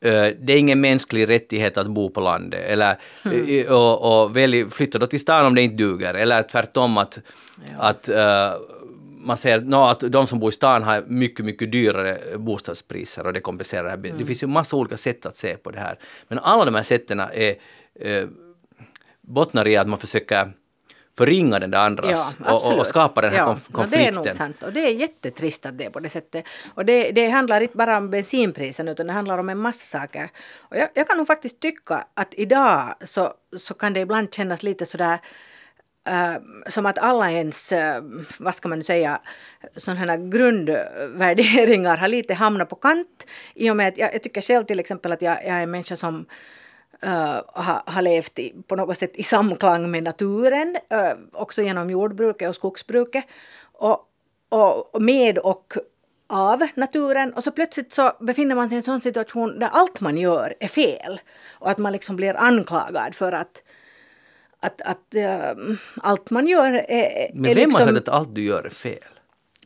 uh, 0.06 0.38
det 0.46 0.54
är 0.54 0.58
ingen 0.58 0.82
mänsklig 0.82 1.30
rättighet 1.30 1.78
att 1.78 1.88
bo 1.88 2.10
på 2.10 2.22
landet. 2.22 2.62
Eller 2.68 2.98
mm. 3.26 3.68
och, 3.68 4.24
och 4.24 4.38
välj, 4.38 4.70
flytta 4.70 5.00
då 5.00 5.08
till 5.08 5.20
stan 5.20 5.46
om 5.46 5.56
det 5.56 5.62
inte 5.62 5.76
duger. 5.76 6.14
Eller 6.14 6.44
tvärtom 6.44 6.98
att, 6.98 7.20
ja. 7.56 7.84
att 7.84 8.10
uh, 8.10 8.62
man 9.26 9.38
ser 9.38 9.62
no, 9.62 9.76
att 9.76 10.00
de 10.00 10.28
som 10.28 10.40
bor 10.40 10.50
i 10.50 10.52
stan 10.52 10.84
har 10.84 11.04
mycket, 11.08 11.46
mycket 11.46 11.72
dyrare 11.72 12.38
bostadspriser 12.38 13.28
och 13.28 13.34
det 13.34 13.40
kompenserar 13.40 13.84
det 13.84 13.90
här. 13.90 13.98
Mm. 13.98 14.18
Det 14.18 14.26
finns 14.26 14.44
ju 14.44 14.48
massa 14.48 14.76
olika 14.76 14.98
sätt 14.98 15.26
att 15.26 15.36
se 15.36 15.58
på 15.58 15.72
det 15.72 15.80
här. 15.80 16.00
Men 16.28 16.40
alla 16.40 16.66
de 16.66 16.76
här 16.76 16.84
sätten 16.84 17.20
är, 17.20 17.56
eh, 17.96 18.28
bottnar 19.22 19.68
i 19.68 19.78
att 19.78 19.88
man 19.88 20.00
försöker 20.00 20.52
förringa 21.18 21.60
den 21.60 21.72
där 21.72 21.80
andras 21.80 22.36
ja, 22.46 22.54
och, 22.54 22.80
och, 22.80 22.88
skapa 22.88 23.22
den 23.22 23.32
här 23.32 23.38
ja, 23.38 23.58
konflikten. 23.72 24.14
det 24.14 24.20
är 24.20 24.26
nog 24.26 24.34
sant 24.34 24.64
och 24.64 24.74
det 24.74 24.80
är 24.80 24.94
jättetrist 24.94 25.66
att 25.66 25.78
det 25.78 25.86
är 25.86 25.90
på 25.90 26.00
det 26.00 26.10
sättet. 26.10 26.46
Och 26.74 26.86
det, 26.86 27.12
det 27.12 27.30
handlar 27.30 27.62
inte 27.62 27.78
bara 27.78 27.98
om 27.98 28.10
bensinprisen 28.10 28.88
utan 28.88 29.08
det 29.08 29.14
handlar 29.14 29.38
om 29.38 29.50
en 29.50 29.58
massa 29.58 30.00
saker. 30.00 30.30
Och 30.58 30.78
jag, 30.78 30.90
jag 30.94 31.08
kan 31.08 31.18
nog 31.18 31.28
faktiskt 31.28 31.60
tycka 31.60 32.06
att 32.14 32.34
idag 32.34 32.96
så, 33.04 33.34
så 33.58 33.74
kan 33.74 33.94
det 33.94 34.00
ibland 34.00 34.34
kännas 34.34 34.64
lite 34.64 34.86
sådär 34.86 35.20
Uh, 36.10 36.70
som 36.70 36.86
att 36.86 36.98
alla 36.98 37.32
ens, 37.32 37.72
uh, 37.72 37.80
vad 38.40 38.56
ska 38.56 38.70
man 38.70 38.78
nu 38.78 38.84
säga, 38.84 39.22
sådana 39.76 40.18
grundvärderingar 40.18 41.98
har 41.98 42.08
lite 42.08 42.34
hamnat 42.34 42.70
på 42.70 42.76
kant. 42.76 43.26
I 43.54 43.70
och 43.70 43.78
med 43.78 43.88
att 43.88 43.98
jag, 43.98 44.14
jag 44.14 44.24
tycker 44.24 44.42
själv 44.42 44.66
till 44.66 44.80
exempel 44.80 45.12
att 45.12 45.22
jag, 45.22 45.38
jag 45.38 45.58
är 45.58 45.64
en 45.64 45.72
människa 45.72 45.96
som 45.96 46.26
äh, 47.02 47.10
uh, 47.10 47.42
har 47.48 47.82
har 47.86 48.02
levt 48.02 48.40
i, 48.40 48.54
på 48.68 48.76
något 48.76 48.98
sätt 48.98 49.16
i 49.16 49.24
samklang 49.24 49.92
med 49.92 50.04
naturen, 50.04 50.78
uh, 50.94 51.14
också 51.32 51.62
genom 51.62 51.90
jordbruket 51.90 52.50
och 52.50 52.56
skogsbruket. 52.56 53.26
Och, 53.74 54.08
och 54.50 55.02
med 55.02 55.38
och 55.38 55.78
av 56.28 56.68
naturen 56.76 57.34
och 57.34 57.44
så 57.44 57.52
plötsligt 57.52 57.94
så 57.94 58.12
befinner 58.20 58.56
man 58.56 58.70
sig 58.70 58.76
i 58.76 58.78
en 58.78 58.84
sån 58.84 59.02
situation 59.02 59.60
där 59.60 59.70
allt 59.72 60.00
man 60.00 60.18
gör 60.18 60.56
är 60.60 60.68
fel. 60.68 61.22
Och 61.50 61.70
att 61.70 61.78
man 61.78 61.92
liksom 61.92 62.16
blir 62.16 62.38
anklagad 62.38 63.16
för 63.16 63.32
att 63.32 63.64
att, 64.62 64.82
att 64.82 65.16
uh, 65.16 65.76
allt 66.02 66.30
man 66.30 66.48
gör 66.48 66.74
är... 66.88 67.32
Men 67.34 67.44
vem 67.44 67.56
liksom, 67.56 67.82
har 67.82 67.88
sagt 67.88 68.08
att 68.08 68.14
allt 68.14 68.36
du 68.36 68.44
gör 68.44 68.64
är 68.64 68.70
fel? 68.70 69.04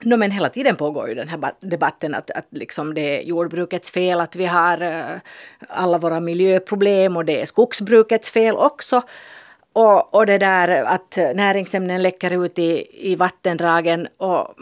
No, 0.01 0.17
men 0.17 0.31
hela 0.31 0.49
tiden 0.49 0.75
pågår 0.75 1.10
ju 1.10 1.15
den 1.15 1.27
här 1.27 1.39
debatten 1.60 2.15
att, 2.15 2.31
att 2.31 2.47
liksom 2.49 2.93
det 2.93 3.19
är 3.19 3.23
jordbrukets 3.23 3.89
fel 3.89 4.19
att 4.19 4.36
vi 4.36 4.45
har 4.45 4.84
uh, 4.84 5.19
alla 5.69 5.97
våra 5.97 6.19
miljöproblem 6.19 7.17
och 7.17 7.25
det 7.25 7.41
är 7.41 7.45
skogsbrukets 7.45 8.29
fel 8.29 8.55
också. 8.55 9.01
Och, 9.73 10.15
och 10.15 10.25
det 10.25 10.38
där 10.38 10.84
att 10.84 11.17
näringsämnen 11.36 12.03
läcker 12.03 12.45
ut 12.45 12.60
i, 12.60 12.88
i 13.12 13.15
vattendragen. 13.15 14.08
Och, 14.17 14.55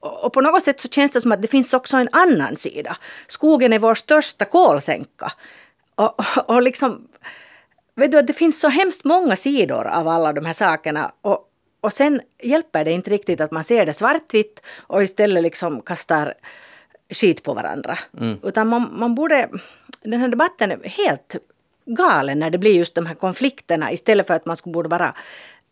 och 0.00 0.32
på 0.32 0.40
något 0.40 0.62
sätt 0.62 0.80
så 0.80 0.88
känns 0.88 1.12
det 1.12 1.20
som 1.20 1.32
att 1.32 1.42
det 1.42 1.48
finns 1.48 1.74
också 1.74 1.96
en 1.96 2.08
annan 2.12 2.56
sida. 2.56 2.96
Skogen 3.26 3.72
är 3.72 3.78
vår 3.78 3.94
största 3.94 4.44
kolsänka. 4.44 5.32
Och, 5.94 6.20
och 6.46 6.62
liksom, 6.62 7.08
vet 7.96 8.12
du, 8.12 8.22
det 8.22 8.32
finns 8.32 8.60
så 8.60 8.68
hemskt 8.68 9.04
många 9.04 9.36
sidor 9.36 9.86
av 9.86 10.08
alla 10.08 10.32
de 10.32 10.44
här 10.46 10.52
sakerna. 10.52 11.12
Och, 11.20 11.38
och 11.80 11.92
sen 11.92 12.20
hjälper 12.42 12.84
det 12.84 12.92
inte 12.92 13.10
riktigt 13.10 13.40
att 13.40 13.50
man 13.50 13.64
ser 13.64 13.86
det 13.86 13.94
svartvitt 13.94 14.62
och 14.76 15.02
istället 15.02 15.42
liksom 15.42 15.82
kastar 15.82 16.34
skit 17.10 17.42
på 17.42 17.54
varandra. 17.54 17.98
Mm. 18.20 18.38
Utan 18.42 18.68
man, 18.68 18.88
man 18.92 19.14
borde, 19.14 19.48
den 20.02 20.20
här 20.20 20.28
debatten 20.28 20.70
är 20.70 20.88
helt 20.88 21.36
galen 21.86 22.38
när 22.38 22.50
det 22.50 22.58
blir 22.58 22.74
just 22.74 22.94
de 22.94 23.06
här 23.06 23.14
konflikterna 23.14 23.92
istället 23.92 24.26
för 24.26 24.34
att 24.34 24.46
man 24.46 24.56
skulle 24.56 24.72
borde 24.72 24.88
bara 24.88 25.14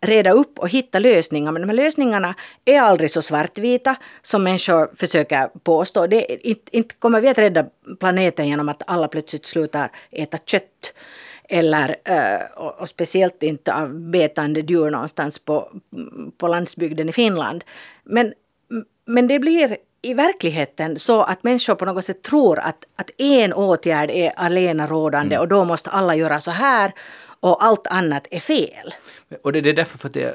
reda 0.00 0.30
upp 0.30 0.58
och 0.58 0.68
hitta 0.68 0.98
lösningar. 0.98 1.52
Men 1.52 1.62
de 1.62 1.68
här 1.68 1.76
lösningarna 1.76 2.34
är 2.64 2.80
aldrig 2.80 3.10
så 3.10 3.22
svartvita 3.22 3.96
som 4.22 4.42
människor 4.42 4.90
försöker 4.96 5.48
påstå. 5.62 6.06
Det, 6.06 6.48
inte, 6.48 6.76
inte 6.76 6.94
kommer 6.94 7.20
vi 7.20 7.28
att 7.28 7.38
rädda 7.38 7.66
planeten 8.00 8.48
genom 8.48 8.68
att 8.68 8.82
alla 8.86 9.08
plötsligt 9.08 9.46
slutar 9.46 9.90
äta 10.10 10.38
kött. 10.38 10.92
Eller, 11.48 11.96
eh, 12.04 12.62
och 12.78 12.88
speciellt 12.88 13.42
inte 13.42 13.74
av 13.74 13.94
betande 13.94 14.60
djur 14.60 14.90
någonstans 14.90 15.38
på, 15.38 15.68
på 16.38 16.48
landsbygden 16.48 17.08
i 17.08 17.12
Finland. 17.12 17.64
Men, 18.04 18.34
men 19.04 19.28
det 19.28 19.38
blir 19.38 19.76
i 20.02 20.14
verkligheten 20.14 20.98
så 20.98 21.22
att 21.22 21.42
människor 21.42 21.74
på 21.74 21.84
något 21.84 22.04
sätt 22.04 22.22
tror 22.22 22.58
att, 22.58 22.84
att 22.96 23.10
en 23.18 23.52
åtgärd 23.52 24.10
är 24.10 24.32
alena 24.36 24.86
rådande 24.86 25.34
mm. 25.34 25.42
och 25.42 25.48
då 25.48 25.64
måste 25.64 25.90
alla 25.90 26.14
göra 26.14 26.40
så 26.40 26.50
här 26.50 26.92
och 27.44 27.64
allt 27.64 27.86
annat 27.86 28.26
är 28.30 28.40
fel. 28.40 28.94
Och 29.42 29.52
det, 29.52 29.58
är 29.58 29.72
därför 29.72 29.98
för 29.98 30.08
att 30.08 30.14
det, 30.14 30.34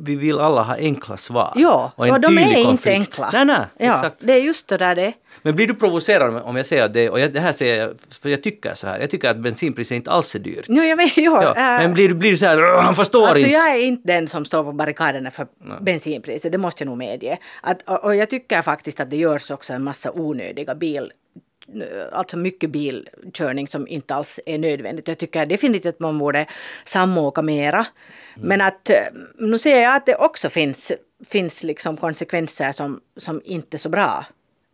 vi 0.00 0.14
vill 0.14 0.38
alla 0.38 0.62
ha 0.62 0.74
enkla 0.76 1.16
svar. 1.16 1.52
Ja, 1.56 1.92
och, 1.96 2.08
och 2.08 2.20
de 2.20 2.38
är 2.38 2.42
konflikt. 2.42 2.68
inte 2.68 2.90
enkla. 2.90 3.30
Nej, 3.32 3.44
nej, 3.44 3.66
ja, 3.78 3.94
exakt. 3.94 4.26
Det 4.26 4.32
är 4.32 4.40
just 4.40 4.68
det 4.68 4.76
där 4.76 4.94
det 4.94 5.12
Men 5.42 5.56
blir 5.56 5.66
du 5.66 5.74
provocerad 5.74 6.42
om 6.42 6.56
jag 6.56 6.66
säger 6.66 6.88
det, 6.88 7.10
och 7.10 7.20
jag, 7.20 7.32
det 7.32 7.40
här 7.40 7.52
säger 7.52 7.80
jag 7.80 7.94
för 8.22 8.28
jag 8.28 8.42
tycker 8.42 8.74
så 8.74 8.86
här, 8.86 9.00
jag 9.00 9.10
tycker 9.10 9.30
att 9.30 9.36
bensinpriset 9.36 9.96
inte 9.96 10.10
alls 10.10 10.34
är 10.34 10.38
dyrt. 10.38 10.64
Jo, 10.68 10.82
jag 10.82 10.96
vet, 10.96 11.16
jo, 11.16 11.32
ja, 11.42 11.48
äh, 11.48 11.82
men 11.82 11.94
blir, 11.94 12.14
blir 12.14 12.30
du 12.30 12.36
så 12.36 12.46
här, 12.46 12.82
han 12.82 12.94
förstår 12.94 13.26
alltså 13.26 13.44
inte. 13.44 13.50
jag 13.50 13.70
är 13.70 13.80
inte 13.80 14.12
den 14.12 14.28
som 14.28 14.44
står 14.44 14.64
på 14.64 14.72
barrikaderna 14.72 15.30
för 15.30 15.46
nej. 15.58 15.76
bensinpriset, 15.80 16.52
det 16.52 16.58
måste 16.58 16.84
jag 16.84 16.88
nog 16.88 16.98
medge. 16.98 17.38
Att, 17.60 17.82
och, 17.82 18.04
och 18.04 18.16
jag 18.16 18.30
tycker 18.30 18.62
faktiskt 18.62 19.00
att 19.00 19.10
det 19.10 19.16
görs 19.16 19.50
också 19.50 19.72
en 19.72 19.84
massa 19.84 20.12
onödiga 20.12 20.74
bil 20.74 21.12
alltså 22.12 22.36
mycket 22.36 22.70
bilkörning 22.70 23.68
som 23.68 23.88
inte 23.88 24.14
alls 24.14 24.40
är 24.46 24.58
nödvändigt. 24.58 25.08
Jag 25.08 25.18
tycker 25.18 25.46
definitivt 25.46 25.94
att 25.94 26.00
man 26.00 26.18
borde 26.18 26.46
samåka 26.84 27.42
mera. 27.42 27.86
Mm. 28.36 28.48
Men 28.48 28.60
att 28.60 28.90
eh, 28.90 28.96
nu 29.38 29.58
ser 29.58 29.82
jag 29.82 29.96
att 29.96 30.06
det 30.06 30.16
också 30.16 30.50
finns, 30.50 30.92
finns 31.28 31.62
liksom 31.62 31.96
konsekvenser 31.96 32.72
som, 32.72 33.00
som 33.16 33.40
inte 33.44 33.76
är 33.76 33.78
så 33.78 33.88
bra 33.88 34.24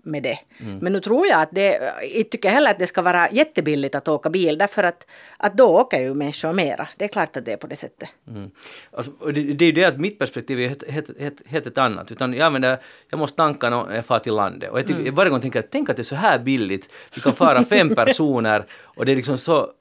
med 0.02 0.22
det. 0.22 0.38
Mm. 0.60 0.78
Men 0.78 0.92
nu 0.92 1.00
tror 1.00 1.26
jag 1.26 1.42
att 1.42 1.50
det, 1.52 1.92
jag 2.14 2.30
tycker 2.30 2.50
heller 2.50 2.70
att 2.70 2.78
det 2.78 2.86
ska 2.86 3.02
vara 3.02 3.30
jättebilligt 3.30 3.94
att 3.94 4.08
åka 4.08 4.30
bil 4.30 4.58
därför 4.58 4.84
att, 4.84 5.06
att 5.36 5.54
då 5.54 5.64
åker 5.64 6.00
ju 6.00 6.14
människor 6.14 6.52
mera. 6.52 6.88
Det 6.96 7.04
är 7.04 7.08
klart 7.08 7.36
att 7.36 7.44
det 7.44 7.52
är 7.52 7.56
på 7.56 7.66
det 7.66 7.76
sättet. 7.76 8.08
Mm. 8.28 8.50
Alltså, 8.90 9.10
det, 9.10 9.42
det 9.42 9.64
är 9.64 9.66
ju 9.66 9.72
det 9.72 9.84
att 9.84 9.98
mitt 9.98 10.18
perspektiv 10.18 10.60
är 10.60 10.68
helt, 10.68 10.90
helt, 10.90 11.20
helt, 11.20 11.46
helt 11.46 11.66
ett 11.66 11.78
annat. 11.78 12.12
Utan 12.12 12.34
jag, 12.34 12.52
menar, 12.52 12.78
jag 13.10 13.18
måste 13.18 13.36
tanka 13.36 13.70
när 13.70 13.94
jag 13.94 14.06
far 14.06 14.18
till 14.18 14.34
landet. 14.34 14.70
Och 14.70 14.78
jag 14.78 14.86
tycker, 14.86 15.00
mm. 15.00 15.14
varje 15.14 15.30
gång 15.30 15.40
tänker 15.40 15.58
jag, 15.58 15.70
tänk 15.70 15.90
att 15.90 15.96
det 15.96 16.02
är 16.02 16.04
så 16.04 16.16
här 16.16 16.38
billigt. 16.38 16.88
Vi 17.14 17.20
kan 17.20 17.32
fara 17.32 17.64
fem 17.64 17.94
personer 17.94 18.64
och 18.82 19.06
det 19.06 19.12
är 19.12 19.16
liksom 19.16 19.38
så 19.38 19.72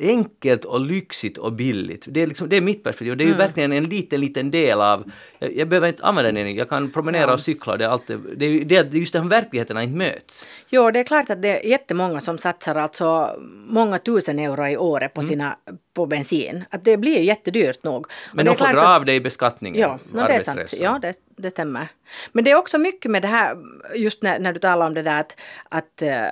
enkelt 0.00 0.64
och 0.64 0.80
lyxigt 0.80 1.38
och 1.38 1.52
billigt. 1.52 2.04
Det 2.08 2.22
är, 2.22 2.26
liksom, 2.26 2.48
det 2.48 2.56
är 2.56 2.60
mitt 2.60 2.84
perspektiv. 2.84 3.16
Det 3.16 3.24
är 3.24 3.26
ju 3.26 3.34
mm. 3.34 3.46
verkligen 3.46 3.72
en 3.72 3.84
liten, 3.84 4.20
liten 4.20 4.50
del 4.50 4.80
av... 4.80 5.10
Jag, 5.38 5.56
jag 5.56 5.68
behöver 5.68 5.88
inte 5.88 6.04
använda 6.04 6.32
den, 6.32 6.54
jag 6.54 6.68
kan 6.68 6.90
promenera 6.90 7.26
ja. 7.26 7.32
och 7.32 7.40
cykla. 7.40 7.76
Det 7.76 7.84
är, 7.84 7.88
alltid, 7.88 8.18
det 8.36 8.46
är, 8.46 8.64
det 8.64 8.76
är 8.76 8.84
just 8.84 9.12
de 9.12 9.28
verkligheterna 9.28 9.82
inte 9.82 9.96
möts. 9.96 10.48
Jo, 10.68 10.90
det 10.90 11.00
är 11.00 11.04
klart 11.04 11.30
att 11.30 11.42
det 11.42 11.64
är 11.64 11.68
jättemånga 11.70 12.20
som 12.20 12.38
satsar 12.38 12.74
alltså 12.74 13.36
många 13.68 13.98
tusen 13.98 14.38
euro 14.38 14.66
i 14.66 14.76
året 14.76 15.14
på, 15.14 15.20
mm. 15.20 15.28
sina, 15.28 15.56
mm. 15.66 15.78
på 15.94 16.06
bensin. 16.06 16.64
Att 16.70 16.84
det 16.84 16.96
blir 16.96 17.20
jättedyrt 17.20 17.84
nog. 17.84 18.06
Men 18.32 18.46
de 18.46 18.56
får 18.56 18.72
dra 18.72 18.88
av 18.88 19.04
det 19.04 19.14
i 19.14 19.20
beskattningen. 19.20 19.80
Ja, 19.80 19.98
no, 20.12 20.26
det 20.26 20.32
är 20.32 20.42
sant. 20.42 20.74
Ja, 20.80 20.98
det, 21.02 21.14
det 21.36 21.50
stämmer. 21.50 21.88
Men 22.32 22.44
det 22.44 22.50
är 22.50 22.56
också 22.56 22.78
mycket 22.78 23.10
med 23.10 23.22
det 23.22 23.28
här, 23.28 23.56
just 23.94 24.22
när, 24.22 24.38
när 24.38 24.52
du 24.52 24.58
talar 24.58 24.86
om 24.86 24.94
det 24.94 25.02
där 25.02 25.20
att, 25.20 25.36
att 25.68 26.02
eh, 26.02 26.26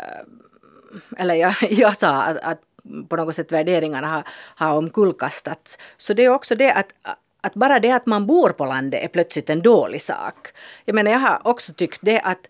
eller 1.18 1.34
jag, 1.34 1.54
jag 1.70 1.96
sa 1.96 2.22
att, 2.22 2.38
att 2.38 2.60
på 3.08 3.16
något 3.16 3.34
sätt 3.34 3.52
värderingarna 3.52 4.08
har, 4.08 4.22
har 4.54 4.76
omkullkastats. 4.76 5.78
Så 5.96 6.14
det 6.14 6.24
är 6.24 6.28
också 6.28 6.54
det 6.54 6.72
att 6.72 6.92
att 7.40 7.54
bara 7.54 7.80
det 7.80 7.90
att 7.90 8.06
man 8.06 8.26
bor 8.26 8.50
på 8.50 8.64
landet 8.64 9.04
är 9.04 9.08
plötsligt 9.08 9.50
en 9.50 9.62
dålig 9.62 10.02
sak. 10.02 10.48
Jag 10.84 10.94
menar, 10.94 11.10
jag 11.10 11.18
har 11.18 11.40
också 11.44 11.72
tyckt 11.72 11.98
det 12.02 12.20
att, 12.20 12.48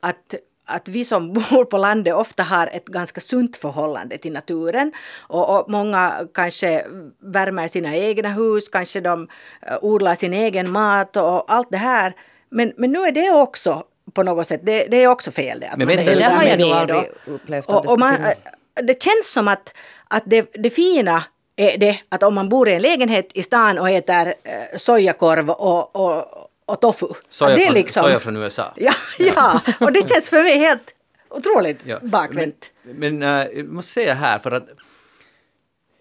att 0.00 0.34
att 0.70 0.88
vi 0.88 1.04
som 1.04 1.32
bor 1.50 1.64
på 1.64 1.76
landet 1.76 2.14
ofta 2.14 2.42
har 2.42 2.66
ett 2.66 2.84
ganska 2.84 3.20
sunt 3.20 3.56
förhållande 3.56 4.18
till 4.18 4.32
naturen. 4.32 4.92
Och, 5.18 5.56
och, 5.56 5.70
många 5.70 6.28
kanske 6.34 6.86
värmer 7.18 7.68
sina 7.68 7.96
egna 7.96 8.28
hus, 8.28 8.68
kanske 8.68 9.00
de 9.00 9.22
uh, 9.22 9.78
odlar 9.82 10.14
sin 10.14 10.34
egen 10.34 10.70
mat 10.70 11.16
och 11.16 11.52
allt 11.52 11.70
det 11.70 11.76
här. 11.76 12.12
Men, 12.48 12.72
men 12.76 12.92
nu 12.92 12.98
är 12.98 13.12
det 13.12 13.30
också 13.30 13.84
på 14.14 14.22
något 14.22 14.48
sätt, 14.48 14.60
det, 14.64 14.86
det 14.90 15.02
är 15.02 15.06
också 15.06 15.30
fel 15.30 15.60
det. 15.60 15.68
Att 15.68 15.78
men 15.78 15.86
man 15.86 15.96
det 15.96 16.24
har 16.24 16.44
jag 16.44 16.60
nog 16.60 16.70
aldrig 16.70 17.10
upplevt 17.26 17.66
och, 17.66 17.86
och 17.86 17.98
man, 17.98 18.16
det 18.82 19.02
känns 19.02 19.32
som 19.32 19.48
att, 19.48 19.74
att 20.08 20.22
det, 20.26 20.50
det 20.54 20.70
fina 20.70 21.24
är 21.56 21.78
det 21.78 22.00
att 22.08 22.22
om 22.22 22.34
man 22.34 22.48
bor 22.48 22.68
i 22.68 22.72
en 22.72 22.82
lägenhet 22.82 23.30
i 23.34 23.42
stan 23.42 23.78
och 23.78 23.90
äter 23.90 24.26
eh, 24.26 24.78
sojakorv 24.78 25.50
och, 25.50 25.96
och, 25.96 26.24
och 26.66 26.80
tofu. 26.80 27.06
Soja, 27.28 27.56
det 27.56 27.64
är 27.64 27.72
liksom, 27.72 28.02
soja 28.02 28.18
från 28.18 28.36
USA. 28.36 28.74
Ja, 28.76 28.92
ja, 29.18 29.60
och 29.80 29.92
det 29.92 30.08
känns 30.08 30.30
för 30.30 30.42
mig 30.42 30.58
helt 30.58 30.94
otroligt 31.28 31.78
ja. 31.84 31.98
bakvänt. 32.02 32.70
Men, 32.82 33.18
men 33.18 33.46
äh, 33.48 33.58
jag 33.58 33.66
måste 33.66 33.92
säga 33.92 34.14
här 34.14 34.38
för 34.38 34.50
att 34.50 34.68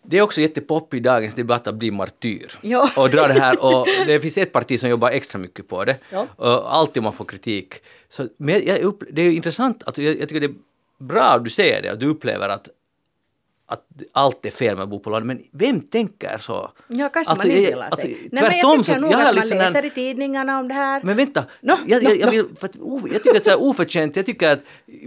Det 0.04 0.18
är 0.18 0.22
också 0.22 0.42
jättepopp 0.42 0.94
i 0.94 1.00
dagens 1.00 1.36
debatt 1.36 1.68
att 1.68 1.76
bli 1.76 1.92
martyr. 1.92 2.60
Ja. 2.62 2.90
Och 2.98 3.10
dra 3.10 3.28
det 3.28 3.34
här 3.34 3.66
och 3.66 3.88
det 4.08 4.20
finns 4.20 4.38
ett 4.38 4.52
parti 4.52 4.80
som 4.80 4.90
jobbar 4.90 5.10
extra 5.10 5.40
mycket 5.40 5.68
på 5.68 5.86
det. 5.86 5.98
Ja. 6.10 6.28
Och 6.36 6.76
alltid 6.76 6.98
om 6.98 7.04
man 7.04 7.14
får 7.14 7.26
kritik. 7.26 7.74
Så, 8.10 8.28
men 8.38 8.66
jag, 8.66 8.80
upp, 8.80 9.04
det 9.12 9.22
är 9.22 9.32
intressant, 9.32 9.84
att 9.84 9.98
jag, 9.98 10.20
jag 10.20 10.30
tycker 10.30 10.48
det 10.48 10.54
bra 11.00 11.24
att 11.24 11.44
du 11.44 11.50
säger 11.50 11.82
det, 11.82 11.90
att 11.90 12.00
du 12.00 12.08
upplever 12.08 12.50
att 12.50 12.68
att 13.72 13.84
allt 14.14 14.46
är 14.46 14.52
fel 14.52 14.76
med 14.76 14.84
att 14.84 14.90
bo 14.90 15.00
på 15.00 15.10
landet. 15.10 15.28
Men 15.28 15.42
vem 15.52 15.82
tänker 15.82 16.38
så? 16.38 16.72
Ja, 16.88 17.10
kanske 17.10 17.32
Alltså, 17.32 17.48
man 17.48 17.56
jag- 17.56 17.64
inbillar 17.64 17.86
alltså, 17.92 18.08
sig. 18.08 18.18
Nej, 18.32 18.44
men 18.44 18.58
jag 18.58 18.78
tycker 18.86 18.94
så- 18.94 19.02
nog 19.02 19.12
jag 19.12 19.20
att 19.20 19.26
man 19.26 19.36
liksom 19.36 19.58
en- 19.60 19.74
läser 19.74 19.86
i 19.86 19.90
tidningarna 19.90 20.60
om 20.60 20.68
det 20.68 20.74
här. 20.74 21.02
Men 21.04 21.18
vänta, 21.18 21.44
Nå, 21.62 21.78
jag, 21.88 22.04
nå, 22.04 22.10
jag, 22.10 22.18
jag, 22.20 22.26
nå. 22.26 22.32
vill, 22.32 22.46
för 22.60 22.68
att, 22.68 22.76
jag 23.14 23.24
tycker 23.24 23.38
att 23.38 23.44
så 23.44 23.50
här 23.50 23.62
oförtjänt, 23.62 24.16
jag 24.16 24.26
tycker 24.26 24.50
att 24.52 24.60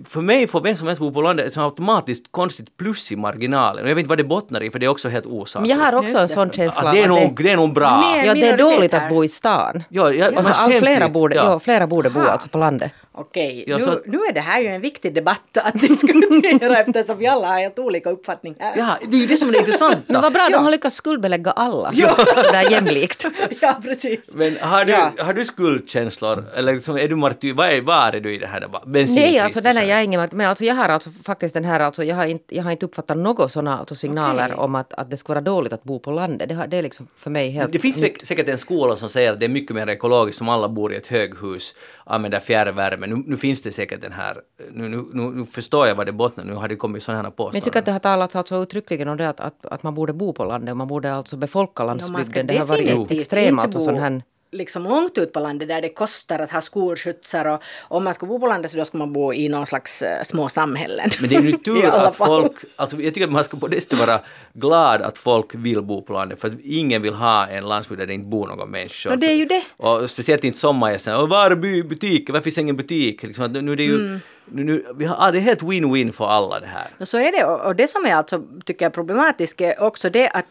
för 0.09 0.21
mig 0.21 0.47
får 0.47 0.61
vem 0.61 0.77
som 0.77 0.87
helst 0.87 1.01
bo 1.01 1.13
på 1.13 1.23
landet 1.23 1.47
ett 1.47 1.57
automatiskt 1.59 2.27
konstigt 2.31 2.77
plus 2.77 3.13
i 3.13 3.17
marginalen. 3.17 3.85
Och 3.85 3.91
jag 3.91 3.95
vet 3.95 4.01
inte 4.03 4.09
vad 4.09 4.19
det 4.19 4.25
bottnar 4.25 4.63
i 4.63 4.71
för 4.71 4.79
det 4.79 4.87
är 4.87 4.91
också 4.91 5.09
helt 5.09 5.25
Men 5.25 5.35
osakligt. 5.35 5.71
jag 5.71 5.79
har 5.85 5.95
också 5.95 6.17
en 6.19 6.27
det. 6.27 6.29
sån 6.29 6.51
känsla 6.51 6.83
Ja, 6.85 6.93
det, 6.93 6.99
är 6.99 7.03
att 7.03 7.09
nog, 7.09 7.45
det 7.45 7.51
är 7.51 7.57
nog 7.57 7.73
bra. 7.75 8.23
Ja, 8.25 8.35
det 8.35 8.49
är 8.49 8.57
dåligt 8.59 8.93
här. 8.93 9.05
att 9.05 9.09
bo 9.11 9.25
i 9.25 9.29
stan. 9.29 9.83
Ja, 9.89 10.13
jag, 10.13 10.33
Ja, 10.35 10.43
man 10.43 10.53
känns 10.55 10.85
flera, 10.85 11.09
borde, 11.09 11.37
ja. 11.37 11.45
ja, 11.45 11.59
flera 11.61 11.87
borde 11.87 12.11
bo 12.11 12.21
alltså 12.21 12.49
på 12.49 12.59
landet. 12.59 12.93
Okej, 13.15 13.65
Ja, 13.67 13.79
nu, 13.79 13.85
så- 13.85 14.01
nu 14.07 14.19
är 14.19 14.33
det 14.33 14.41
här 14.41 14.61
ju 14.61 14.67
en 14.69 14.81
viktig 14.81 15.15
debatt 15.15 15.57
att 15.57 15.75
diskutera 15.81 16.79
eftersom 16.79 17.19
vi 17.19 17.27
alla 17.27 17.47
har 17.49 17.59
helt 17.59 17.79
olika 17.79 18.11
uppfattning 18.11 18.55
här. 18.59 18.73
Ja, 18.77 18.97
det 19.09 19.17
är 19.17 19.21
ju 19.21 19.27
det 19.27 19.37
som 19.37 19.49
är 19.49 19.53
det 19.53 19.59
intressanta. 19.59 20.03
Men 20.07 20.23
vad 20.23 20.33
bra, 20.33 20.43
Ja. 20.51 20.57
de 20.57 20.65
har 20.65 20.71
lyckats 20.71 20.97
skuldbelägga 20.97 21.51
alla. 21.51 21.91
Ja. 21.95 22.15
Det 22.53 22.57
är 22.57 22.71
jämlikt. 22.71 23.27
ja 23.61 23.79
precis. 23.83 24.35
Men 24.35 24.57
har 24.61 24.85
du, 24.85 24.93
Ja. 24.93 25.13
har 25.19 25.33
du 25.35 25.45
skuldkänslor? 25.45 26.45
Eller 26.57 26.75
liksom, 26.75 26.97
är 26.97 27.09
du 27.09 27.17
martyr? 27.17 27.53
Var 27.55 27.65
är, 27.67 27.81
var 27.81 28.13
är 28.13 28.21
du 28.21 28.35
i 28.35 28.39
det 28.39 28.47
här 28.47 28.61
debatten? 28.61 28.93
Nej, 28.93 29.39
alltså 29.39 29.61
den 29.61 29.77
är 29.77 29.83
jag 29.83 30.05
ingen, 30.05 30.29
men 30.33 30.49
alltså 30.49 30.65
jag 30.65 30.75
har 30.75 30.89
alltså 30.89 31.11
faktiskt 31.25 31.55
den 31.55 31.65
här, 31.65 31.81
alltså 31.81 32.05
jag 32.05 32.17
har 32.17 32.27
inte, 32.27 32.57
jag 32.57 32.63
har 32.65 32.71
inte 32.71 32.87
uppfattat 32.87 33.17
några 33.17 33.49
sådana 33.49 33.79
alltså 33.79 33.95
signaler 33.95 34.45
Okej. 34.47 34.57
om 34.65 34.75
att, 34.75 34.93
att 34.95 35.11
det 35.11 35.17
ska 35.17 35.33
vara 35.33 35.41
dåligt 35.41 35.73
att 35.73 35.83
bo 35.85 35.99
på 35.99 36.11
landet. 36.11 36.49
Det, 36.49 36.55
har, 36.55 36.67
det 36.67 36.77
är 36.77 36.83
liksom 36.83 37.09
för 37.17 37.31
mig 37.31 37.51
helt... 37.51 37.73
Det 37.73 37.79
finns 37.79 37.97
säk- 38.03 38.25
säkert 38.25 38.49
en 38.49 38.59
skola 38.59 38.97
som 38.97 39.09
säger 39.09 39.33
att 39.33 39.41
det 39.41 39.47
är 39.47 39.49
mycket 39.49 39.77
mer 39.77 39.87
ekologiskt 39.89 40.41
om 40.41 40.49
alla 40.49 40.69
bor 40.69 40.93
i 40.93 40.97
ett 40.97 41.07
höghus, 41.07 41.75
använder 42.05 42.41
fjärrvärme. 42.41 43.02
Nu, 43.11 43.23
nu 43.27 43.37
finns 43.37 43.63
det 43.63 43.73
säkert 43.73 44.01
den 44.01 44.13
här, 44.13 44.41
nu, 44.73 44.89
nu, 44.89 45.05
nu, 45.13 45.47
förstår 45.47 45.87
jag 45.87 45.95
vad 45.95 46.07
det 46.07 46.13
bottnar, 46.13 46.45
nu 46.45 46.55
har 46.55 46.69
det 46.69 46.77
kommit 46.77 47.03
sådana 47.03 47.19
här 47.19 47.23
Men 47.23 47.33
påståenden. 47.33 47.57
jag 47.57 47.65
tycker 47.65 47.79
att 47.79 47.85
det 47.85 47.93
har 47.93 47.99
talats 47.99 48.37
alltså 48.37 48.63
uttryckligen 48.63 49.09
om 49.09 49.17
det 49.17 49.29
att, 49.29 49.41
att, 49.41 49.67
att 49.67 49.83
man 49.83 49.95
borde 49.95 50.13
bo 50.13 50.33
på 50.33 50.45
landet 50.45 50.71
och 50.71 50.77
man 50.77 50.89
borde 50.89 51.15
alltså 51.15 51.37
befolka 51.37 51.85
landsbygden. 51.85 52.47
det 52.47 52.57
har 52.57 52.67
varit 52.67 53.11
extremt 53.11 53.75
bo 53.75 53.81
sån 53.81 53.99
här... 53.99 54.23
liksom 54.53 54.85
långt 54.85 55.19
ut 55.19 55.33
på 55.33 55.41
landet 55.41 55.69
där 55.69 55.83
det 55.83 55.89
kostar 55.89 56.39
att 56.39 56.51
ha 56.51 56.61
skolskjutsar 56.61 57.45
och 57.45 57.63
om 57.89 58.05
man 58.05 58.15
ska 58.15 58.27
bo 58.27 58.39
på 58.41 58.47
landet 58.47 58.71
så 58.71 58.77
då 58.77 58.85
ska 58.85 58.99
man 58.99 59.13
bo 59.13 59.33
i 59.33 59.49
någon 59.49 59.67
slags 59.67 60.03
eh, 60.03 60.23
små 60.23 60.49
samhällen. 60.49 61.11
Men 61.21 61.31
det 61.31 61.37
är 61.37 61.43
ju 61.43 61.53
tur 61.59 61.87
att 61.87 62.17
folk, 62.17 62.53
alltså 62.77 62.97
jag 63.01 63.15
tycker 63.15 63.27
att 63.27 63.33
man 63.33 63.45
ska 63.45 63.57
på 63.57 63.69
sättet 63.69 63.99
vara 63.99 64.21
glad 64.53 65.03
att 65.03 65.19
folk 65.19 65.55
vill 65.55 65.83
bo 65.83 66.03
på 66.03 66.13
landet 66.13 66.41
för 66.41 66.49
att 66.49 66.55
ingen 66.65 67.03
vill 67.03 67.15
ha 67.15 67.47
en 67.47 67.65
landsbygd 67.69 68.01
där 68.01 68.07
det 68.07 68.15
inte 68.15 68.27
bor 68.29 68.47
någon 68.47 68.71
människa. 68.71 69.11
No, 69.11 69.17
det 69.17 69.27
är 69.27 69.35
ju 69.35 69.45
det. 69.47 69.63
Och 69.77 70.11
speciellt 70.11 70.45
inte 70.45 70.59
sommargästerna. 70.59 71.19
Och 71.19 71.29
var 71.29 71.51
är 71.51 71.83
butiken? 71.83 72.33
Varför 72.33 72.45
finns 72.45 72.59
ingen 72.59 72.77
butik? 72.77 73.23
Liksom, 73.23 73.53
nu 73.53 73.73
är 73.73 73.77
det 73.77 73.85
ju, 73.85 73.95
Mm. 73.95 74.21
nu, 74.45 74.65
nu, 74.65 74.85
vi 74.97 75.05
har, 75.05 75.33
det 75.33 75.39
är 75.39 75.41
helt 75.41 75.63
win-win 75.63 76.13
för 76.13 76.27
alla 76.27 76.61
det 76.61 76.67
här. 76.67 76.91
Och 77.01 77.09
så 77.09 77.19
är 77.19 77.33
det. 77.33 77.45
Och 77.45 77.67
och 77.67 77.77
det 77.77 77.89
som 77.89 78.07
är 78.07 78.15
alltså, 78.15 78.43
tycker 78.65 78.85
jag 78.85 78.93
problematiskt 78.93 79.61
är 79.61 79.83
också 79.83 80.11
det 80.11 80.29
att 80.29 80.47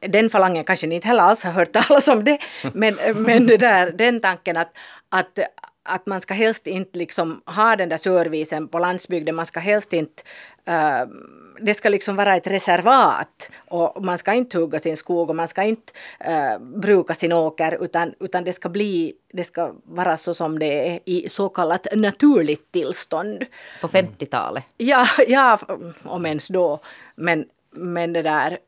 den 0.00 0.30
falangen 0.30 0.64
kanske 0.64 0.86
ni 0.86 0.94
inte 0.94 1.08
heller 1.08 1.22
alls 1.22 1.44
har 1.44 1.52
hört 1.52 1.72
talas 1.72 2.08
om 2.08 2.24
det. 2.24 2.38
Men, 2.74 2.98
men 3.14 3.46
det 3.46 3.56
där, 3.56 3.92
den 3.92 4.20
tanken 4.20 4.56
att, 4.56 4.72
att 5.08 5.38
att 5.88 6.06
man 6.06 6.20
ska 6.20 6.34
helst 6.34 6.66
inte 6.66 6.98
liksom 6.98 7.42
ha 7.46 7.76
den 7.76 7.88
där 7.88 7.96
servicen 7.96 8.68
på 8.68 8.78
landsbygden. 8.78 9.34
Man 9.34 9.46
ska 9.46 9.60
helst 9.60 9.92
inte... 9.92 10.22
eh, 10.64 11.02
det 11.60 11.74
ska 11.74 11.88
liksom 11.88 12.16
vara 12.16 12.36
ett 12.36 12.46
reservat 12.46 13.50
och 13.68 14.04
man 14.04 14.18
ska 14.18 14.34
inte 14.34 14.58
hugga 14.58 14.78
sin 14.78 14.96
skog 14.96 15.30
och 15.30 15.36
man 15.36 15.48
ska 15.48 15.62
inte 15.62 15.92
eh, 16.20 16.58
bruka 16.58 17.14
sin 17.14 17.32
åker 17.32 17.84
utan, 17.84 18.14
utan 18.20 18.44
det 18.44 18.52
ska 18.52 18.68
bli... 18.68 19.14
Det 19.32 19.44
ska 19.44 19.72
vara 19.84 20.16
så 20.16 20.34
som 20.34 20.58
det 20.58 20.88
är 20.88 21.00
i 21.04 21.28
så 21.28 21.48
kallat 21.48 21.86
naturligt 21.92 22.72
tillstånd. 22.72 23.44
På 23.80 23.88
50-talet. 23.88 24.64
Ja, 24.76 25.06
ja, 25.28 25.58
om 26.04 26.26
ens 26.26 26.48
då. 26.48 26.80
Men, 27.14 27.44
men 27.70 28.12
det 28.12 28.22
där... 28.22 28.58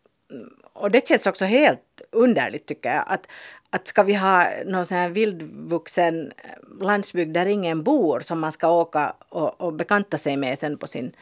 Och 0.72 0.90
det 0.90 1.08
känns 1.08 1.26
också 1.26 1.44
helt 1.44 2.02
underligt 2.12 2.66
tycker 2.66 2.94
jag. 2.94 3.04
Att, 3.06 3.26
att 3.70 3.88
ska 3.88 4.02
vi 4.02 4.14
ha 4.14 4.46
någon 4.66 4.86
sån 4.86 4.96
här 4.98 5.08
vildvuxen 5.08 6.32
landsbygd 6.80 7.34
där 7.34 7.46
ingen 7.46 7.82
bor 7.82 8.20
som 8.20 8.40
man 8.40 8.52
ska 8.52 8.68
åka 8.68 9.14
och, 9.28 9.60
och 9.60 9.72
bekanta 9.72 10.18
sig 10.18 10.36
med 10.36 10.58
sen 10.58 10.78
på 10.78 10.86
sin 10.86 11.12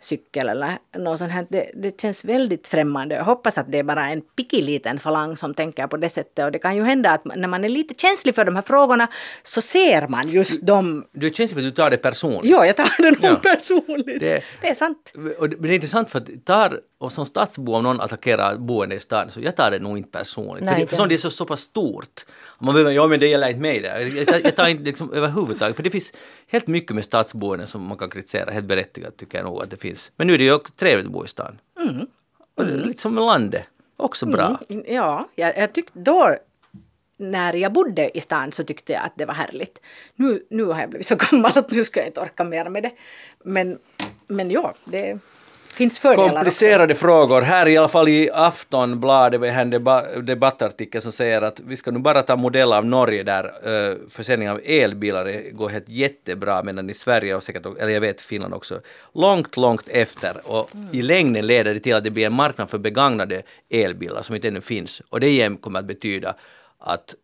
cykel 0.00 0.48
eller 0.48 0.78
något 0.96 1.18
sånt 1.18 1.32
här. 1.32 1.46
Det, 1.48 1.70
det 1.74 2.00
känns 2.00 2.24
väldigt 2.24 2.66
främmande. 2.66 3.14
Jag 3.14 3.24
hoppas 3.24 3.58
att 3.58 3.72
det 3.72 3.78
är 3.78 3.82
bara 3.82 4.08
en 4.08 4.22
liten 4.50 4.98
falang 4.98 5.36
som 5.36 5.54
tänker 5.54 5.86
på 5.86 5.96
det 5.96 6.08
sättet. 6.10 6.44
Och 6.44 6.52
det 6.52 6.58
kan 6.58 6.76
ju 6.76 6.82
hända 6.82 7.10
att 7.10 7.24
när 7.24 7.48
man 7.48 7.64
är 7.64 7.68
lite 7.68 7.94
känslig 7.94 8.34
för 8.34 8.44
de 8.44 8.54
här 8.56 8.62
frågorna 8.62 9.08
så 9.42 9.60
ser 9.60 10.08
man 10.08 10.28
just 10.28 10.62
dem. 10.66 11.04
Du 11.12 11.30
känns 11.30 11.50
som 11.50 11.58
att 11.58 11.64
du 11.64 11.70
tar 11.70 11.90
det 11.90 11.96
personligt. 11.96 12.50
Jo, 12.50 12.64
jag 12.64 12.76
tar 12.76 13.02
det 13.02 13.10
nog 13.10 13.24
Ja. 13.24 13.36
personligt. 13.36 14.20
Det- 14.20 14.42
det 14.62 14.68
är 14.68 14.74
sant. 14.74 15.12
Och 15.38 15.48
det, 15.48 15.56
men 15.56 15.62
det 15.68 15.72
är 15.72 15.74
intressant 15.74 16.10
för 16.10 16.18
att 16.18 16.44
tar, 16.44 16.80
och 16.98 17.12
som 17.12 17.26
stadsbo 17.26 17.74
om 17.74 17.82
någon 17.82 18.00
attackerar 18.00 18.56
boende 18.56 18.94
i 18.96 19.00
staden 19.00 19.30
så 19.30 19.40
jag 19.40 19.56
tar 19.56 19.70
det 19.70 19.78
nog 19.78 19.98
inte 19.98 20.10
personligt. 20.10 20.64
Nej, 20.64 20.74
för 20.74 20.80
det, 20.80 20.86
för 20.86 20.96
sånt, 20.96 21.08
det 21.08 21.14
är 21.14 21.18
så, 21.18 21.30
så 21.30 21.44
pass 21.46 21.60
stort. 21.60 22.26
Man 22.58 22.74
behöver, 22.74 22.92
ja 22.92 23.06
men 23.06 23.20
det 23.20 23.26
gäller 23.26 23.48
inte 23.48 23.60
mig 23.60 23.80
där. 23.80 24.16
Jag, 24.16 24.26
tar- 24.26 24.40
jag 24.44 24.56
tar 24.56 24.68
inte 24.68 24.82
liksom 24.82 25.12
överhuvudtaget, 25.12 25.76
för 25.76 25.82
det 25.82 25.90
finns 25.90 26.12
helt 26.46 26.66
mycket 26.66 26.94
med 26.94 27.04
stadsboende 27.04 27.66
som 27.66 27.82
man 27.82 27.98
kan 27.98 28.10
kritisera, 28.10 28.50
helt 28.50 28.66
berättigat 28.66 29.16
tycker 29.16 29.38
jag 29.38 29.44
nog 29.44 29.62
att 29.62 29.70
det 29.70 29.76
finns. 29.76 30.12
Men 30.16 30.26
nu 30.26 30.34
är 30.34 30.38
det 30.38 30.44
ju 30.44 30.52
också 30.52 30.72
trevligt 30.76 31.06
att 31.06 31.12
bo 31.12 31.24
i 31.24 31.28
stan. 31.28 31.58
Och 32.54 32.66
det 32.66 32.72
är 32.72 32.76
lite 32.76 33.02
som 33.02 33.14
med 33.14 33.24
landet, 33.24 33.64
också 33.96 34.26
bra. 34.26 34.58
Mm, 34.68 34.84
ja, 34.88 35.28
jag, 35.34 35.58
jag 35.58 35.72
tyckte 35.72 35.98
då 35.98 36.36
när 37.18 37.52
jag 37.52 37.72
bodde 37.72 38.18
i 38.18 38.20
stan 38.20 38.52
så 38.52 38.64
tyckte 38.64 38.92
jag 38.92 39.02
att 39.04 39.12
det 39.14 39.24
var 39.24 39.34
härligt. 39.34 39.80
Nu, 40.14 40.42
nu 40.50 40.64
har 40.64 40.80
jag 40.80 40.90
blivit 40.90 41.06
så 41.06 41.16
gammal 41.16 41.52
att 41.54 41.70
nu 41.70 41.84
ska 41.84 42.00
jag 42.00 42.06
inte 42.06 42.20
orka 42.20 42.44
mer 42.44 42.68
med 42.68 42.82
det. 42.82 42.90
Men, 43.44 43.78
men 44.26 44.50
ja, 44.50 44.74
det 44.84 45.18
finns 45.76 45.98
fördelar 45.98 46.24
också. 46.24 46.34
Komplicerade 46.34 46.94
frågor. 46.94 47.42
Här 47.42 47.68
i 47.68 47.76
alla 47.76 47.88
fall 47.88 48.08
i 48.08 48.30
Aftonbladet 48.30 49.40
vi 49.40 49.50
har 49.50 49.60
en 49.60 50.26
debattartikel 50.26 51.02
som 51.02 51.12
säger 51.12 51.42
att 51.42 51.60
vi 51.60 51.76
ska 51.76 51.90
nu 51.90 51.98
bara 51.98 52.22
ta 52.22 52.36
modell 52.36 52.72
av 52.72 52.86
Norge 52.86 53.22
där 53.22 53.44
eh, 53.44 53.96
försäljning 54.08 54.50
av 54.50 54.60
elbilar 54.64 55.50
går 55.52 55.68
helt 55.68 55.88
jättebra 55.88 56.62
medan 56.62 56.90
i 56.90 56.94
Sverige 56.94 57.34
och 57.34 57.42
säkert, 57.42 57.66
eller 57.66 57.88
jag 57.88 58.00
vet 58.00 58.20
Finland 58.20 58.54
också, 58.54 58.80
långt, 59.14 59.56
långt 59.56 59.88
efter 59.88 60.40
och 60.44 60.70
i 60.92 61.02
längden 61.02 61.46
leder 61.46 61.74
det 61.74 61.80
till 61.80 61.94
att 61.94 62.04
det 62.04 62.10
blir 62.10 62.26
en 62.26 62.32
marknad 62.32 62.70
för 62.70 62.78
begagnade 62.78 63.42
elbilar 63.70 64.22
som 64.22 64.34
inte 64.34 64.48
ännu 64.48 64.60
finns 64.60 65.02
och 65.10 65.20
det 65.20 65.28
igen 65.28 65.56
kommer 65.56 65.78
att 65.78 65.86
betyda 65.86 66.34
att 66.78 67.14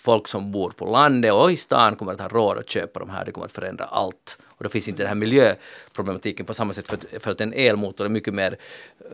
folk 0.00 0.28
som 0.28 0.52
bor 0.52 0.70
på 0.70 0.84
landet 0.86 1.32
och 1.32 1.52
i 1.52 1.56
stan 1.56 1.96
kommer 1.96 2.12
att 2.12 2.20
ha 2.20 2.28
råd 2.28 2.58
att 2.58 2.70
köpa 2.70 3.00
de 3.00 3.10
här. 3.10 3.24
Det 3.24 3.32
kommer 3.32 3.44
att 3.46 3.52
förändra 3.52 3.84
allt. 3.84 4.38
Och 4.48 4.64
då 4.64 4.68
finns 4.70 4.88
inte 4.88 5.02
den 5.02 5.08
här 5.08 5.14
miljöproblematiken 5.14 6.46
på 6.46 6.54
samma 6.54 6.72
sätt 6.74 6.88
för 6.88 6.96
att, 6.96 7.22
för 7.22 7.30
att 7.30 7.40
en 7.40 7.52
elmotor 7.52 8.04
är 8.04 8.08
mycket 8.08 8.34
mer 8.34 8.56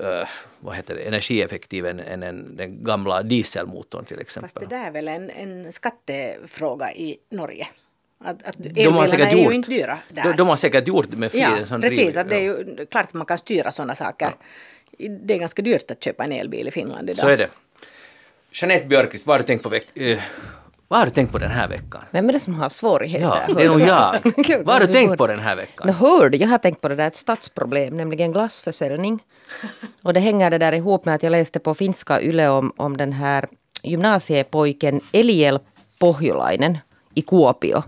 eh, 0.03 0.29
vad 0.61 0.77
heter 0.77 0.95
det, 0.95 1.01
energieffektiv 1.01 1.87
än, 1.87 2.01
än 2.01 2.23
en, 2.23 2.57
den 2.57 2.85
gamla 2.85 3.23
dieselmotorn 3.23 4.05
till 4.05 4.17
Fast 4.17 4.21
exempel. 4.37 4.69
det 4.69 4.77
där 4.77 4.87
är 4.87 4.91
väl 4.91 5.09
en, 5.09 5.31
en 5.31 5.73
skattefråga 5.73 6.93
i 6.93 7.17
Norge. 7.31 7.69
Att, 8.19 8.43
att 8.47 8.57
De 8.59 8.95
har 8.95 9.07
säkert 9.07 9.33
är 9.33 9.37
ju 9.37 9.53
inte 9.53 9.71
dyra 9.71 9.99
där. 10.09 10.23
De, 10.23 10.33
de 10.37 10.49
har 10.49 10.57
säkert 10.57 10.89
gjort 10.89 11.07
det 11.11 11.17
med 11.17 11.31
flit. 11.31 11.43
ja, 11.71 11.79
precis. 11.81 11.99
driv- 11.99 12.19
Att 12.19 12.29
det 12.29 12.37
är 12.37 12.41
ja. 12.47 12.59
ju 12.59 12.87
klart 12.87 13.05
att 13.05 13.13
man 13.15 13.27
kan 13.27 13.39
styra 13.39 13.73
sådana 13.73 13.95
saker. 13.95 14.31
Det 14.99 15.35
är 15.35 15.39
ganska 15.39 15.63
dyrt 15.63 15.91
att 15.91 16.05
köpa 16.05 16.25
en 16.25 16.33
elbil 16.33 16.69
i 16.69 16.71
Finland 16.71 17.11
idag. 17.11 17.19
Så 17.21 17.29
är 17.29 17.37
det. 17.37 17.49
Jeanette 18.53 18.87
Björkqvist, 18.87 19.27
vad 19.27 19.35
har 19.35 19.39
du 19.39 19.47
tänkt 19.47 19.63
på, 19.63 19.69
veck- 19.69 19.97
eh, 20.01 20.19
vad 20.89 20.99
har 20.99 21.07
du 21.07 21.13
tänkt 21.13 21.33
på 21.33 21.39
den 21.39 21.51
här 21.51 21.69
veckan? 21.69 22.01
Vem 22.11 22.29
är 22.29 22.33
det 22.33 22.41
som 22.41 22.55
har 22.55 22.69
svårigheter? 22.69 23.43
Ja, 23.49 23.55
det 23.55 23.63
är 23.63 23.69
nog 23.69 23.81
jag. 23.81 24.17
Vad 24.65 24.75
har 24.75 24.81
du 24.81 24.87
tänkt 24.87 25.19
på 25.19 25.27
den 25.27 25.39
här 25.39 25.57
veckan? 25.57 25.87
Nå 25.87 25.93
hör 25.93 26.29
du, 26.29 26.39
jag 26.39 26.49
har 26.49 26.59
tänkt 26.59 26.81
på 26.81 26.89
det 26.89 26.95
där 26.95 27.07
ett 27.07 27.17
stadsproblem, 27.17 27.97
nämligen 27.97 28.33
glassförsäljning. 28.33 29.23
Och 30.03 30.15
det 30.15 30.21
hänger 30.21 30.51
det 30.51 30.59
där 30.59 30.73
ihop 30.73 31.05
med 31.05 31.15
att 31.15 31.23
jag 31.23 31.31
läste 31.31 31.59
på 31.59 31.75
finska 31.75 32.23
Yle 32.23 32.49
om, 32.49 32.73
om 32.77 32.97
den 32.97 33.13
här 33.13 33.49
gymnasiepojken 33.83 35.01
Eliel 35.13 35.59
Pohjolainen 35.99 36.79
i 37.15 37.23
Kuopio. 37.23 37.83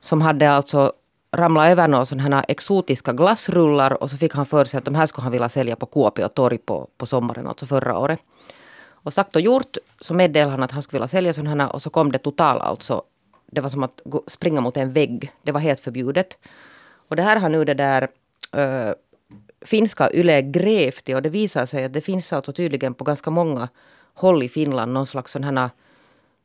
Som 0.00 0.22
hade 0.22 0.50
alltså 0.50 0.92
ramlat 1.32 1.68
över 1.68 1.88
några 1.88 2.04
sådana 2.04 2.36
här 2.36 2.44
exotiska 2.48 3.12
glassrullar 3.12 4.02
och 4.02 4.10
så 4.10 4.16
fick 4.16 4.34
han 4.34 4.46
för 4.46 4.64
sig 4.64 4.78
att 4.78 4.84
de 4.84 4.94
här 4.94 5.06
skulle 5.06 5.22
han 5.22 5.32
vilja 5.32 5.48
sälja 5.48 5.76
på 5.76 5.86
Kuopio 5.86 6.28
torg 6.28 6.58
på, 6.58 6.88
på 6.96 7.06
sommaren, 7.06 7.46
alltså 7.46 7.66
förra 7.66 7.98
året. 7.98 8.20
Och 9.02 9.12
sagt 9.12 9.36
och 9.36 9.42
gjort 9.42 9.76
så 10.00 10.14
meddelade 10.14 10.50
han 10.50 10.62
att 10.62 10.70
han 10.70 10.82
skulle 10.82 10.98
vilja 10.98 11.08
sälja 11.08 11.32
sådana 11.32 11.64
här 11.64 11.72
och 11.72 11.82
så 11.82 11.90
kom 11.90 12.12
det 12.12 12.18
total 12.18 12.60
alltså. 12.60 13.02
Det 13.52 13.60
var 13.60 13.68
som 13.70 13.82
att 13.82 14.00
springa 14.26 14.60
mot 14.60 14.76
en 14.76 14.92
vägg. 14.92 15.32
Det 15.42 15.52
var 15.52 15.60
helt 15.60 15.80
förbjudet. 15.80 16.38
Och 17.08 17.16
det 17.16 17.22
här 17.22 17.36
har 17.36 17.48
nu 17.48 17.64
det 17.64 17.74
där 17.74 18.08
ö, 18.52 18.94
finska 19.60 20.12
Yle 20.12 20.42
grävt 20.42 21.08
i 21.08 21.14
och 21.14 21.22
det 21.22 21.28
visar 21.28 21.66
sig 21.66 21.84
att 21.84 21.92
det 21.92 22.00
finns 22.00 22.32
alltså 22.32 22.52
tydligen 22.52 22.94
på 22.94 23.04
ganska 23.04 23.30
många 23.30 23.68
håll 24.14 24.42
i 24.42 24.48
Finland 24.48 24.92
någon 24.92 25.06
slags 25.06 25.32
sådana 25.32 25.60
här 25.60 25.70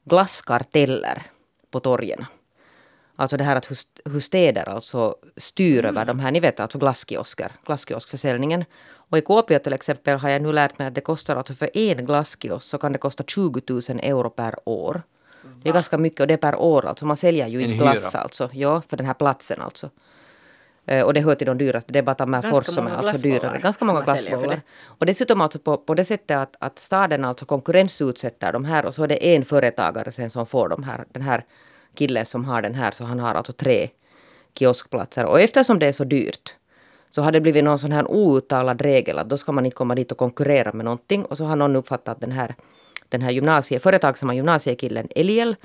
glasskarteller 0.06 1.22
på 1.72 1.80
torgen. 1.80 2.26
Alltså 3.16 3.38
det 3.38 3.44
här 3.44 3.56
att 3.56 3.72
hur 4.06 4.20
städer 4.20 4.70
alltså 4.70 5.16
styr 5.38 5.80
Mm. 5.80 5.86
över 5.98 6.06
de 6.06 6.20
här, 6.20 6.32
ni 6.32 6.40
vet 6.40 6.60
alltså 6.60 6.78
glasskiosker, 6.78 7.52
glasskioskförsäljningen. 7.66 8.66
Och 9.10 9.18
i 9.18 9.22
Kuopio 9.22 9.60
till 9.60 9.74
exempel 9.74 10.18
har 10.18 10.30
jag 10.30 10.42
nu 10.42 10.54
lärt 10.54 10.80
mig 10.80 10.88
att 10.88 10.96
det 10.96 11.02
kostar 11.02 11.36
alltså 11.36 11.54
för 11.54 11.70
en 11.78 12.06
glasskiosk 12.06 12.68
så 12.68 12.78
kan 12.78 12.92
det 12.92 12.98
kosta 12.98 13.24
20 13.28 13.62
000 13.70 13.82
euro 14.04 14.30
per 14.30 14.56
år. 14.66 15.02
Det 15.64 15.70
är 15.70 15.74
ganska 15.74 15.98
mycket 15.98 16.20
och 16.20 16.28
det 16.28 16.34
är 16.34 16.38
per 16.38 16.56
år 16.56 16.86
alltså. 16.86 17.06
Man 17.06 17.18
säljer 17.18 17.48
ju 17.48 17.58
En 17.64 17.72
inte 17.72 17.84
glass 17.84 17.96
hyra. 18.14 18.20
alltså. 18.20 18.50
Ja, 18.54 18.82
för 18.90 18.98
den 18.98 19.06
här 19.06 19.14
platsen 19.14 19.62
alltså. 19.62 19.90
Eh, 20.86 21.02
Och 21.06 21.14
det 21.14 21.22
hör 21.22 21.36
till 21.36 21.48
de 21.48 21.58
dyraste. 21.58 21.94
Det 21.94 22.00
är 22.00 22.04
bara 22.04 22.16
Tammerfors 22.16 22.66
som 22.66 22.88
är 22.88 22.92
alltså 22.96 23.18
dyrare. 23.18 23.60
Ganska 23.60 23.74
ska 23.74 23.86
många 23.86 24.02
glassbollar. 24.02 24.48
det. 24.56 24.62
Och 24.86 25.06
dessutom 25.06 25.42
alltså 25.42 25.60
på, 25.60 25.78
på 25.78 25.94
det 25.96 26.06
sättet 26.06 26.38
att, 26.38 26.56
att 26.60 26.80
staden 26.80 27.26
alltså 27.26 27.46
konkurrensutsätter 27.46 28.54
de 28.54 28.66
här 28.66 28.86
och 28.86 28.96
så 28.96 29.04
är 29.04 29.08
det 29.08 29.36
en 29.36 29.46
företagare 29.46 30.12
sen 30.12 30.30
som 30.30 30.46
får 30.46 30.70
de 30.70 30.84
här, 30.84 31.06
den 31.12 31.22
här 31.22 31.46
killen 31.96 32.26
som 32.26 32.46
har 32.46 32.62
den 32.62 32.76
här 32.76 32.92
så 32.92 33.04
han 33.04 33.20
har 33.20 33.34
alltså 33.36 33.54
tre 33.54 33.90
kioskplatser. 34.54 35.26
Och 35.26 35.40
eftersom 35.42 35.80
det 35.80 35.88
är 35.88 35.92
så 35.94 36.04
dyrt 36.04 36.56
så 37.16 37.22
har 37.22 37.32
det 37.32 37.42
blivit 37.42 37.64
någon 37.64 37.80
sån 37.80 37.92
här 37.92 38.12
outtalad 38.12 38.82
regel 38.82 39.18
att 39.18 39.30
då 39.30 39.38
ska 39.38 39.52
man 39.52 39.66
inte 39.66 39.76
komma 39.76 39.96
dit 39.96 40.12
och 40.12 40.18
konkurrera 40.18 40.72
med 40.74 40.86
någonting. 40.86 41.26
Och 41.26 41.38
så 41.38 41.46
har 41.46 41.56
någon 41.56 41.76
uppfattat 41.76 42.16
att 42.16 42.22
den 42.22 42.32
här, 42.32 42.56
den 43.10 43.22
här 43.22 43.32
gymnasie, 43.32 43.80
företagsamma 43.80 44.36
gymnasiekillen 44.36 45.08
Eliel 45.16 45.56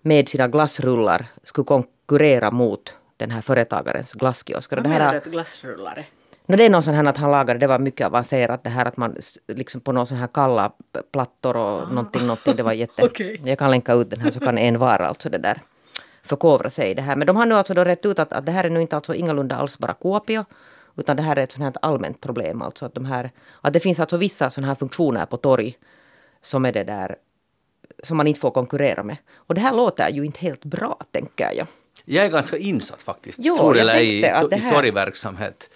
med 0.00 0.28
sina 0.28 0.48
glassrullar 0.48 1.26
skulle 1.42 1.64
konkurrera 1.64 2.50
mot 2.50 2.94
den 3.16 3.30
här 3.30 3.40
företagarens 3.40 4.12
glasskiosker. 4.12 4.76
Vad 4.76 4.88
menar 4.88 5.12
du 5.12 5.18
att 5.18 5.24
glassrullare? 5.24 6.04
No, 6.46 6.56
det 6.56 6.64
är 6.64 6.70
någon 6.70 6.82
sån 6.82 6.94
här 6.94 7.04
att 7.04 7.16
han 7.16 7.30
lagade, 7.30 7.58
det 7.60 7.66
var 7.66 7.78
mycket 7.78 8.06
avancerat 8.06 8.64
det 8.64 8.70
här 8.70 8.86
att 8.86 8.96
man 8.96 9.16
liksom 9.48 9.80
på 9.80 9.92
någon 9.92 10.06
sån 10.06 10.18
här 10.18 10.28
kalla 10.34 10.72
plattor 11.12 11.56
och 11.56 11.88
någonting, 11.88 12.22
någonting. 12.22 12.56
Det 12.56 12.62
var 12.62 12.72
jätte... 12.82 13.04
Okej. 13.04 13.40
Jag 13.44 13.58
kan 13.58 13.70
länka 13.70 13.92
ut 13.92 14.10
den 14.10 14.20
här 14.20 14.30
så 14.30 14.40
kan 14.40 14.58
en 14.58 14.78
vara 14.78 15.06
alltså 15.06 15.28
det 15.30 15.38
där 15.38 15.60
förkovra 16.22 16.70
sig 16.70 16.90
i 16.90 16.94
det 16.94 17.02
här. 17.02 17.16
Men 17.16 17.26
de 17.26 17.36
har 17.36 17.46
nu 17.46 17.54
alltså 17.54 17.74
då 17.74 17.84
rätt 17.84 18.06
ut 18.06 18.18
att, 18.18 18.32
att 18.32 18.46
det 18.46 18.52
här 18.52 18.64
är 18.64 18.70
nu 18.70 18.80
inte 18.80 18.96
alltså 18.96 19.14
ingalunda 19.14 19.56
alls 19.56 19.78
bara 19.78 19.94
Kuopio. 19.94 20.44
Utan 20.96 21.16
det 21.16 21.22
här 21.22 21.36
är 21.36 21.42
ett 21.42 21.52
sånt 21.52 21.64
här 21.64 21.74
allmänt 21.82 22.20
problem. 22.20 22.62
Alltså 22.62 22.86
att, 22.86 22.94
de 22.94 23.04
här, 23.04 23.30
att 23.60 23.72
det 23.72 23.80
finns 23.80 24.00
alltså 24.00 24.16
vissa 24.16 24.50
sådana 24.50 24.68
här 24.68 24.74
funktioner 24.74 25.26
på 25.26 25.36
torg 25.36 25.78
som 26.40 26.64
är 26.64 26.72
det 26.72 26.84
där 26.84 27.16
som 28.02 28.16
man 28.16 28.26
inte 28.26 28.40
får 28.40 28.50
konkurrera 28.50 29.02
med. 29.02 29.16
Och 29.34 29.54
det 29.54 29.60
här 29.60 29.74
låter 29.74 30.08
ju 30.10 30.24
inte 30.24 30.40
helt 30.40 30.64
bra, 30.64 31.00
tänker 31.10 31.52
jag. 31.52 31.66
Jag 32.04 32.24
är 32.24 32.28
ganska 32.28 32.58
insatt 32.58 33.02
faktiskt, 33.02 33.38
Jo, 33.42 33.56
tror 33.56 33.76
jag 33.76 33.82
eller 33.82 34.00
i, 34.00 34.18
i 34.56 34.70
torgverksamhet. 34.72 35.70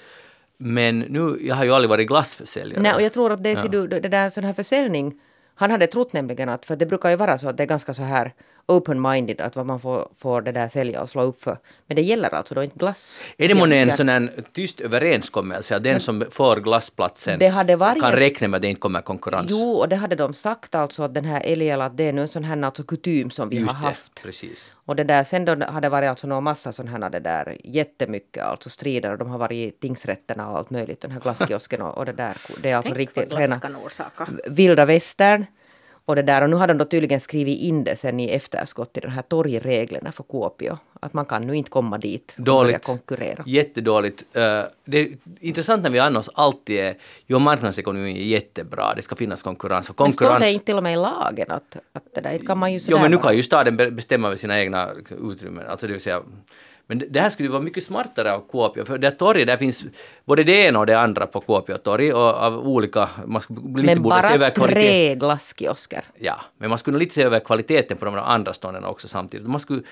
Men 0.56 0.98
nu, 0.98 1.38
jag 1.40 1.54
har 1.54 1.64
ju 1.64 1.72
aldrig 1.72 1.90
varit 1.90 2.08
glassförsäljare. 2.08 2.82
Nej, 2.82 2.94
och 2.94 3.02
jag 3.02 3.12
tror 3.12 3.32
att 3.32 3.42
det, 3.42 3.68
du, 3.68 3.86
det 3.86 4.08
där 4.08 4.30
sån 4.30 4.44
här 4.44 4.52
försäljning, 4.52 5.20
han 5.54 5.70
hade 5.70 5.86
trott 5.86 6.12
nämligen 6.12 6.48
att, 6.48 6.66
för 6.66 6.76
det 6.76 6.86
brukar 6.86 7.10
ju 7.10 7.16
vara 7.16 7.38
så 7.38 7.48
att 7.48 7.56
det 7.56 7.62
är 7.62 7.66
ganska 7.66 7.94
så 7.94 8.02
här 8.02 8.32
open-minded 8.66 9.40
att 9.40 9.56
vad 9.56 9.66
man 9.66 9.80
får, 9.80 10.08
får 10.18 10.42
det 10.42 10.52
där 10.52 10.68
sälja 10.68 11.02
och 11.02 11.10
slå 11.10 11.22
upp 11.22 11.42
för. 11.42 11.58
Men 11.86 11.96
det 11.96 12.02
gäller 12.02 12.34
alltså 12.34 12.54
då 12.54 12.62
inte 12.62 12.78
glass. 12.78 13.20
Är 13.38 13.48
det 13.48 13.54
månne 13.54 13.76
en 13.76 13.92
sån 13.92 14.08
här 14.08 14.30
tyst 14.52 14.80
överenskommelse 14.80 15.76
att 15.76 15.82
den 15.82 16.00
som 16.00 16.24
får 16.30 16.56
glassplatsen 16.56 17.38
Det 17.38 17.48
hade 17.48 17.76
varit- 17.76 18.00
kan 18.02 18.12
räkna 18.12 18.48
med 18.48 18.58
att 18.58 18.62
det 18.62 18.68
inte 18.68 18.80
kommer 18.80 19.00
konkurrens? 19.00 19.46
Jo, 19.50 19.70
och 19.70 19.88
det 19.88 19.96
hade 19.96 20.16
de 20.16 20.34
sagt 20.34 20.74
alltså 20.74 21.02
att 21.02 21.14
den 21.14 21.24
här 21.24 21.40
Eliel, 21.44 21.80
att 21.80 21.96
det 21.96 22.04
är 22.04 22.12
nu 22.12 22.22
en 22.22 22.28
sån 22.28 22.44
här 22.44 22.62
alltså 22.62 22.82
kutym 22.84 23.30
som 23.30 23.48
vi 23.48 23.56
Just 23.58 23.72
har 23.72 23.80
det, 23.82 23.88
haft. 23.88 24.22
precis. 24.22 24.70
Och 24.86 24.96
det 24.96 25.04
där, 25.04 25.24
sen 25.24 25.44
då 25.44 25.64
hade 25.64 25.88
varit 25.88 26.08
alltså 26.10 26.26
någon 26.26 26.44
massa 26.44 26.72
sådana 26.72 26.98
här 27.04 27.10
det 27.10 27.20
där 27.20 27.56
jättemycket 27.64 28.44
alltså 28.44 28.70
strider 28.70 29.10
och 29.12 29.18
de 29.18 29.30
har 29.30 29.38
varit 29.38 29.74
i 29.74 29.78
tingsrätterna 29.80 30.50
och 30.50 30.58
allt 30.58 30.70
möjligt, 30.70 31.00
den 31.00 31.10
här 31.10 31.20
glasskiosken 31.20 31.82
och, 31.82 31.98
och 31.98 32.06
det 32.06 32.12
där. 32.12 32.36
Det 32.62 32.70
är 32.70 32.76
alltså 32.76 32.92
Tänk 32.94 32.98
riktigt 32.98 33.32
rena 33.32 33.60
vilda 34.46 34.84
västern. 34.84 35.46
Och 36.06 36.16
det 36.16 36.22
där, 36.22 36.42
och 36.42 36.50
nu 36.50 36.56
har 36.56 36.66
de 36.66 36.78
då 36.78 36.84
tydligen 36.84 37.20
skrivit 37.20 37.60
in 37.60 37.84
det 37.84 37.96
sen 37.96 38.20
i 38.20 38.28
efterskott 38.28 38.96
i 38.96 39.00
de 39.00 39.08
här 39.08 39.22
torgreglerna 39.22 40.12
för 40.12 40.22
Kuopio. 40.22 40.78
Att 41.00 41.12
man 41.12 41.24
kan 41.24 41.46
nu 41.46 41.54
inte 41.56 41.70
komma 41.70 41.98
dit 41.98 42.34
och 42.38 42.44
börja 42.44 42.58
Dåligt. 42.62 42.84
konkurrera. 42.84 43.42
Jättedåligt. 43.46 44.24
Eh, 44.32 44.62
det 44.84 44.98
är 44.98 45.08
intressant 45.40 45.82
när 45.82 45.90
vi 45.90 45.98
annars 45.98 46.28
alltid 46.34 46.78
är, 46.78 46.94
jo 47.26 47.38
marknadsekonomi 47.38 48.10
är 48.20 48.24
jättebra, 48.26 48.94
det 48.94 49.02
ska 49.02 49.16
finnas 49.16 49.42
konkurrens. 49.42 49.90
Och 49.90 50.00
Men 50.00 50.12
står 50.12 50.24
konkurrens 50.24 50.44
det 50.44 50.52
inte 50.52 50.64
till 50.64 50.76
och 50.76 50.82
med 50.82 50.92
i 50.92 50.96
lagen 50.96 51.50
att, 51.50 51.76
att 51.92 52.04
det 52.14 52.20
där 52.20 52.38
kan 52.38 52.58
man 52.58 52.72
ju 52.72 52.78
Jo 52.78 52.80
sådär 52.80 53.00
men 53.02 53.10
nu 53.10 53.18
kan 53.18 53.36
ju 53.36 53.42
staden 53.42 53.76
be- 53.76 53.90
bestämma 53.90 54.26
över 54.26 54.36
sina 54.36 54.60
egna 54.60 54.90
utrymmen. 55.30 55.66
Alltså 55.66 55.86
det 55.86 55.92
vill 55.92 56.02
säga, 56.02 56.22
men 56.86 57.02
det- 57.10 57.20
här 57.20 57.30
skulle 57.30 57.48
vara 57.48 57.62
mycket 57.62 57.84
smartare 57.84 58.32
av 58.32 58.44
Kuopio, 58.50 58.84
för 58.84 58.98
det 58.98 59.10
torget 59.10 59.46
där 59.46 59.56
finns 59.56 59.84
både 60.24 60.44
det 60.44 60.52
ena 60.52 60.78
och 60.78 60.86
det 60.86 60.98
andra 60.98 61.26
på 61.26 61.40
Kuopio 61.40 61.76
torg 61.76 62.12
och 62.12 62.20
av 62.20 62.68
olika, 62.68 63.08
man 63.26 63.40
skulle 63.42 63.60
lite 63.60 63.94
Men 63.94 64.02
borde 64.02 64.22
se 64.22 64.34
över 64.34 64.52
bara 64.58 64.68
tre 64.68 65.14
glasskiosker. 65.14 66.04
Ja, 66.18 66.40
men 66.58 66.68
man 66.68 66.78
skulle 66.78 66.98
lite 66.98 67.14
se 67.14 67.22
över 67.22 67.40
kvaliteten 67.40 67.96
på 67.96 68.04
de 68.04 68.14
andra 68.14 68.52
stånden 68.52 68.84
också 68.84 69.08
samtidigt. 69.08 69.46
Man 69.46 69.60
skulle 69.60 69.82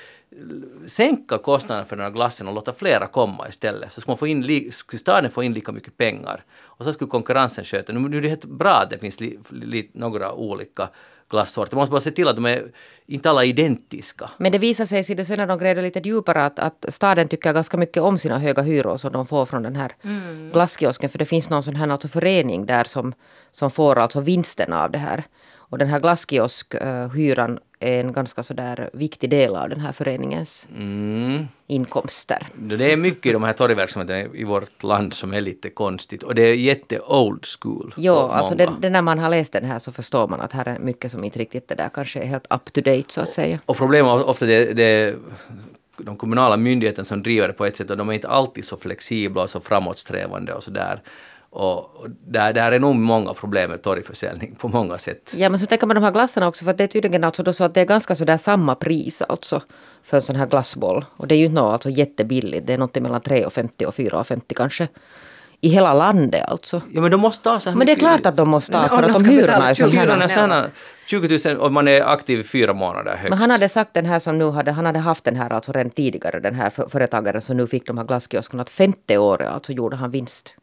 sänka 0.86 1.38
kostnaderna 1.38 1.86
för 1.86 1.97
den 1.97 2.05
här 2.05 2.12
glassen 2.12 2.49
och 2.49 2.55
låta 2.55 2.72
flera 2.72 3.07
komma 3.07 3.49
istället. 3.49 3.93
Så 3.93 4.01
skulle, 4.01 4.11
man 4.11 4.18
få 4.18 4.26
in, 4.26 4.72
skulle 4.72 5.01
staden 5.01 5.30
få 5.30 5.43
in 5.43 5.53
lika 5.53 5.72
mycket 5.72 5.97
pengar. 5.97 6.45
Och 6.61 6.84
så 6.84 6.93
skulle 6.93 7.11
konkurrensen 7.11 7.64
sköta. 7.64 7.93
Nu, 7.93 8.01
nu 8.09 8.16
är 8.16 8.20
det 8.22 8.28
helt 8.28 8.45
bra 8.45 8.70
att 8.74 8.90
det 8.90 8.99
finns 8.99 9.20
li, 9.20 9.38
li, 9.51 9.90
några 9.95 10.32
olika 10.32 10.88
glassorter. 11.33 11.76
Man 11.76 11.83
måste 11.83 11.91
bara 11.91 12.01
se 12.01 12.11
till 12.11 12.28
att 12.28 12.37
de 12.37 12.47
är 12.47 12.62
inte 13.07 13.30
alla 13.30 13.45
identiska. 13.45 14.30
Men 14.39 14.53
det 14.53 14.59
visar 14.59 14.87
sig 14.87 15.05
sen 15.05 15.37
när 15.37 15.47
de 15.47 15.59
grävde 15.59 15.83
lite 15.83 16.01
djupare 16.05 16.45
att, 16.45 16.59
att 16.59 16.85
staden 16.89 17.28
tycker 17.28 17.53
ganska 17.53 17.76
mycket 17.76 18.03
om 18.03 18.18
sina 18.18 18.39
höga 18.39 18.62
hyror 18.62 18.97
som 18.97 19.12
de 19.12 19.26
får 19.26 19.47
från 19.47 19.62
den 19.62 19.76
här 19.76 19.93
glasskiosken. 20.53 21.11
För 21.11 21.18
det 21.18 21.24
finns 21.24 21.51
någon 21.51 21.62
sån 21.62 21.76
här 21.76 21.89
alltså 21.89 22.09
förening 22.09 22.66
där 22.66 22.85
som, 22.85 23.14
som 23.53 23.70
får 23.70 23.99
alltså 23.99 24.20
vinsten 24.20 24.72
av 24.72 24.91
det 24.91 24.99
här. 24.99 25.24
Och 25.55 25.78
den 25.78 25.89
här 25.89 26.01
glasskioskhyran 26.01 27.59
är 27.83 28.01
en 28.01 28.12
ganska 28.12 28.43
sådär 28.43 28.91
viktig 28.93 29.30
del 29.30 29.57
av 29.57 29.68
den 29.68 29.80
här 29.80 29.93
föreningens 29.93 30.66
Mm. 30.76 31.49
inkomster. 31.66 32.47
Det 32.55 32.93
är 32.93 32.97
mycket 32.97 33.26
i 33.26 33.33
de 33.33 33.43
här 33.43 33.53
torgverksamheterna 33.53 34.35
i 34.35 34.45
vårt 34.45 34.83
land 34.83 35.14
som 35.14 35.35
är 35.35 35.41
lite 35.41 35.70
konstigt 35.70 36.22
och 36.22 36.35
det 36.35 36.43
är 36.43 36.55
jätte 36.55 37.01
old 37.01 37.45
school. 37.61 37.95
Jo, 37.97 38.14
alltså 38.14 38.55
det, 38.55 38.72
det 38.80 38.91
när 38.91 39.03
man 39.03 39.18
har 39.18 39.30
läst 39.30 39.53
den 39.53 39.64
här 39.64 39.78
så 39.78 39.93
förstår 39.93 40.28
man 40.28 40.41
att 40.41 40.53
här 40.53 40.68
är 40.68 40.78
mycket 40.78 41.12
som 41.12 41.24
inte 41.24 41.39
riktigt 41.39 41.68
det 41.68 41.74
där 41.74 41.89
kanske 41.95 42.20
är 42.20 42.26
helt 42.26 42.47
up 42.55 42.72
to 42.72 42.80
date 42.80 43.05
så 43.09 43.20
att 43.20 43.30
säga. 43.30 43.59
Och 43.66 43.76
problemet 43.76 44.11
är 44.11 44.28
ofta 44.28 44.47
det, 44.47 44.72
det 44.72 45.14
de 45.97 46.16
kommunala 46.16 46.57
myndigheterna 46.57 47.05
som 47.05 47.22
driver 47.22 47.49
det 47.49 47.55
på 47.55 47.66
ett 47.66 47.76
sätt 47.76 47.91
och 47.91 47.97
de 47.97 48.09
är 48.09 48.12
inte 48.12 48.28
alltid 48.28 48.64
så 48.64 48.76
flexibla 48.76 49.43
och 49.43 49.51
så 49.51 49.61
framåtsträvande 49.61 50.55
och 50.55 50.62
sådär. 50.62 51.03
Och, 51.55 51.78
och 51.96 52.07
där, 52.26 52.53
där 52.53 52.72
är 52.72 52.78
nog 52.78 52.94
många 52.96 53.34
problem 53.34 53.70
med 53.70 53.82
torgförsäljning 53.82 54.55
på 54.55 54.68
många 54.68 54.98
sätt. 54.98 55.34
Ja 55.36 55.48
men 55.48 55.59
så 55.59 55.66
tänker 55.66 55.86
man 55.86 55.94
de 55.96 56.05
här 56.05 56.11
glassarna 56.11 56.48
också 56.48 56.64
för 56.64 56.72
det 56.72 56.84
är 56.84 56.88
tydligen 56.88 57.24
alltså 57.24 57.42
då 57.42 57.53
så 57.53 57.64
att 57.64 57.74
det 57.74 57.80
är 57.80 57.84
ganska 57.84 58.14
sådär 58.14 58.38
samma 58.38 58.74
pris 58.74 59.22
alltså 59.22 59.62
för 60.03 60.16
en 60.16 60.22
sån 60.22 60.36
här 60.36 60.46
glassboll. 60.46 61.05
Och 61.16 61.26
det 61.26 61.34
är 61.34 61.36
ju 61.38 61.44
inte 61.44 61.61
något 61.61 61.72
alltså 61.72 61.90
jättebilligt. 61.90 62.66
Det 62.66 62.72
är 62.72 62.78
något 62.78 62.94
mellan 62.94 63.20
3,50 63.20 63.84
och 63.84 63.94
4,50 63.94 64.40
kanske. 64.57 64.88
I 65.61 65.68
hela 65.68 65.94
landet 65.94 66.44
alltså. 66.48 66.82
Ja 66.92 67.00
men 67.00 67.11
de 67.11 67.20
måste 67.20 67.48
ha 67.50 67.61
så 67.61 67.70
här 67.70 67.76
Men 67.76 67.86
det 67.86 67.92
är 67.92 67.96
klart 67.96 68.26
att 68.26 68.36
de 68.36 68.48
måste 68.48 68.76
ha 68.76 68.82
Men 68.82 68.90
för 68.90 69.03
att 69.03 69.12
de 69.12 69.24
hyrorna 69.24 69.70
är 69.70 69.74
så 69.74 69.88
20 69.90 69.96
här. 69.96 70.07
Hyrorna 70.07 70.24
är 70.24 70.28
såna 70.28 70.66
20 71.07 71.40
000 71.55 71.57
och 71.57 71.72
man 71.72 71.88
är 71.88 72.00
aktiv 72.00 72.40
i 72.40 72.42
fyra 72.42 72.72
månader 72.74 73.16
högst. 73.16 73.30
Men 73.30 73.38
han 73.38 73.50
hade 73.50 73.68
sagt 73.68 73.94
den 73.94 74.07
här 74.07 74.18
som 74.18 74.38
nu 74.38 74.50
hade, 74.50 74.72
han 74.72 74.86
hade 74.86 74.98
haft 74.98 75.24
den 75.24 75.36
här 75.36 75.50
alltså 75.53 75.72
redan 75.72 75.90
tidigare, 75.90 76.40
den 76.40 76.55
här 76.55 76.70
för- 76.70 76.88
företagaren 76.88 77.42
som 77.42 77.57
nu 77.57 77.66
fick 77.66 77.86
de 77.86 77.98
här 77.98 78.05
glasskioskerna, 78.05 78.62
att 78.62 78.70
femte 78.70 79.18
året 79.18 79.48
alltså 79.48 79.72
gjorde 79.72 79.96
han 79.96 80.11
vinst. 80.11 80.55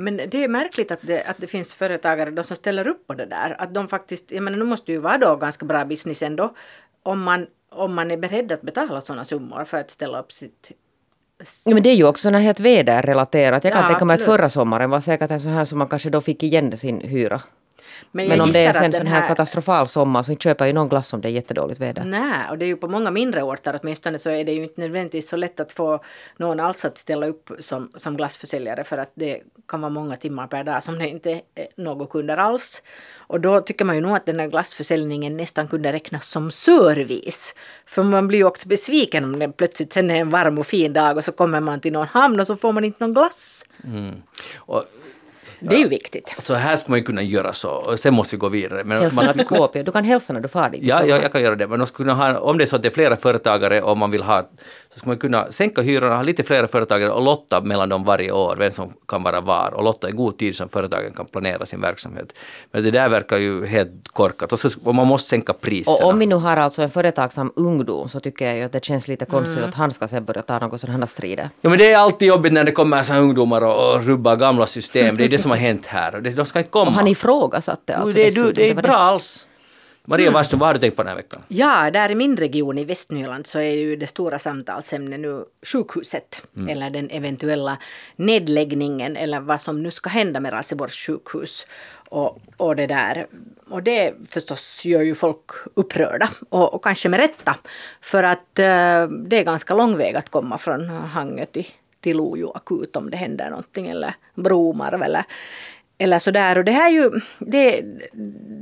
Men 0.00 0.16
det 0.16 0.44
är 0.44 0.48
märkligt 0.48 0.90
att 0.90 0.98
det, 1.02 1.22
att 1.24 1.36
det 1.38 1.46
finns 1.46 1.74
företagare 1.74 2.30
då 2.30 2.42
som 2.42 2.56
ställer 2.56 2.88
upp 2.88 3.06
på 3.06 3.14
det 3.14 3.26
där. 3.26 3.56
Att 3.58 3.74
de 3.74 3.88
faktiskt, 3.88 4.32
jag 4.32 4.42
menar 4.42 4.58
nu 4.58 4.64
måste 4.64 4.92
ju 4.92 4.98
vara 4.98 5.18
då 5.18 5.36
ganska 5.36 5.66
bra 5.66 5.84
business 5.84 6.22
ändå. 6.22 6.54
Om 7.02 7.22
man, 7.22 7.46
om 7.70 7.94
man 7.94 8.10
är 8.10 8.16
beredd 8.16 8.52
att 8.52 8.62
betala 8.62 9.00
sådana 9.00 9.24
summor 9.24 9.64
för 9.64 9.78
att 9.78 9.90
ställa 9.90 10.20
upp 10.20 10.32
sitt... 10.32 10.72
Ja, 11.64 11.74
men 11.74 11.82
det 11.82 11.90
är 11.90 11.94
ju 11.94 12.04
också 12.04 12.30
något 12.30 12.42
helt 12.42 12.60
väderrelaterat. 12.60 13.64
Jag 13.64 13.72
kan 13.72 13.82
Ja, 13.82 13.88
tänka 13.88 14.04
mig 14.04 14.14
att 14.14 14.22
förra 14.22 14.50
sommaren 14.50 14.90
var 14.90 15.00
säkert 15.00 15.30
en 15.30 15.40
sån 15.40 15.52
här 15.52 15.64
som 15.64 15.78
man 15.78 15.88
kanske 15.88 16.10
då 16.10 16.20
fick 16.20 16.42
igen 16.42 16.78
sin 16.78 17.00
hyra. 17.00 17.40
Jag 18.12 18.28
Men 18.28 18.40
om 18.40 18.50
det 18.50 18.58
är 18.58 18.72
sen 18.72 18.82
den 18.82 18.92
sån 18.92 19.06
här 19.06 19.28
katastrofal 19.28 19.88
sommar 19.88 20.22
så 20.22 20.36
köper 20.36 20.66
ju 20.66 20.72
någon 20.72 20.88
glass 20.88 21.12
om 21.12 21.20
det 21.20 21.28
är 21.28 21.32
jättedåligt 21.32 21.80
väder. 21.80 22.04
Nej, 22.04 22.50
och 22.50 22.58
det 22.58 22.64
är 22.64 22.66
ju 22.66 22.76
på 22.76 22.88
många 22.88 23.10
mindre 23.10 23.42
orter 23.42 23.80
åtminstone 23.82 24.18
så 24.18 24.30
är 24.30 24.44
det 24.44 24.52
ju 24.52 24.62
inte 24.62 24.80
nödvändigtvis 24.80 25.28
så 25.28 25.36
lätt 25.36 25.60
att 25.60 25.72
få 25.72 26.00
någon 26.36 26.60
alls 26.60 26.84
att 26.84 26.98
ställa 26.98 27.26
upp 27.26 27.50
som, 27.60 27.90
som 27.94 28.16
glassförsäljare 28.16 28.84
för 28.84 28.98
att 28.98 29.12
det 29.14 29.40
kan 29.68 29.80
vara 29.80 29.90
många 29.90 30.16
timmar 30.16 30.46
per 30.46 30.64
dag 30.64 30.82
som 30.82 30.98
det 30.98 31.08
inte 31.08 31.30
är 31.30 31.66
några 31.76 32.06
kunder 32.06 32.36
alls. 32.36 32.82
Och 33.16 33.40
då 33.40 33.60
tycker 33.60 33.84
man 33.84 33.94
ju 33.94 34.00
nog 34.00 34.16
att 34.16 34.26
den 34.26 34.40
här 34.40 34.46
glassförsäljningen 34.46 35.36
nästan 35.36 35.68
kunde 35.68 35.92
räknas 35.92 36.26
som 36.26 36.50
service. 36.50 37.54
För 37.86 38.02
man 38.02 38.28
blir 38.28 38.38
ju 38.38 38.44
också 38.44 38.68
besviken 38.68 39.24
om 39.24 39.38
det 39.38 39.48
plötsligt 39.48 39.92
sen 39.92 40.10
är 40.10 40.20
en 40.20 40.30
varm 40.30 40.58
och 40.58 40.66
fin 40.66 40.92
dag 40.92 41.16
och 41.16 41.24
så 41.24 41.32
kommer 41.32 41.60
man 41.60 41.80
till 41.80 41.92
någon 41.92 42.06
hamn 42.06 42.40
och 42.40 42.46
så 42.46 42.56
får 42.56 42.72
man 42.72 42.84
inte 42.84 43.04
någon 43.04 43.14
glass. 43.14 43.64
Mm. 43.84 44.22
Och 44.56 44.84
Det 45.60 45.74
är 45.74 45.78
ju 45.78 45.88
viktigt. 45.88 46.34
Så 46.42 46.54
här 46.54 46.76
ska 46.76 46.90
man 46.90 46.98
ju 46.98 47.04
kunna 47.04 47.22
göra 47.22 47.52
så, 47.52 47.70
och 47.70 48.00
sen 48.00 48.14
måste 48.14 48.36
vi 48.36 48.40
gå 48.40 48.48
vidare. 48.48 48.82
Men 48.84 48.88
man 48.88 49.02
Hälsarna 49.02 49.32
till 49.32 49.46
Kuopio. 49.46 49.82
Du 49.82 49.92
kan 49.92 50.04
hälsa 50.04 50.32
när 50.32 50.40
du 50.40 50.48
far 50.48 50.70
dit. 50.70 50.82
Ja, 50.82 51.04
ja, 51.04 51.18
jag 51.22 51.32
kan 51.32 51.42
göra 51.42 51.56
det. 51.56 51.66
Men 51.66 51.78
de 51.78 51.86
skulle 51.86 52.10
kunna 52.10 52.32
ha, 52.32 52.38
om 52.38 52.58
det 52.58 52.64
är 52.64 52.66
så 52.66 52.76
att 52.76 52.82
det 52.82 52.88
är 52.88 52.92
flera 52.92 53.16
företagare 53.16 53.82
och 53.82 53.96
man 53.96 54.10
vill 54.10 54.22
ha, 54.22 54.48
så 54.98 55.00
ska 55.00 55.10
man 55.10 55.18
kunna 55.18 55.52
sänka 55.52 55.82
hyrorna, 55.82 56.16
ha 56.16 56.22
lite 56.22 56.42
flera 56.42 56.68
företagare 56.68 57.10
och 57.10 57.22
lotta 57.24 57.60
mellan 57.60 57.88
dem 57.88 58.04
varje 58.04 58.32
år, 58.32 58.56
vem 58.58 58.72
som 58.72 58.92
kan 59.08 59.22
vara 59.22 59.40
var. 59.40 59.74
Och 59.74 59.84
lotta 59.84 60.08
i 60.08 60.12
god 60.12 60.38
tid 60.38 60.56
så 60.56 60.68
företagen 60.68 61.12
kan 61.12 61.26
planera 61.26 61.66
sin 61.66 61.80
verksamhet. 61.80 62.32
Men 62.72 62.82
det 62.82 62.90
där 62.90 63.08
verkar 63.08 63.36
ju 63.36 63.66
helt 63.66 64.08
korkat. 64.08 64.52
Och, 64.52 64.58
så, 64.58 64.70
och 64.84 64.94
man 64.94 65.06
måste 65.06 65.28
sänka 65.28 65.52
priserna. 65.52 65.96
Och 65.96 66.12
om 66.12 66.18
vi 66.18 66.26
nu 66.26 66.34
har 66.34 66.56
alltså 66.56 66.82
en 66.82 66.90
företagsam 66.90 67.52
ungdom 67.56 68.08
så 68.08 68.20
tycker 68.20 68.46
jag 68.46 68.56
ju 68.56 68.62
att 68.62 68.72
det 68.72 68.84
känns 68.84 69.08
lite 69.08 69.24
konstigt 69.24 69.58
Mm. 69.58 69.68
att 69.68 69.74
han 69.74 69.90
ska 69.90 70.08
sen 70.08 70.24
börja 70.24 70.42
ta 70.42 70.58
några 70.58 70.78
sådana 70.78 70.98
här 70.98 71.06
strider. 71.06 71.50
Ja, 71.60 71.70
men 71.70 71.78
det 71.78 71.92
är 71.92 71.98
alltid 71.98 72.28
jobbigt 72.28 72.52
när 72.52 72.64
det 72.64 72.72
kommer 72.72 73.02
så 73.02 73.14
ungdomar 73.14 73.62
och, 73.62 73.94
och 73.94 74.04
rubbar 74.04 74.36
gamla 74.36 74.66
system. 74.66 75.16
Det 75.16 75.24
är 75.24 75.28
det 75.28 75.38
som 75.38 75.50
har 75.50 75.58
hänt 75.58 75.86
här. 75.86 76.20
Det, 76.20 76.30
de 76.30 76.46
ska 76.46 76.58
inte 76.58 76.70
komma. 76.70 76.86
Och 76.90 76.92
han 76.92 77.06
ifrågasatte 77.08 77.92
Jo, 77.96 78.00
alltså 78.02 78.14
det, 78.14 78.20
är, 78.20 78.24
du, 78.24 78.30
dessutom, 78.30 78.54
det 78.54 78.70
är 78.70 78.74
bra 78.74 78.96
alls. 78.96 79.47
Maria 80.10 80.30
Wahlström, 80.30 80.60
vad 80.60 80.68
har 80.68 80.74
du 80.74 80.80
tänkt 80.80 80.96
på 80.96 81.02
den 81.02 81.08
här 81.08 81.16
veckan? 81.16 81.42
Ja, 81.48 81.90
där 81.90 82.10
i 82.10 82.14
min 82.14 82.36
region 82.36 82.78
i 82.78 82.84
Västnyland 82.84 83.46
så 83.46 83.58
är 83.58 83.72
ju 83.72 83.96
det 83.96 84.06
stora 84.06 84.38
samtalsämnet 84.38 85.20
nu 85.20 85.44
sjukhuset. 85.72 86.42
Eller 86.68 86.90
den 86.90 87.10
eventuella 87.10 87.78
nedläggningen 88.16 89.16
eller 89.16 89.40
vad 89.40 89.60
som 89.60 89.82
nu 89.82 89.90
ska 89.90 90.10
hända 90.10 90.40
med 90.40 90.52
Raseborgs 90.52 91.06
sjukhus. 91.06 91.66
Och, 92.08 92.40
och 92.56 92.76
det 92.76 92.86
där. 92.86 93.26
Och 93.70 93.82
det 93.82 94.14
förstås 94.30 94.84
gör 94.84 95.02
ju 95.02 95.14
folk 95.14 95.50
upprörda. 95.74 96.28
Och, 96.48 96.74
och 96.74 96.84
kanske 96.84 97.08
med 97.08 97.20
rätta. 97.20 97.56
För 98.00 98.22
att 98.22 98.58
eh, 98.58 99.08
det 99.08 99.36
är 99.36 99.44
ganska 99.44 99.74
lång 99.74 99.96
väg 99.96 100.16
att 100.16 100.28
komma 100.28 100.58
från 100.58 100.88
Hangö 100.88 101.46
till, 101.46 101.66
till 102.00 102.16
Lojo 102.16 102.52
akut 102.54 102.96
om 102.96 103.10
det 103.10 103.16
händer 103.16 103.50
någonting. 103.50 103.88
Eller 103.88 104.14
Bromarv 104.34 105.02
eller 105.02 105.24
eller 105.98 106.18
sådär. 106.18 106.58
Och 106.58 106.64
det 106.64 106.72
här 106.72 106.90
är 106.90 106.94
ju, 106.94 107.20
det, 107.38 107.82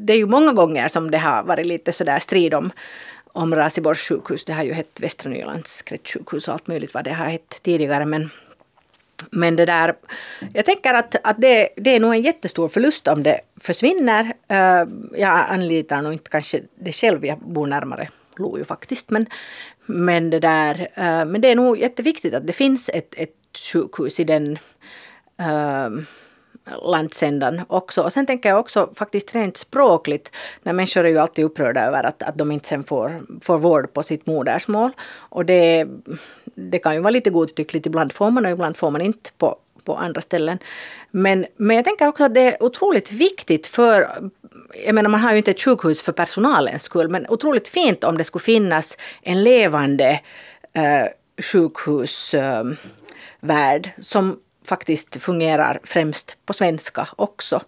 det 0.05 0.12
är 0.12 0.16
ju 0.16 0.26
många 0.26 0.53
gånger 0.53 0.89
som 0.89 1.11
det 1.11 1.18
har 1.18 1.43
varit 1.43 1.66
lite 1.66 1.93
sådär 1.93 2.18
strid 2.18 2.55
om, 2.55 2.70
om 3.32 3.55
Raseborgs 3.55 4.09
sjukhus. 4.09 4.45
Det 4.45 4.53
har 4.53 4.64
ju 4.64 4.72
hett 4.72 5.01
Västra 5.01 5.30
Nylands 5.30 5.82
kretssjukhus 5.82 6.49
och 6.49 6.55
allt 6.55 6.66
möjligt 6.66 6.95
vad 6.95 7.05
det 7.05 7.12
har 7.12 7.26
hett 7.26 7.62
tidigare. 7.62 8.07
Men, 8.07 8.30
men 9.30 9.57
det 9.57 9.66
där, 9.66 9.95
jag 10.55 10.64
tänker 10.64 10.95
att, 10.95 11.16
att 11.24 11.41
det, 11.41 11.68
det 11.76 11.91
är 11.91 12.01
nog 12.01 12.14
en 12.14 12.22
jättestor 12.22 12.68
förlust 12.68 13.09
om 13.09 13.22
det 13.22 13.41
försvinner. 13.61 14.32
Eh, 14.49 14.84
jag 15.12 15.47
anlitar 15.49 16.03
nog 16.03 16.12
inte 16.12 16.30
kanske 16.30 16.61
det 16.74 16.93
själv, 16.93 17.24
jag 17.24 17.39
bor 17.39 17.66
närmare 17.66 18.09
Lojo 18.39 18.64
faktiskt. 18.64 19.11
Men, 19.11 19.26
men, 19.87 20.30
det 20.30 20.41
där, 20.41 20.89
eh, 20.95 21.24
men 21.24 21.41
det 21.41 21.49
är 21.49 21.57
nog 21.57 21.78
jätteviktigt 21.78 22.34
att 22.34 22.47
det 22.47 22.53
finns 22.53 22.89
ett, 22.89 23.14
ett 23.16 23.32
sjukhus 23.72 24.20
i 24.20 24.24
den 24.24 24.59
uh, 25.41 26.03
landsändan 26.83 27.61
också. 27.69 28.03
Och 28.03 28.13
sen 28.13 28.27
tänker 28.27 28.49
jag 28.49 28.61
också 28.61 28.91
faktiskt 28.95 29.35
rent 29.35 29.57
språkligt, 29.57 30.33
när 30.63 30.73
människor 30.73 31.05
är 31.05 31.09
ju 31.09 31.19
alltid 31.19 31.45
upprörda 31.45 31.81
över 31.81 32.05
att, 32.05 32.23
att 32.23 32.39
de 32.39 32.53
inte 32.53 32.69
sen 32.69 32.85
får, 32.85 33.23
får 33.41 33.59
vård 33.59 33.93
på 33.93 34.03
sitt 34.03 34.27
modersmål. 34.27 34.91
Och 35.09 35.45
det, 35.45 35.87
det 36.45 36.79
kan 36.79 36.95
ju 36.95 37.01
vara 37.01 37.11
lite 37.11 37.31
godtyckligt, 37.31 37.87
ibland 37.87 38.13
får 38.13 38.31
man 38.31 38.47
och 38.47 38.53
ibland 38.53 38.77
får 38.77 38.91
man 38.91 39.01
inte 39.01 39.31
på, 39.39 39.57
på 39.85 39.97
andra 39.97 40.21
ställen. 40.21 40.59
Men, 41.11 41.47
men 41.57 41.77
jag 41.77 41.85
tänker 41.85 42.09
också 42.09 42.25
att 42.25 42.35
det 42.35 42.41
är 42.41 42.63
otroligt 42.63 43.13
viktigt 43.13 43.67
för 43.67 44.09
jag 44.87 44.95
menar 44.95 45.11
man 45.11 45.21
har 45.21 45.31
ju 45.31 45.37
inte 45.37 45.51
ett 45.51 45.63
sjukhus 45.63 46.03
för 46.03 46.13
personalens 46.13 46.83
skull 46.83 47.09
men 47.09 47.27
otroligt 47.29 47.69
fint 47.69 48.05
om 48.05 48.19
det 48.19 48.25
skulle 48.25 48.43
finnas 48.43 48.97
en 49.23 49.45
levande 49.45 50.21
eh, 50.73 51.07
sjukhusvärld 51.43 52.87
eh, 53.51 54.03
som 54.03 54.41
faktiskt 54.67 55.23
fungerar 55.23 55.81
främst 55.85 56.37
på 56.47 56.53
svenska 56.53 57.09
också. 57.17 57.61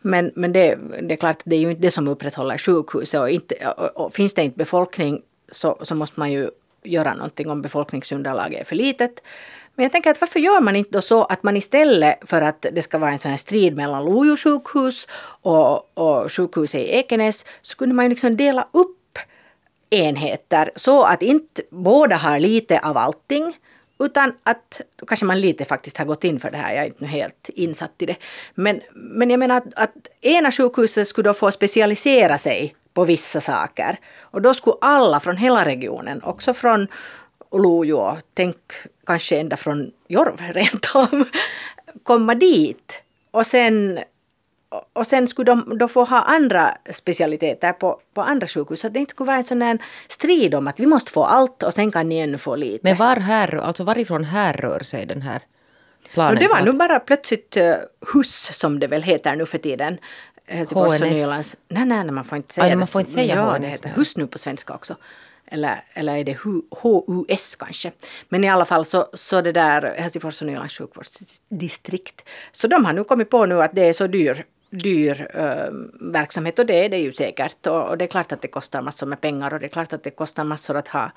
Men, 0.00 0.32
men 0.34 0.52
det, 0.52 0.78
det 1.02 1.14
är 1.14 1.16
klart, 1.16 1.40
det 1.44 1.56
är 1.56 1.60
ju 1.60 1.70
inte 1.70 1.82
det 1.82 1.90
som 1.90 2.08
upprätthåller 2.08 2.58
sjukhuset. 2.58 3.20
Och, 3.20 3.30
inte, 3.30 3.54
och, 3.68 4.04
och 4.04 4.12
finns 4.12 4.34
det 4.34 4.42
inte 4.42 4.58
befolkning 4.58 5.22
så, 5.52 5.78
så 5.82 5.94
måste 5.94 6.20
man 6.20 6.32
ju 6.32 6.50
göra 6.82 7.14
någonting 7.14 7.50
om 7.50 7.62
befolkningsunderlaget 7.62 8.60
är 8.60 8.64
för 8.64 8.76
litet. 8.76 9.20
Men 9.74 9.82
jag 9.82 9.92
tänker 9.92 10.10
att 10.10 10.20
varför 10.20 10.40
gör 10.40 10.60
man 10.60 10.76
inte 10.76 10.90
då 10.90 11.02
så 11.02 11.24
att 11.24 11.42
man 11.42 11.56
istället 11.56 12.18
för 12.22 12.42
att 12.42 12.66
det 12.72 12.82
ska 12.82 12.98
vara 12.98 13.10
en 13.10 13.18
sån 13.18 13.30
här 13.30 13.38
strid 13.38 13.76
mellan 13.76 14.04
Lojo 14.04 14.36
sjukhus 14.36 15.08
och, 15.42 15.98
och 15.98 16.32
sjukhuset 16.32 16.80
i 16.80 16.88
Ekenäs 16.88 17.44
så 17.62 17.76
kunde 17.76 17.94
man 17.94 18.04
ju 18.04 18.08
liksom 18.08 18.36
dela 18.36 18.68
upp 18.72 19.18
enheter 19.90 20.70
så 20.76 21.02
att 21.02 21.22
inte 21.22 21.62
båda 21.70 22.16
har 22.16 22.38
lite 22.38 22.78
av 22.78 22.96
allting 22.96 23.56
utan 23.98 24.32
att 24.42 24.80
då 24.96 25.06
kanske 25.06 25.26
man 25.26 25.40
lite 25.40 25.64
faktiskt 25.64 25.98
har 25.98 26.04
gått 26.04 26.24
in 26.24 26.40
för 26.40 26.50
det 26.50 26.56
här, 26.56 26.74
jag 26.74 26.84
är 26.84 26.86
inte 26.86 27.06
helt 27.06 27.48
insatt 27.48 27.92
i 27.98 28.06
det. 28.06 28.16
Men, 28.54 28.80
men 28.94 29.30
jag 29.30 29.38
menar 29.38 29.56
att, 29.56 29.74
att 29.74 30.08
ena 30.20 30.52
sjukhuset 30.52 31.08
skulle 31.08 31.28
då 31.28 31.34
få 31.34 31.52
specialisera 31.52 32.38
sig 32.38 32.74
på 32.94 33.04
vissa 33.04 33.40
saker. 33.40 33.96
Och 34.20 34.42
då 34.42 34.54
skulle 34.54 34.76
alla 34.80 35.20
från 35.20 35.36
hela 35.36 35.64
regionen, 35.64 36.22
också 36.22 36.54
från 36.54 36.88
Lojo, 37.52 38.16
tänk 38.34 38.56
kanske 39.06 39.36
ända 39.36 39.56
från 39.56 39.90
Jorv 40.08 40.42
rent 40.52 40.94
om, 40.94 41.24
komma 42.02 42.34
dit. 42.34 43.02
Och 43.30 43.46
sen 43.46 44.00
och 44.92 45.06
sen 45.06 45.28
skulle 45.28 45.44
de 45.44 45.78
då 45.78 45.88
få 45.88 46.04
ha 46.04 46.20
andra 46.22 46.78
specialiteter 46.90 47.72
på, 47.72 48.00
på 48.14 48.22
andra 48.22 48.46
sjukhus. 48.46 48.80
Så 48.80 48.86
att 48.86 48.92
det 48.94 49.00
inte 49.00 49.10
skulle 49.10 49.26
vara 49.26 49.36
en 49.36 49.44
sån 49.44 49.58
där 49.58 49.78
strid 50.08 50.54
om 50.54 50.66
att 50.66 50.80
vi 50.80 50.86
måste 50.86 51.12
få 51.12 51.24
allt 51.24 51.62
och 51.62 51.74
sen 51.74 51.90
kan 51.92 52.08
ni 52.08 52.18
ännu 52.18 52.38
få 52.38 52.56
lite. 52.56 52.80
Men 52.82 52.96
var 52.96 53.16
här, 53.16 53.56
alltså 53.56 53.84
varifrån 53.84 54.24
härrör 54.24 54.80
sig 54.80 55.06
den 55.06 55.22
här 55.22 55.42
planen? 56.12 56.34
och 56.34 56.40
det 56.40 56.48
var 56.48 56.60
nu 56.60 56.72
bara 56.72 57.00
plötsligt 57.00 57.56
uh, 57.56 57.74
HUS 58.12 58.50
som 58.52 58.78
det 58.80 58.86
väl 58.86 59.02
heter 59.02 59.36
nu 59.36 59.46
för 59.46 59.58
tiden. 59.58 59.98
Helsingfors 60.46 61.00
och 61.00 61.06
HNS. 61.06 61.12
Nylands. 61.12 61.56
Nej, 61.68 61.86
nej, 61.86 62.04
nej, 62.04 62.12
man 62.12 62.24
får 62.24 62.36
inte 62.36 62.54
säga 62.54 62.66
Aj, 62.66 62.76
man 62.76 62.86
får 62.86 63.00
inte 63.00 63.12
säga 63.12 63.34
ja, 63.34 63.58
det 63.58 63.66
heter. 63.66 63.88
HUS 63.88 64.16
nu 64.16 64.26
på 64.26 64.38
svenska 64.38 64.74
också. 64.74 64.96
Eller, 65.48 65.84
eller 65.92 66.16
är 66.16 66.24
det 66.24 66.34
Hu- 66.34 66.62
HUS 66.82 67.56
kanske. 67.56 67.92
Men 68.28 68.44
i 68.44 68.48
alla 68.48 68.64
fall 68.64 68.84
så, 68.84 69.08
så 69.12 69.40
det 69.40 69.52
där 69.52 69.94
Helsingfors 69.98 70.40
och 70.40 70.46
Nylands 70.46 70.78
sjukvårdsdistrikt. 70.78 72.28
Så 72.52 72.66
de 72.66 72.84
har 72.84 72.92
nu 72.92 73.04
kommit 73.04 73.30
på 73.30 73.46
nu 73.46 73.62
att 73.62 73.74
det 73.74 73.82
är 73.82 73.92
så 73.92 74.06
dyr 74.06 74.44
dyr 74.78 75.30
eh, 75.34 75.72
verksamhet 76.00 76.58
och 76.58 76.66
det 76.66 76.84
är 76.84 76.88
det 76.88 76.98
ju 76.98 77.12
säkert. 77.12 77.66
Och, 77.66 77.88
och 77.88 77.98
det 77.98 78.04
är 78.04 78.08
klart 78.08 78.32
att 78.32 78.42
det 78.42 78.48
kostar 78.48 78.82
massor 78.82 79.06
med 79.06 79.20
pengar 79.20 79.54
och 79.54 79.60
det 79.60 79.66
är 79.66 79.68
klart 79.68 79.92
att 79.92 80.02
det 80.02 80.10
kostar 80.10 80.44
massor 80.44 80.76
att 80.76 80.88
ha, 80.88 81.10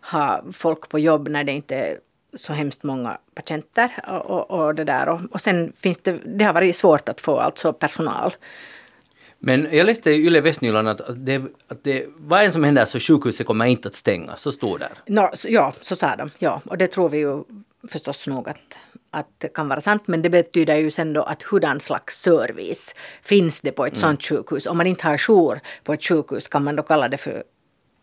ha 0.00 0.42
folk 0.52 0.88
på 0.88 0.98
jobb 0.98 1.28
när 1.28 1.44
det 1.44 1.52
inte 1.52 1.74
är 1.74 1.98
så 2.34 2.52
hemskt 2.52 2.82
många 2.82 3.18
patienter. 3.34 3.90
Och, 4.08 4.30
och, 4.30 4.50
och 4.50 4.74
det 4.74 4.84
där. 4.84 5.08
Och, 5.08 5.20
och 5.30 5.40
sen 5.40 5.72
finns 5.76 5.98
det, 5.98 6.18
det 6.26 6.44
har 6.44 6.52
varit 6.52 6.76
svårt 6.76 7.08
att 7.08 7.20
få 7.20 7.38
alltså 7.38 7.72
personal. 7.72 8.32
Men 9.42 9.68
jag 9.72 9.86
läste 9.86 10.10
i 10.10 10.26
Yle 10.26 10.40
Västnyland 10.40 10.88
att, 10.88 11.00
det, 11.26 11.42
att 11.68 11.84
det, 11.84 12.06
vad 12.16 12.44
än 12.44 12.52
som 12.52 12.64
händer 12.64 12.84
så 12.84 13.00
sjukhuset 13.00 13.46
kommer 13.46 13.64
inte 13.64 13.88
att 13.88 13.94
stängas, 13.94 14.42
så 14.42 14.52
stod 14.52 14.80
där. 14.80 15.34
Så, 15.34 15.48
ja, 15.50 15.74
så 15.80 15.96
sa 15.96 16.16
de. 16.16 16.30
Ja, 16.38 16.60
och 16.64 16.78
det 16.78 16.86
tror 16.86 17.08
vi 17.08 17.18
ju 17.18 17.44
förstås 17.88 18.26
nog 18.26 18.48
att, 18.48 18.78
att 19.10 19.28
det 19.38 19.48
kan 19.48 19.68
vara 19.68 19.80
sant. 19.80 20.02
Men 20.06 20.22
det 20.22 20.30
betyder 20.30 20.76
ju 20.76 20.90
sen 20.90 21.12
då 21.12 21.22
att 21.22 21.42
hurdan 21.42 21.80
slags 21.80 22.20
service 22.20 22.94
finns 23.22 23.60
det 23.60 23.72
på 23.72 23.86
ett 23.86 23.98
sånt 23.98 24.22
sjukhus? 24.22 24.66
Om 24.66 24.76
man 24.76 24.86
inte 24.86 25.06
har 25.06 25.18
jour 25.18 25.60
på 25.84 25.92
ett 25.92 26.04
sjukhus 26.04 26.48
kan 26.48 26.64
man 26.64 26.76
då 26.76 26.82
kalla 26.82 27.08
det 27.08 27.16
för, 27.16 27.44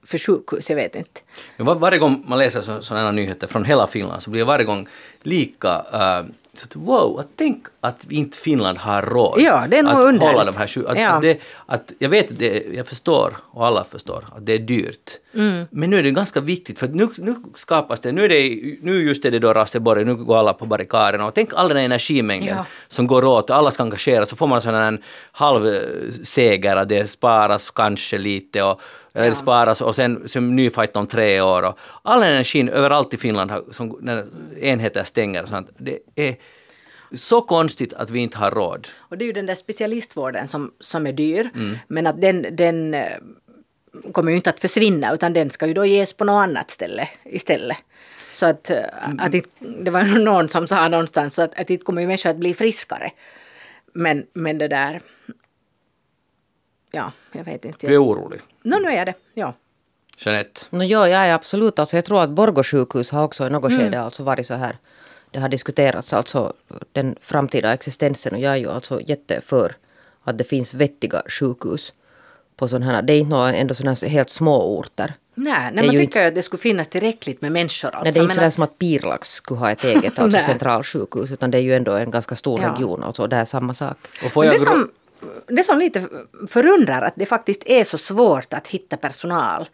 för 0.05 0.17
sjukhus? 0.17 0.69
Jag 0.69 0.75
vet 0.75 0.95
inte. 0.95 1.21
Var, 1.57 1.75
varje 1.75 1.99
gång 1.99 2.23
man 2.27 2.39
läser 2.39 2.61
så, 2.61 2.81
sådana 2.81 3.11
nyheter 3.11 3.47
från 3.47 3.65
hela 3.65 3.87
Finland 3.87 4.23
så 4.23 4.29
blir 4.29 4.41
det 4.41 4.45
varje 4.45 4.65
gång 4.65 4.87
lika 5.21 5.85
uh, 5.93 6.25
så 6.59 6.79
wow, 6.79 7.19
att 7.19 7.27
tänk 7.35 7.65
att 7.81 8.11
inte 8.11 8.37
Finland 8.37 8.77
har 8.77 9.01
råd 9.01 9.39
Ja, 9.41 9.63
det 9.69 9.77
är 9.77 9.83
nog 9.83 9.91
att 9.93 9.97
underligt. 10.05 10.21
hålla 10.31 10.45
de 10.45 10.57
här 10.57 10.67
sju, 10.67 10.87
att, 10.87 10.99
Ja. 10.99 11.09
att, 11.09 11.21
det, 11.21 11.39
att 11.65 11.93
Jag 11.99 12.09
vet, 12.09 12.39
det, 12.39 12.63
jag 12.73 12.87
förstår 12.87 13.37
och 13.51 13.65
alla 13.67 13.83
förstår 13.83 14.25
att 14.35 14.45
det 14.45 14.53
är 14.53 14.59
dyrt. 14.59 15.11
Mm. 15.33 15.65
Men 15.71 15.89
nu 15.89 15.99
är 15.99 16.03
det 16.03 16.11
ganska 16.11 16.39
viktigt 16.39 16.79
för 16.79 16.87
nu, 16.87 17.07
nu 17.19 17.35
skapas 17.55 17.99
det, 17.99 18.11
nu 18.11 18.25
är 18.25 18.29
det, 18.29 18.61
nu 18.81 19.03
just 19.03 19.25
är 19.25 19.31
det 19.31 19.39
då 19.39 19.53
Raseborg, 19.53 20.05
nu 20.05 20.15
går 20.15 20.37
alla 20.37 20.53
på 20.53 20.65
barrikaderna 20.65 21.25
och 21.25 21.33
tänk 21.33 21.49
all 21.53 21.67
den 21.67 21.77
här 21.77 21.85
energimängden 21.85 22.55
Ja. 22.57 22.65
som 22.87 23.07
går 23.07 23.25
åt 23.25 23.49
och 23.49 23.55
alla 23.55 23.71
ska 23.71 23.83
engagera 23.83 24.25
så 24.25 24.35
får 24.35 24.47
man 24.47 24.61
sån 24.61 24.73
här 24.73 24.81
en 24.81 25.03
halv 25.31 25.67
eh, 25.67 25.81
seger 26.23 26.75
att 26.75 26.89
det 26.89 27.09
sparas 27.09 27.71
kanske 27.71 28.17
lite 28.17 28.63
och 28.63 28.81
eller 29.17 29.29
det 29.29 29.35
sparas 29.35 29.81
och 29.81 29.95
sen, 29.95 30.29
sen 30.29 30.55
ny 30.55 30.69
fight 30.69 30.95
om 30.95 31.07
tre 31.07 31.41
år 31.41 31.63
och 31.63 31.77
all 32.03 32.23
energin 32.23 32.69
överallt 32.69 33.13
i 33.13 33.17
Finland 33.17 33.51
har, 33.51 33.63
som, 33.71 33.97
när 34.01 34.25
enheter 34.61 35.03
stänger 35.03 35.43
och 35.43 35.49
sånt, 35.49 35.69
det 35.77 35.99
är 36.15 36.35
så 37.11 37.41
konstigt 37.41 37.93
att 37.93 38.09
vi 38.09 38.19
inte 38.19 38.37
har 38.37 38.51
råd. 38.51 38.87
Och 38.97 39.17
det 39.17 39.25
är 39.25 39.27
ju 39.27 39.33
den 39.33 39.45
där 39.45 39.55
specialistvården 39.55 40.47
som, 40.47 40.71
som 40.79 41.07
är 41.07 41.13
dyr. 41.13 41.49
Men 41.87 42.07
att 42.07 42.21
den, 42.21 42.45
den 42.51 42.93
eh, 42.93 43.17
kommer 44.11 44.31
ju 44.31 44.35
inte 44.35 44.49
att 44.49 44.59
försvinna 44.59 45.13
utan 45.13 45.33
den 45.33 45.49
ska 45.49 45.67
ju 45.67 45.73
då 45.73 45.85
ges 45.85 46.13
på 46.13 46.25
något 46.25 46.43
annat 46.43 46.71
ställe 46.71 47.09
istället. 47.25 47.77
Så 48.31 48.45
att, 48.45 48.69
eh, 48.69 48.83
att 49.17 49.31
det, 49.31 49.45
det 49.59 49.91
var 49.91 50.03
någon 50.19 50.49
som 50.49 50.67
sa 50.67 50.87
någonstans 50.87 51.35
så 51.35 51.41
att, 51.41 51.59
att 51.59 51.67
det 51.67 51.77
kommer 51.77 52.01
ju 52.01 52.07
människor 52.07 52.29
att 52.29 52.37
bli 52.37 52.53
friskare. 52.53 53.11
Men, 53.93 54.25
men 54.33 54.57
det 54.57 54.67
där... 54.67 55.01
Ja, 56.97 57.11
jag 57.31 57.43
vet 57.45 57.65
inte. 57.65 57.87
Du 57.87 57.93
är 57.93 58.03
orolig. 58.03 58.39
Nå, 58.63 58.79
nu 58.79 58.87
är 58.87 58.97
jag 58.97 59.05
det. 59.05 59.13
Ja. 59.33 59.53
Jeanette. 60.17 60.61
No, 60.69 60.83
ja, 60.83 61.07
jag 61.09 61.21
är 61.21 61.33
absolut. 61.33 61.79
Alltså, 61.79 61.97
jag 61.97 62.05
tror 62.05 62.21
att 62.21 62.29
Borgå 62.29 62.63
sjukhus 62.63 63.11
har 63.11 63.23
också 63.23 63.47
i 63.47 63.49
något 63.49 63.71
Mm. 63.71 63.83
skede 63.83 64.01
alltså 64.01 64.23
varit 64.23 64.45
så 64.45 64.53
här 64.53 64.77
det 65.31 65.39
har 65.39 65.49
diskuterats 65.49 66.13
alltså 66.13 66.53
den 66.91 67.15
framtida 67.21 67.73
existensen 67.73 68.33
och 68.33 68.39
jag 68.39 68.51
är 68.53 68.57
ju 68.57 68.71
alltså 68.71 69.01
jätteför 69.01 69.75
att 70.23 70.37
det 70.37 70.43
finns 70.43 70.73
vettiga 70.73 71.21
sjukhus 71.27 71.93
på 72.55 72.67
sådana 72.67 72.85
här, 72.85 73.01
det 73.01 73.13
är 73.13 73.17
inte 73.19 73.29
några 73.29 73.53
ändå 73.53 73.73
sådana 73.75 73.95
här 74.01 74.09
helt 74.09 74.29
små 74.29 74.77
orter. 74.79 75.13
Nej, 75.35 75.71
nej 75.73 75.85
man 75.85 75.95
tycker 75.95 76.21
ju 76.21 76.27
att 76.27 76.35
det 76.35 76.41
skulle 76.43 76.59
finnas 76.61 76.87
tillräckligt 76.87 77.41
med 77.41 77.51
människor. 77.51 77.87
Alltså, 77.89 78.03
Nej, 78.03 78.11
det 78.13 78.19
är 78.19 78.21
inte 78.23 78.35
sådär 78.35 78.47
att- 78.47 78.53
som 78.53 78.63
att 78.63 78.77
Pirlax 78.79 79.31
skulle 79.33 79.59
ha 79.59 79.71
ett 79.71 79.83
eget 79.83 80.19
alltså 80.19 80.39
centralsjukhus 80.45 81.31
utan 81.31 81.51
det 81.51 81.57
är 81.57 81.61
ju 81.61 81.75
ändå 81.75 81.91
en 81.91 82.11
ganska 82.11 82.35
stor 82.35 82.61
Ja. 82.61 82.73
region 82.73 83.03
alltså, 83.03 83.27
det 83.27 83.35
är 83.35 83.45
samma 83.45 83.73
sak. 83.73 83.97
Och 84.25 84.31
får 84.31 84.45
jag 84.45 84.53
det, 84.53 84.57
gro- 84.59 84.65
som, 84.71 84.89
det 85.47 85.63
som 85.63 85.79
lite 85.79 86.07
förundrar 86.49 87.01
att 87.01 87.13
det 87.15 87.25
faktiskt 87.25 87.63
är 87.65 87.83
så 87.83 87.97
svårt 87.97 88.53
att 88.53 88.67
hitta 88.67 88.97
personal 88.97 89.69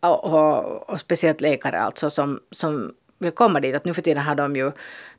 och, 0.00 0.24
och, 0.24 0.90
och 0.90 1.00
speciellt 1.00 1.40
läkare 1.40 1.80
alltså 1.80 2.10
som, 2.10 2.40
som 2.50 2.94
vill 3.18 3.32
komma 3.32 3.60
dit. 3.60 3.74
Att 3.74 3.84
nu 3.84 3.94
för 3.94 4.02
tiden 4.02 4.22
har 4.22 4.34
de 4.34 4.56
ju, 4.56 4.72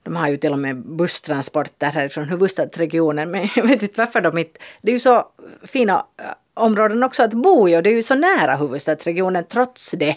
de 0.04 0.16
har 0.16 0.28
ju 0.28 0.38
till 0.38 0.52
och 0.52 0.60
med 0.60 0.76
busstransporter 0.78 1.88
härifrån 1.88 2.24
huvudstadsregionen 2.30 3.32
men 3.32 3.48
jag 3.56 3.68
vet 3.68 3.82
inte 3.84 4.02
varför 4.02 4.22
de 4.22 4.38
inte, 4.38 4.60
det 4.82 4.92
är 4.92 4.94
ju 4.94 5.00
så 5.00 5.28
fina 5.64 6.06
äh, 6.20 6.26
områden 6.54 7.04
också 7.04 7.24
att 7.24 7.34
bo 7.34 7.70
i 7.70 7.78
och 7.78 7.84
det 7.84 7.90
är 7.90 7.94
ju 7.94 8.04
så 8.04 8.16
nära 8.16 8.56
huvudstadsregionen 8.56 9.44
trots 9.50 9.92
det. 9.92 10.16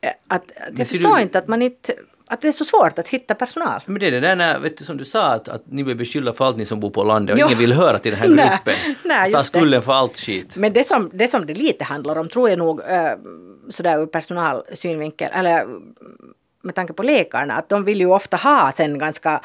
Äh, 0.00 0.10
Att, 0.28 0.42
att 0.68 0.78
jag 0.78 0.88
förstår 0.88 1.16
du- 1.16 1.22
inte 1.22 1.38
att 1.38 1.48
man 1.48 1.62
inte, 1.62 1.94
att 2.28 2.40
det 2.40 2.48
är 2.48 2.52
så 2.52 2.64
svårt 2.64 2.98
att 2.98 3.08
hitta 3.08 3.34
personal. 3.34 3.80
Men 3.86 4.00
det 4.00 4.06
är 4.06 4.10
det 4.10 4.20
där 4.20 4.36
när, 4.36 4.58
vet 4.58 4.76
du, 4.78 4.84
som 4.84 4.96
du 4.96 5.04
sa, 5.04 5.26
att, 5.26 5.48
att 5.48 5.62
ni 5.66 5.84
blir 5.84 5.94
beskyllda 5.94 6.32
för 6.32 6.44
allt 6.44 6.56
ni 6.56 6.66
som 6.66 6.80
bor 6.80 6.90
på 6.90 7.04
landet 7.04 7.34
och 7.34 7.40
Jo. 7.40 7.46
ingen 7.46 7.58
vill 7.58 7.72
höra 7.72 7.98
till 7.98 8.12
den 8.12 8.20
här 8.20 8.28
gruppen. 8.64 8.94
nej, 9.04 9.32
Ta 9.32 9.42
skulden 9.42 9.82
för 9.82 9.92
allt 9.92 10.16
skit. 10.16 10.56
Men 10.56 10.72
det 10.72 10.84
som, 10.84 11.10
det 11.12 11.28
som 11.28 11.46
det 11.46 11.54
lite 11.54 11.84
handlar 11.84 12.18
om 12.18 12.28
tror 12.28 12.50
jag 12.50 12.58
nog 12.58 12.80
äh, 12.80 13.12
sådär 13.70 13.98
ur 13.98 14.06
personalsynvinkel, 14.06 15.30
eller 15.32 15.60
äh, 15.60 15.66
med 16.62 16.74
tanke 16.74 16.92
på 16.92 17.02
läkarna, 17.02 17.54
att 17.54 17.68
de 17.68 17.84
vill 17.84 18.00
ju 18.00 18.06
ofta 18.06 18.36
ha 18.36 18.72
sen 18.72 18.98
ganska 18.98 19.40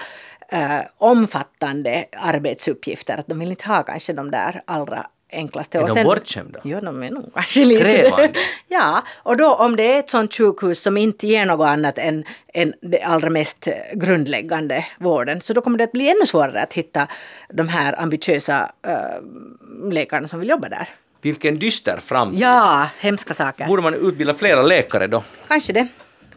äh, 0.49 0.79
omfattande 0.97 2.05
arbetsuppgifter. 2.11 3.17
Att 3.17 3.27
de 3.27 3.39
vill 3.39 3.49
inte 3.49 3.67
ha 3.67 3.83
kanske 3.83 4.13
de 4.13 4.31
där 4.31 4.61
allra 4.65 5.07
enklaste. 5.31 5.77
Är 5.77 5.81
Och 5.81 5.87
de 5.87 5.93
sen- 5.93 6.05
bortskämda? 6.05 6.59
Ja, 6.63 6.81
de 6.81 7.03
är 7.03 7.09
nog 7.09 7.33
kanske 7.33 7.65
lite 7.65 7.83
Krävande. 7.83 8.33
Ja, 8.67 9.03
och 9.23 9.37
då 9.37 9.53
om 9.53 9.75
det 9.75 9.93
är 9.95 9.99
ett 9.99 10.09
sånt 10.09 10.33
sjukhus 10.33 10.81
som 10.81 10.97
inte 10.97 11.27
ger 11.27 11.45
något 11.45 11.67
annat 11.67 11.97
än, 11.97 12.25
än 12.53 12.73
det 12.81 13.01
allra 13.01 13.29
mest 13.29 13.67
grundläggande 13.93 14.85
vården, 14.99 15.41
så 15.41 15.53
då 15.53 15.61
kommer 15.61 15.77
det 15.77 15.83
att 15.83 15.91
bli 15.91 16.09
ännu 16.09 16.25
svårare 16.25 16.61
att 16.61 16.73
hitta 16.73 17.07
de 17.49 17.67
här 17.67 18.01
ambitiösa 18.01 18.71
äh, 18.87 19.91
läkarna 19.91 20.27
som 20.27 20.39
vill 20.39 20.49
jobba 20.49 20.69
där. 20.69 20.89
Vilken 21.21 21.59
dyster 21.59 21.97
framtid. 21.97 22.39
Ja, 22.39 22.89
hemska 22.99 23.33
saker. 23.33 23.67
Borde 23.67 23.81
man 23.81 23.93
utbilda 23.93 24.33
flera 24.33 24.61
läkare 24.61 25.07
då? 25.07 25.23
Kanske 25.47 25.73
det. 25.73 25.87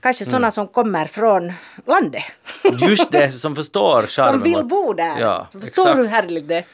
Kanske 0.00 0.24
sådana 0.24 0.50
som 0.50 0.68
kommer 0.68 1.06
från 1.06 1.52
landet. 1.86 2.22
Just 2.88 3.10
det, 3.10 3.32
som 3.32 3.56
förstår 3.56 4.06
charmen. 4.06 4.32
som 4.40 4.42
vill 4.42 4.64
bo 4.64 4.92
där. 4.92 5.20
Ja, 5.20 5.46
som 5.50 5.60
förstår 5.60 5.82
exakt. 5.82 5.98
hur 5.98 6.06
härligt 6.06 6.48
det 6.48 6.56
är. 6.56 6.64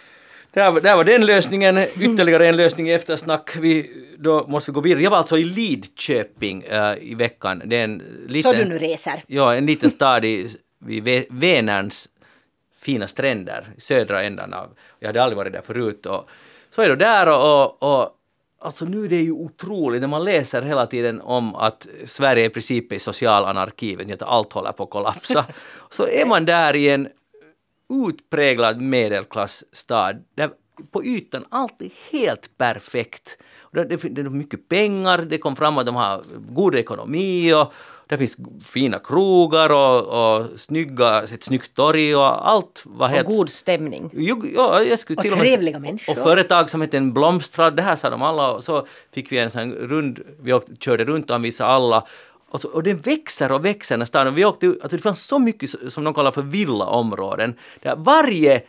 Där, 0.59 0.81
där 0.81 0.97
var 0.97 1.05
den 1.05 1.27
lösningen. 1.27 1.79
Ytterligare 1.79 2.49
en 2.49 2.57
lösning 2.57 2.89
i 2.89 2.93
eftersnack. 2.93 3.57
Vi, 3.57 3.91
då 4.19 4.47
måste 4.49 4.71
vi 4.71 4.75
gå 4.75 4.81
vidare. 4.81 5.03
Jag 5.03 5.11
var 5.11 5.19
alltså 5.19 5.39
i 5.39 5.45
Lidköping 5.45 6.63
eh, 6.63 6.95
i 7.01 7.15
veckan. 7.15 7.63
Det 7.65 7.77
är 7.77 7.85
en 7.85 8.03
liten, 8.29 8.53
Så 8.53 8.59
du 8.59 8.65
nu 8.65 8.79
reser. 8.79 9.23
Ja, 9.27 9.55
en 9.55 9.67
liten 9.67 9.91
stad 9.91 10.25
i, 10.25 10.57
vid 10.79 11.05
Vä- 11.05 11.27
Vänerns 11.31 12.09
fina 12.81 13.09
stränder, 13.09 13.67
i 13.77 13.81
södra 13.81 14.23
ändan 14.23 14.55
av... 14.55 14.69
Jag 14.99 15.09
hade 15.09 15.23
aldrig 15.23 15.37
varit 15.37 15.53
där 15.53 15.63
förut. 15.63 16.07
Och, 16.07 16.29
så 16.71 16.83
är 16.83 16.89
det 16.89 16.97
där 16.97 17.29
och, 17.29 17.63
och, 17.63 18.03
och 18.03 18.15
Alltså 18.61 18.85
nu 18.85 19.05
är 19.05 19.09
det 19.09 19.17
ju 19.17 19.33
otroligt 19.33 20.01
när 20.01 20.09
man 20.09 20.25
läser 20.25 20.63
hela 20.63 20.87
tiden 20.87 21.21
om 21.21 21.55
att 21.55 21.87
Sverige 22.05 22.45
i 22.45 22.49
princip 22.49 22.93
är 22.93 22.97
i 22.97 22.99
social 22.99 23.45
anarki, 23.45 24.13
att 24.13 24.23
allt 24.23 24.53
håller 24.53 24.73
på 24.73 24.83
att 24.83 24.91
kollapsa. 24.91 25.47
Så 25.91 26.09
är 26.09 26.27
man 26.27 26.45
där 26.45 26.77
i 26.77 26.89
en 26.89 27.09
utpräglad 27.89 28.81
medelklassstad 28.81 30.15
där 30.35 30.51
på 30.91 31.05
ytan 31.05 31.45
allt 31.49 31.83
är 31.83 31.91
helt 32.11 32.59
perfekt. 32.59 33.39
Det, 33.73 34.05
är 34.05 34.29
mycket 34.29 34.69
pengar, 34.69 35.19
det 35.19 35.39
kom 35.39 35.57
fram 35.57 35.79
att 35.79 35.87
de 35.87 35.95
har 35.95 36.23
god 36.49 36.75
ekonomi 36.75 37.53
och 37.55 37.73
det 38.09 38.19
finns 38.19 38.37
fina 38.65 38.99
krogar 38.99 39.71
och, 39.71 40.39
och 40.39 40.61
snygga, 40.61 41.23
ett 41.23 41.45
snyggt 41.45 41.75
torg 41.75 42.17
och 42.17 42.49
allt 42.49 42.83
var 42.87 43.07
Och 43.07 43.13
helt... 43.13 43.29
god 43.29 43.51
stämning. 43.51 44.11
Jo, 44.13 44.45
ja, 44.55 44.83
jag 44.83 44.99
skulle 44.99 45.17
Och 45.17 45.23
till 45.23 45.33
och 45.33 45.39
med, 45.39 45.47
trevliga 45.47 45.79
människor. 45.79 46.13
Och 46.13 46.25
företagsamheten 46.25 47.13
blomstrade, 47.13 47.77
det 47.77 47.83
här 47.83 47.97
sa 47.97 48.11
de 48.11 48.23
alla 48.23 48.53
och 48.53 48.65
så 48.65 48.87
fick 49.15 49.33
vi 49.33 49.39
en 49.39 49.51
sån 49.51 49.73
rund, 49.73 50.21
vi 50.41 50.53
åkte, 50.53 50.77
körde 50.77 51.05
runt 51.05 51.31
och 51.31 51.37
anvisade 51.37 51.71
alla. 51.71 52.07
Och, 52.49 52.61
så, 52.61 52.69
och 52.69 52.83
den 52.83 52.99
växer 52.99 53.53
och 53.53 53.65
växer 53.65 53.95
den 53.95 54.01
här 54.01 54.07
staden. 54.07 54.35
Vi 54.35 54.45
åkte, 54.45 54.67
alltså 54.67 54.97
det 54.97 55.03
fanns 55.03 55.27
så 55.27 55.39
mycket 55.39 55.93
som 55.93 56.05
de 56.05 56.15
kallar 56.15 56.31
för 56.31 56.43
villaområden. 56.43 57.55
Där 57.83 57.97
varje 57.97 58.63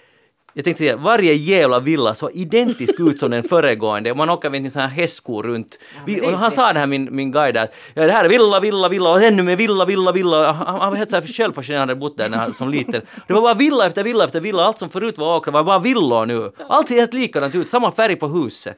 jag 0.53 0.65
tänkte 0.65 0.83
säga, 0.83 0.95
varje 0.95 1.33
jävla 1.33 1.79
villa 1.79 2.15
så 2.15 2.29
identisk 2.29 2.99
ut 2.99 3.19
som 3.19 3.31
den 3.31 3.43
föregående. 3.43 4.13
Man 4.13 4.29
åker 4.29 4.49
med 4.49 4.65
en 4.65 4.71
sån 4.71 4.81
här 4.81 4.89
hästskor 4.89 5.43
runt. 5.43 5.79
Vi, 6.05 6.21
och 6.21 6.31
han 6.31 6.51
sa 6.51 6.73
det 6.73 6.79
här, 6.79 6.87
min, 6.87 7.15
min 7.15 7.31
guide, 7.31 7.57
att 7.57 7.75
ja, 7.93 8.05
det 8.05 8.11
här 8.11 8.25
är 8.25 8.29
villa, 8.29 8.59
villa, 8.59 8.89
villa 8.89 9.09
och 9.09 9.21
ännu 9.21 9.43
mer 9.43 9.55
villa, 9.55 9.85
villa, 9.85 10.11
villa. 10.11 10.51
Han, 10.51 10.81
han 10.81 10.89
var 10.89 10.97
helt 10.97 11.09
så 11.09 11.15
här 11.15 11.27
självfascinerad, 11.27 11.79
han 11.79 11.89
hade 11.89 11.99
bott 11.99 12.17
där 12.17 12.29
när 12.29 12.37
han, 12.37 12.53
som 12.53 12.69
liten. 12.69 13.01
Det 13.27 13.33
var 13.33 13.41
bara 13.41 13.53
villa 13.53 13.85
efter 13.85 14.03
villa 14.03 14.23
efter 14.23 14.39
villa. 14.39 14.63
Allt 14.63 14.77
som 14.77 14.89
förut 14.89 15.17
var 15.17 15.37
åker 15.37 15.51
var 15.51 15.63
bara 15.63 15.79
villor 15.79 16.25
nu. 16.25 16.51
Allt 16.67 16.87
ser 16.87 16.95
helt 16.95 17.13
likadant 17.13 17.55
ut, 17.55 17.69
samma 17.69 17.91
färg 17.91 18.15
på 18.15 18.27
huset. 18.27 18.77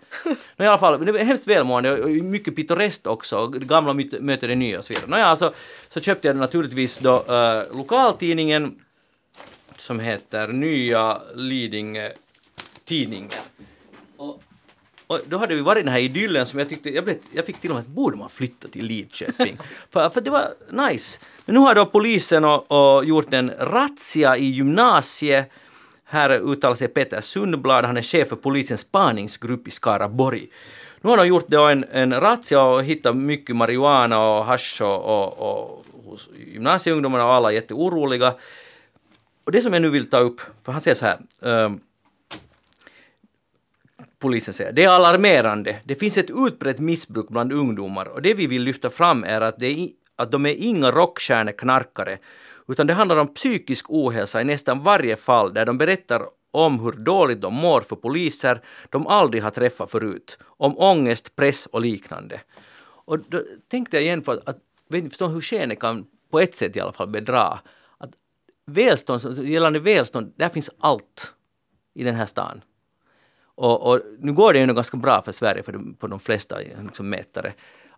Men 0.58 0.66
i 0.66 0.70
alla 0.70 0.78
fall, 0.78 1.06
det 1.06 1.12
var 1.12 1.20
hemskt 1.20 1.48
välmående 1.48 2.02
och 2.04 2.10
mycket 2.10 2.56
pittoreskt 2.56 3.08
också. 3.08 3.48
Det 3.48 3.66
gamla 3.66 3.94
möter 4.20 4.48
det 4.48 4.56
nya 4.56 4.78
och 4.78 4.86
så 4.86 4.94
vidare. 4.94 5.10
Nåja, 5.10 5.36
så, 5.36 5.52
så 5.90 6.00
köpte 6.00 6.28
jag 6.28 6.38
naturligtvis 6.38 6.98
då 6.98 7.16
uh, 7.16 7.78
lokaltidningen 7.78 8.76
som 9.82 10.00
heter 10.00 10.48
Nya 10.48 11.22
Lidingö 11.36 12.10
Tidningen. 12.86 13.30
Och, 14.18 14.44
och 15.08 15.20
då 15.28 15.38
hade 15.38 15.56
vi 15.56 15.62
varit 15.62 15.80
i 15.80 15.84
den 15.84 15.94
här 15.94 16.00
idyllen 16.00 16.46
som 16.46 16.60
jag 16.60 16.70
tyckte, 16.70 16.90
jag, 16.90 17.04
blev, 17.04 17.18
jag 17.32 17.46
fick 17.46 17.62
till 17.62 17.70
och 17.70 17.76
med 17.76 17.82
att 17.82 17.88
borde 17.88 18.18
man 18.18 18.30
flytta 18.30 18.68
till 18.68 18.86
Lidköping? 18.86 19.58
för, 19.90 20.10
för 20.10 20.22
det 20.22 20.30
var 20.30 20.54
nice. 20.70 21.20
Men 21.46 21.56
nu 21.56 21.62
har 21.62 21.76
då 21.76 21.86
polisen 21.86 22.46
och, 22.46 22.72
och 22.72 23.06
gjort 23.06 23.34
en 23.34 23.52
razzia 23.60 24.38
i 24.38 24.46
gymnasiet. 24.46 25.52
Här 26.04 26.30
uttalar 26.30 26.76
sig 26.76 26.88
Peter 26.88 27.22
Sundblad, 27.22 27.86
han 27.86 27.98
är 27.98 28.02
chef 28.02 28.30
för 28.30 28.36
polisens 28.36 28.82
spaningsgrupp 28.82 29.68
i 29.68 29.72
Skaraborg. 29.72 30.48
Nu 31.02 31.10
har 31.10 31.18
de 31.18 31.28
gjort 31.28 31.48
då 31.48 31.66
en, 31.66 31.86
en 31.92 32.14
razzia 32.14 32.64
och 32.64 32.84
hittat 32.84 33.16
mycket 33.16 33.56
marijuana 33.56 34.20
och 34.20 34.46
hasch 34.46 34.82
och, 34.82 35.06
och, 35.06 35.40
och 35.40 35.86
hos 36.06 36.30
gymnasieungdomarna 36.54 37.26
och 37.26 37.34
alla 37.34 37.50
är 37.50 37.56
jätteoroliga. 37.56 38.34
Och 39.44 39.52
det 39.52 39.62
som 39.62 39.74
jag 39.74 39.82
nu 39.82 39.90
vill 39.90 40.10
ta 40.10 40.20
upp, 40.20 40.42
för 40.64 40.72
han 40.72 40.82
säger 40.82 40.96
så 40.96 41.06
här. 41.06 41.18
ehm, 41.42 41.80
polisen 44.20 44.54
säger, 44.54 44.72
det 44.72 44.84
är 44.84 44.90
alarmerande. 44.90 45.80
Det 45.84 45.96
finns 45.96 46.18
ett 46.18 46.30
utbrett 46.48 46.80
missbruk 46.80 47.28
bland 47.30 47.54
ungdomar 47.54 48.08
och 48.08 48.22
det 48.22 48.34
vi 48.34 48.48
vill 48.48 48.64
lyfta 48.64 48.90
fram 48.90 49.24
är 49.24 49.42
att, 49.42 49.60
det 49.60 49.66
är, 49.66 49.90
att 50.16 50.32
de 50.32 50.46
är 50.46 50.56
inga 50.58 50.92
rockstjärneknarkare 50.92 52.18
utan 52.68 52.88
det 52.88 52.94
handlar 52.94 53.18
om 53.18 53.34
psykisk 53.34 53.86
ohälsa 53.90 54.42
i 54.42 54.44
nästan 54.44 54.84
varje 54.84 55.16
fall 55.16 55.54
där 55.54 55.66
de 55.66 55.78
berättar 55.78 56.22
om 56.52 56.80
hur 56.80 56.92
dåligt 56.92 57.42
de 57.42 57.54
mår 57.54 57.82
för 57.82 57.96
poliser 57.96 58.62
de 58.90 59.08
aldrig 59.08 59.44
har 59.44 59.52
träffat 59.52 59.92
förut, 59.92 60.38
om 60.44 60.78
ångest, 60.78 61.36
press 61.36 61.66
och 61.66 61.82
liknande. 61.82 62.42
Och 63.06 63.20
då 63.20 63.42
tänkte 63.68 63.98
jag 63.98 64.04
igen 64.04 64.22
på 64.22 64.32
att, 64.32 64.50
att 64.50 64.58
förstå 65.10 65.28
hur 65.28 65.42
skenet 65.42 65.80
kan 65.80 66.06
på 66.32 66.40
ett 66.40 66.56
sätt 66.56 66.76
i 66.76 66.80
alla 66.80 66.92
fall 66.92 67.08
bedra. 67.08 67.60
Välstånd, 68.74 69.48
gällande 69.48 69.80
välstånd, 69.80 70.34
där 70.36 70.50
finns 70.50 70.70
allt 70.80 71.34
i 71.94 72.04
den 72.04 72.16
här 72.16 72.26
stan. 72.26 72.62
Och, 73.56 73.92
och 73.92 74.02
nu 74.20 74.34
går 74.34 74.54
det 74.54 74.60
ju 74.60 74.66
nog 74.66 74.76
ganska 74.76 74.98
bra 74.98 75.22
för 75.22 75.32
Sverige 75.32 75.64
för 75.64 75.72
de, 75.72 75.94
på 75.94 76.08
de 76.08 76.20
flesta 76.20 76.58
liksom, 76.58 77.10
mätare. 77.10 77.54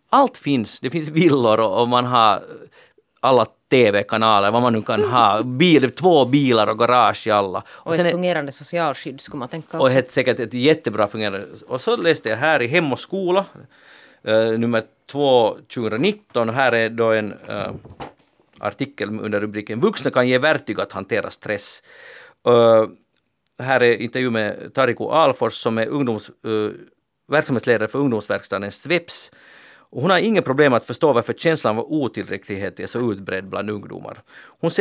Allt 0.09 0.37
finns, 0.37 0.79
det 0.79 0.89
finns 0.89 1.09
villor 1.09 1.59
och, 1.59 1.81
och 1.81 1.87
man 1.87 2.05
har 2.05 2.43
alla 3.19 3.45
TV-kanaler, 3.69 4.51
vad 4.51 4.61
man 4.61 4.73
nu 4.73 4.81
kan 4.81 5.03
ha, 5.03 5.43
bil, 5.43 5.91
två 5.91 6.25
bilar 6.25 6.67
och 6.67 6.79
garage 6.79 7.27
i 7.27 7.31
alla. 7.31 7.63
Och 7.69 7.95
sen 7.95 8.05
ett 8.05 8.11
fungerande 8.11 8.51
socialskydd 8.51 9.21
skulle 9.21 9.39
man 9.39 9.47
tänka 9.47 9.79
och 9.79 9.91
ett, 9.91 10.11
säkert 10.11 10.39
ett 10.39 10.53
jättebra 10.53 11.07
fungerande. 11.07 11.47
Och 11.67 11.81
så 11.81 11.97
läste 11.97 12.29
jag 12.29 12.37
här 12.37 12.61
i 12.61 12.67
Hem 12.67 12.91
och 12.91 12.99
skola, 12.99 13.45
eh, 14.23 14.35
nummer 14.35 14.83
2 15.11 15.57
2019. 15.73 16.49
Här 16.49 16.71
är 16.71 16.89
då 16.89 17.11
en 17.11 17.33
eh, 17.47 17.71
artikel 18.63 19.09
under 19.19 19.39
rubriken 19.39 19.79
Vuxna 19.79 20.11
kan 20.11 20.27
ge 20.27 20.37
verktyg 20.37 20.79
att 20.79 20.91
hantera 20.91 21.31
stress. 21.31 21.83
Här 23.59 23.83
är 23.83 23.97
intervju 23.97 24.29
med 24.29 24.73
Tariko 24.73 25.09
Alfors 25.09 25.53
som 25.53 25.77
är 25.77 25.87
ungdoms, 25.87 26.31
verksamhetsledare 27.27 27.87
för 27.87 27.99
ungdomsverkstaden 27.99 28.71
Sveps. 28.71 29.31
Och 29.93 30.01
hon 30.01 30.11
har 30.11 30.19
inga 30.19 30.41
problem 30.41 30.73
att 30.73 30.85
förstå 30.85 31.13
varför 31.13 31.33
känslan 31.33 31.77
av 31.77 31.85
otillräcklighet 31.93 32.79
är 32.79 32.87
så 32.87 33.11
utbredd 33.11 33.45
bland 33.45 33.69
ungdomar. 33.69 34.21
Hon 34.59 34.71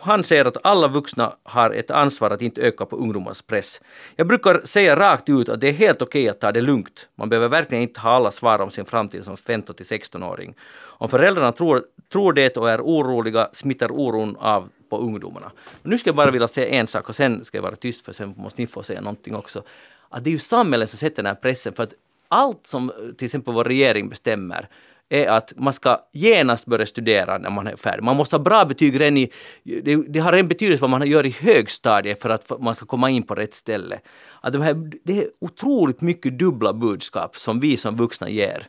han 0.00 0.24
säger 0.24 0.44
att 0.44 0.56
alla 0.66 0.88
vuxna 0.88 1.36
har 1.42 1.70
ett 1.70 1.90
ansvar 1.90 2.30
att 2.30 2.42
inte 2.42 2.60
öka 2.60 2.86
på 2.86 2.96
ungdomars 2.96 3.42
press. 3.42 3.80
Jag 4.16 4.26
brukar 4.26 4.60
säga 4.64 4.96
rakt 4.96 5.28
ut 5.28 5.48
att 5.48 5.60
det 5.60 5.68
är 5.68 5.72
helt 5.72 6.02
okej 6.02 6.28
att 6.28 6.40
ta 6.40 6.52
det 6.52 6.60
lugnt. 6.60 7.08
Man 7.14 7.28
behöver 7.28 7.48
verkligen 7.48 7.82
inte 7.82 8.00
ha 8.00 8.10
alla 8.10 8.30
svar 8.30 8.58
om 8.58 8.70
sin 8.70 8.84
framtid 8.84 9.24
som 9.24 9.36
15 9.36 9.76
till 9.76 9.86
16-åring. 9.86 10.54
Om 10.74 11.08
föräldrarna 11.08 11.52
tror, 11.52 11.84
tror 12.12 12.32
det 12.32 12.56
och 12.56 12.70
är 12.70 12.80
oroliga 12.80 13.48
smittar 13.52 13.92
oron 13.92 14.36
av 14.36 14.68
på 14.90 14.98
ungdomarna. 14.98 15.52
Men 15.82 15.90
nu 15.90 15.98
ska 15.98 16.08
jag 16.08 16.16
bara 16.16 16.30
vilja 16.30 16.48
säga 16.48 16.66
en 16.68 16.86
sak 16.86 17.08
och 17.08 17.16
sen 17.16 17.44
ska 17.44 17.58
jag 17.58 17.62
vara 17.62 17.76
tyst 17.76 18.04
för 18.04 18.12
sen 18.12 18.34
måste 18.36 18.62
ni 18.62 18.66
få 18.66 18.82
säga 18.82 19.00
någonting 19.00 19.34
också. 19.34 19.62
Att 20.08 20.24
det 20.24 20.30
är 20.30 20.32
ju 20.32 20.38
samhället 20.38 20.90
som 20.90 20.98
sätter 20.98 21.16
den 21.16 21.26
här 21.26 21.34
pressen 21.34 21.72
för 21.72 21.82
att 21.82 21.94
allt 22.32 22.66
som 22.66 22.92
till 23.18 23.24
exempel 23.24 23.54
vår 23.54 23.64
regering 23.64 24.08
bestämmer 24.08 24.68
är 25.08 25.28
att 25.28 25.52
man 25.56 25.72
ska 25.72 26.00
genast 26.12 26.66
börja 26.66 26.86
studera 26.86 27.38
när 27.38 27.50
man 27.50 27.66
är 27.66 27.76
färdig. 27.76 28.02
Man 28.02 28.16
måste 28.16 28.36
ha 28.36 28.42
bra 28.42 28.64
betyg 28.64 29.00
redan 29.00 29.16
i... 29.16 29.30
Det, 29.62 29.96
det 30.08 30.18
har 30.18 30.32
en 30.32 30.48
betydelse 30.48 30.80
vad 30.80 30.90
man 30.90 31.08
gör 31.08 31.26
i 31.26 31.30
högstadiet 31.40 32.22
för 32.22 32.30
att 32.30 32.60
man 32.60 32.74
ska 32.74 32.86
komma 32.86 33.10
in 33.10 33.22
på 33.22 33.34
rätt 33.34 33.54
ställe. 33.54 34.00
Att 34.40 34.52
det, 34.52 34.62
här, 34.62 34.90
det 35.04 35.18
är 35.18 35.28
otroligt 35.40 36.00
mycket 36.00 36.38
dubbla 36.38 36.72
budskap 36.72 37.36
som 37.36 37.60
vi 37.60 37.76
som 37.76 37.96
vuxna 37.96 38.28
ger. 38.28 38.66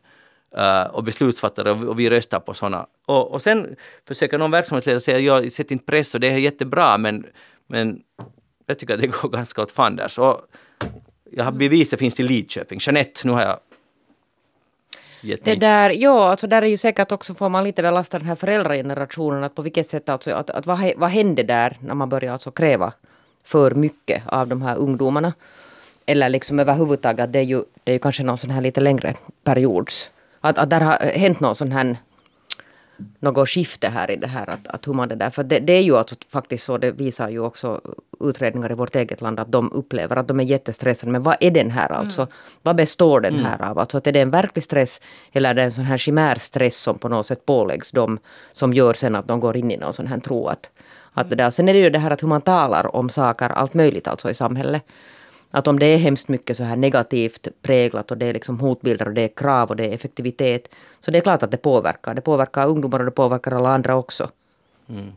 Eh, 0.58 0.84
och 0.84 1.04
beslutsfattare 1.04 1.72
och, 1.72 1.84
och 1.88 2.00
vi 2.00 2.10
röstar 2.10 2.40
på 2.40 2.54
sådana. 2.54 2.88
Och, 3.06 3.32
och 3.32 3.42
sen 3.42 3.76
försöker 4.08 4.38
någon 4.38 4.52
verksamhetsledare 4.52 5.02
säga 5.02 5.20
jag 5.20 5.52
sätter 5.52 5.74
inte 5.74 5.86
press 5.86 6.14
och 6.14 6.20
det 6.20 6.28
är 6.28 6.38
jättebra 6.38 6.98
men, 6.98 7.26
men 7.68 8.02
jag 8.66 8.80
tycker 8.80 8.94
att 8.94 9.02
det 9.02 9.08
går 9.08 9.30
ganska 9.38 9.62
åt 9.62 9.72
fanders. 9.72 10.20
Och 10.20 10.42
jag 11.36 11.44
har 11.44 11.52
beviset 11.52 12.00
finns 12.00 12.20
i 12.20 12.24
Lidköping. 12.24 12.80
Jeanette, 12.82 13.28
nu 13.28 13.32
har 13.34 13.42
jag 13.42 13.60
det 15.44 15.56
där, 15.56 15.90
ja, 15.90 16.30
alltså 16.30 16.48
där 16.48 16.62
är 16.62 16.68
ju 16.68 16.78
säkert 16.78 17.12
också 17.12 17.34
får 17.34 17.50
man 17.50 17.64
lite 17.64 17.82
belasta 17.82 18.20
den 18.20 18.28
här 18.28 18.36
föräldragenerationen. 18.36 19.44
Att 19.44 19.56
på 19.56 19.62
vilket 19.62 19.88
sätt 19.88 20.10
alltså, 20.10 20.32
att, 20.32 20.50
att 20.50 20.66
vad, 20.66 20.94
vad 20.98 21.10
hände 21.10 21.44
där 21.44 21.78
när 21.80 21.94
man 21.94 22.10
började 22.10 22.34
alltså 22.34 22.52
kräva 22.52 22.94
för 23.44 23.72
mycket 23.72 24.24
av 24.26 24.48
de 24.48 24.62
här 24.62 24.78
ungdomarna? 24.78 25.34
Eller 26.06 26.30
liksom 26.30 26.60
överhuvudtaget, 26.60 27.34
det 27.34 27.40
är 27.40 27.44
ju, 27.44 27.64
det 27.84 27.92
är 27.92 27.94
ju 27.94 28.00
kanske 28.00 28.24
någon 28.24 28.38
sån 28.38 28.50
här 28.50 28.62
lite 28.62 28.82
längre 28.82 29.14
periods. 29.44 30.12
Att, 30.42 30.58
att 30.58 30.70
där 30.70 30.82
har 30.82 30.98
hänt 30.98 31.40
någon 31.40 31.56
sån 31.56 31.72
här 31.72 31.98
något 33.20 33.50
skifte 33.50 33.88
här 33.88 34.12
i 34.12 34.16
det 34.16 34.28
här. 34.28 34.50
Att, 34.50 34.68
att 34.68 34.88
hur 34.88 34.94
man 34.94 35.10
det 35.10 35.16
där, 35.16 35.30
för 35.30 35.44
det, 35.44 35.60
det 35.60 35.74
är 35.74 35.82
ju 35.82 35.98
alltså 35.98 36.16
faktiskt 36.30 36.66
så, 36.66 36.78
det 36.78 36.92
visar 36.92 37.30
ju 37.30 37.40
också 37.40 37.82
utredningar 38.20 38.72
i 38.72 38.76
vårt 38.76 38.96
eget 38.96 39.22
land, 39.22 39.40
att 39.40 39.52
de 39.52 39.72
upplever 39.72 40.16
att 40.16 40.28
de 40.28 40.40
är 40.40 40.44
jättestressade. 40.44 41.12
Men 41.12 41.24
vad 41.24 41.38
är 41.40 41.52
den 41.52 41.72
här 41.72 41.92
alltså? 41.92 42.22
Mm. 42.22 42.34
Vad 42.62 42.76
består 42.76 43.22
den 43.22 43.40
här 43.40 43.56
mm. 43.56 43.70
av? 43.70 43.80
Alltså 43.80 43.98
att 43.98 44.08
är 44.08 44.12
det 44.12 44.22
en 44.22 44.32
verklig 44.32 44.64
stress 44.64 45.02
eller 45.32 45.50
är 45.50 45.54
det 45.54 45.64
en 45.64 45.72
sån 45.72 45.84
här 45.84 45.98
chimärstress 45.98 46.76
som 46.76 46.98
på 46.98 47.10
något 47.10 47.28
sätt 47.28 47.46
påläggs 47.46 47.92
dem 47.92 48.20
som 48.54 48.74
gör 48.74 48.94
sen 48.94 49.16
att 49.16 49.28
de 49.28 49.40
går 49.40 49.58
in 49.58 49.72
i 49.72 49.78
någon 49.78 49.94
sån 49.94 50.08
här 50.08 50.20
tro 50.20 50.48
att, 50.48 50.70
att 51.14 51.30
det 51.30 51.36
där. 51.36 51.52
Sen 51.52 51.70
är 51.70 51.74
det 51.74 51.80
ju 51.80 51.90
det 51.90 52.00
här 52.00 52.12
att 52.12 52.24
hur 52.24 52.28
man 52.28 52.42
talar 52.42 52.96
om 52.96 53.10
saker, 53.10 53.50
allt 53.50 53.74
möjligt 53.74 54.08
alltså 54.08 54.30
i 54.30 54.34
samhället. 54.34 54.84
Att 55.56 55.68
om 55.68 55.80
det 55.80 55.86
är 55.86 55.98
hemskt 55.98 56.28
mycket 56.28 56.58
så 56.58 56.64
här 56.64 56.76
negativt 56.76 57.48
präglat 57.62 58.12
och 58.12 58.18
det 58.18 58.26
är 58.26 58.34
liksom 58.34 58.60
hotbilder 58.60 59.08
och 59.08 59.14
det 59.14 59.22
är 59.22 59.28
krav 59.28 59.70
och 59.70 59.76
det 59.76 59.86
är 59.86 59.94
effektivitet. 59.94 60.70
Så 61.00 61.12
det 61.12 61.18
är 61.18 61.22
klart 61.22 61.44
att 61.44 61.52
det 61.52 61.58
påverkar. 61.58 62.14
Det 62.14 62.22
påverkar 62.22 62.68
ungdomar 62.68 63.00
och 63.00 63.06
det 63.06 63.12
påverkar 63.12 63.52
alla 63.52 63.70
andra 63.70 63.96
också. 63.96 64.30
Mm. 64.90 65.12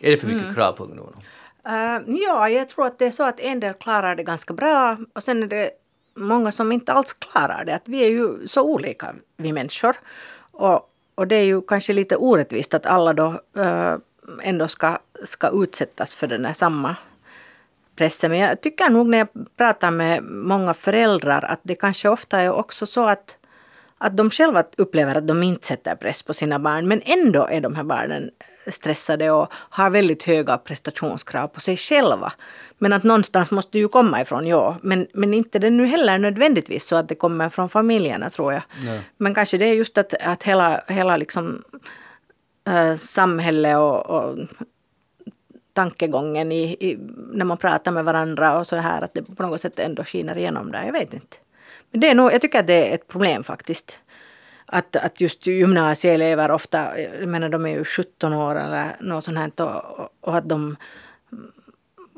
Är 0.00 0.10
det 0.10 0.16
för 0.16 0.26
mycket 0.26 0.42
mm. 0.42 0.54
krav 0.54 0.72
på 0.72 0.84
ungdomarna? 0.84 1.16
Uh, 1.66 2.16
ja, 2.26 2.48
jag 2.48 2.68
tror 2.68 2.86
att 2.86 2.98
det 2.98 3.06
är 3.06 3.10
så 3.10 3.22
att 3.22 3.40
en 3.40 3.60
del 3.60 3.74
klarar 3.74 4.16
det 4.16 4.22
ganska 4.22 4.54
bra 4.54 4.96
och 5.12 5.22
sen 5.22 5.42
är 5.42 5.46
det 5.46 5.70
många 6.14 6.52
som 6.52 6.72
inte 6.72 6.92
alls 6.92 7.12
klarar 7.12 7.64
det. 7.64 7.74
Att 7.74 7.88
vi 7.88 8.04
är 8.04 8.10
ju 8.10 8.48
så 8.48 8.62
olika, 8.62 9.14
vi 9.36 9.52
människor. 9.52 9.96
Och, 10.50 10.90
och 11.14 11.26
det 11.26 11.36
är 11.36 11.44
ju 11.44 11.62
kanske 11.62 11.92
lite 11.92 12.16
orättvist 12.16 12.74
att 12.74 12.86
alla 12.86 13.12
då 13.12 13.40
uh, 13.56 13.96
ändå 14.42 14.68
ska, 14.68 14.98
ska 15.24 15.48
utsättas 15.62 16.14
för 16.14 16.26
den 16.26 16.44
här 16.44 16.52
samma 16.52 16.96
pressen. 17.96 18.30
Men 18.30 18.40
jag 18.40 18.60
tycker 18.60 18.90
nog 18.90 19.08
när 19.08 19.18
jag 19.18 19.28
pratar 19.56 19.90
med 19.90 20.22
många 20.24 20.74
föräldrar 20.74 21.44
att 21.44 21.60
det 21.62 21.74
kanske 21.74 22.08
ofta 22.08 22.40
är 22.40 22.52
också 22.52 22.86
så 22.86 23.06
att, 23.06 23.36
att 23.98 24.16
de 24.16 24.30
själva 24.30 24.64
upplever 24.76 25.14
att 25.14 25.28
de 25.28 25.42
inte 25.42 25.66
sätter 25.66 25.94
press 25.94 26.22
på 26.22 26.34
sina 26.34 26.58
barn. 26.58 26.88
Men 26.88 27.02
ändå 27.04 27.46
är 27.50 27.60
de 27.60 27.76
här 27.76 27.84
barnen 27.84 28.30
stressade 28.66 29.30
och 29.30 29.52
har 29.52 29.90
väldigt 29.90 30.22
höga 30.22 30.58
prestationskrav 30.58 31.48
på 31.48 31.60
sig 31.60 31.76
själva. 31.76 32.32
Men 32.78 32.92
att 32.92 33.02
någonstans 33.02 33.50
måste 33.50 33.78
ju 33.78 33.88
komma 33.88 34.20
ifrån, 34.20 34.46
ja. 34.46 34.76
Men, 34.82 35.06
men 35.14 35.34
inte 35.34 35.58
det 35.58 35.70
nu 35.70 35.86
heller 35.86 36.18
nödvändigtvis 36.18 36.86
så 36.86 36.96
att 36.96 37.08
det 37.08 37.14
kommer 37.14 37.48
från 37.48 37.68
familjerna 37.68 38.30
tror 38.30 38.52
jag. 38.52 38.62
Nej. 38.84 39.00
Men 39.16 39.34
kanske 39.34 39.58
det 39.58 39.64
är 39.64 39.74
just 39.74 39.98
att, 39.98 40.14
att 40.14 40.42
hela, 40.42 40.84
hela 40.88 41.16
liksom, 41.16 41.64
äh, 42.66 42.94
samhälle 42.94 43.76
och, 43.76 44.10
och 44.10 44.38
tankegången 45.72 46.52
i, 46.52 46.76
i, 46.80 46.98
när 47.32 47.44
man 47.44 47.56
pratar 47.56 47.92
med 47.92 48.04
varandra 48.04 48.58
och 48.58 48.66
så 48.66 48.76
här 48.76 49.02
att 49.02 49.14
det 49.14 49.22
på 49.22 49.42
något 49.42 49.60
sätt 49.60 49.78
ändå 49.78 50.04
skiner 50.04 50.38
igenom 50.38 50.72
där. 50.72 50.84
Jag 50.84 50.92
vet 50.92 51.14
inte. 51.14 51.36
Men 51.90 52.00
det 52.00 52.08
är 52.08 52.14
nog, 52.14 52.32
jag 52.32 52.40
tycker 52.40 52.60
att 52.60 52.66
det 52.66 52.90
är 52.90 52.94
ett 52.94 53.08
problem 53.08 53.44
faktiskt. 53.44 53.98
Att, 54.66 54.96
att 54.96 55.20
just 55.20 55.46
gymnasieelever 55.46 56.50
ofta, 56.50 57.00
jag 57.00 57.28
menar 57.28 57.48
de 57.48 57.66
är 57.66 57.70
ju 57.70 57.84
17 57.84 58.32
år 58.32 58.54
eller 58.60 58.96
något 59.00 59.24
sånt 59.24 59.38
här 59.38 59.52
och, 59.60 60.08
och 60.20 60.36
att 60.36 60.48
de 60.48 60.76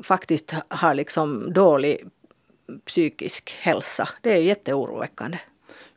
faktiskt 0.03 0.55
har 0.67 0.93
liksom 0.93 1.53
dålig 1.53 2.07
psykisk 2.85 3.51
hälsa. 3.59 4.09
Det 4.21 4.33
är 4.33 4.41
jätteoroväckande. 4.41 5.39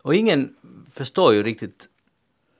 Och 0.02 0.14
ingen 0.14 0.56
förstår 0.92 1.34
ju 1.34 1.42
riktigt 1.42 1.88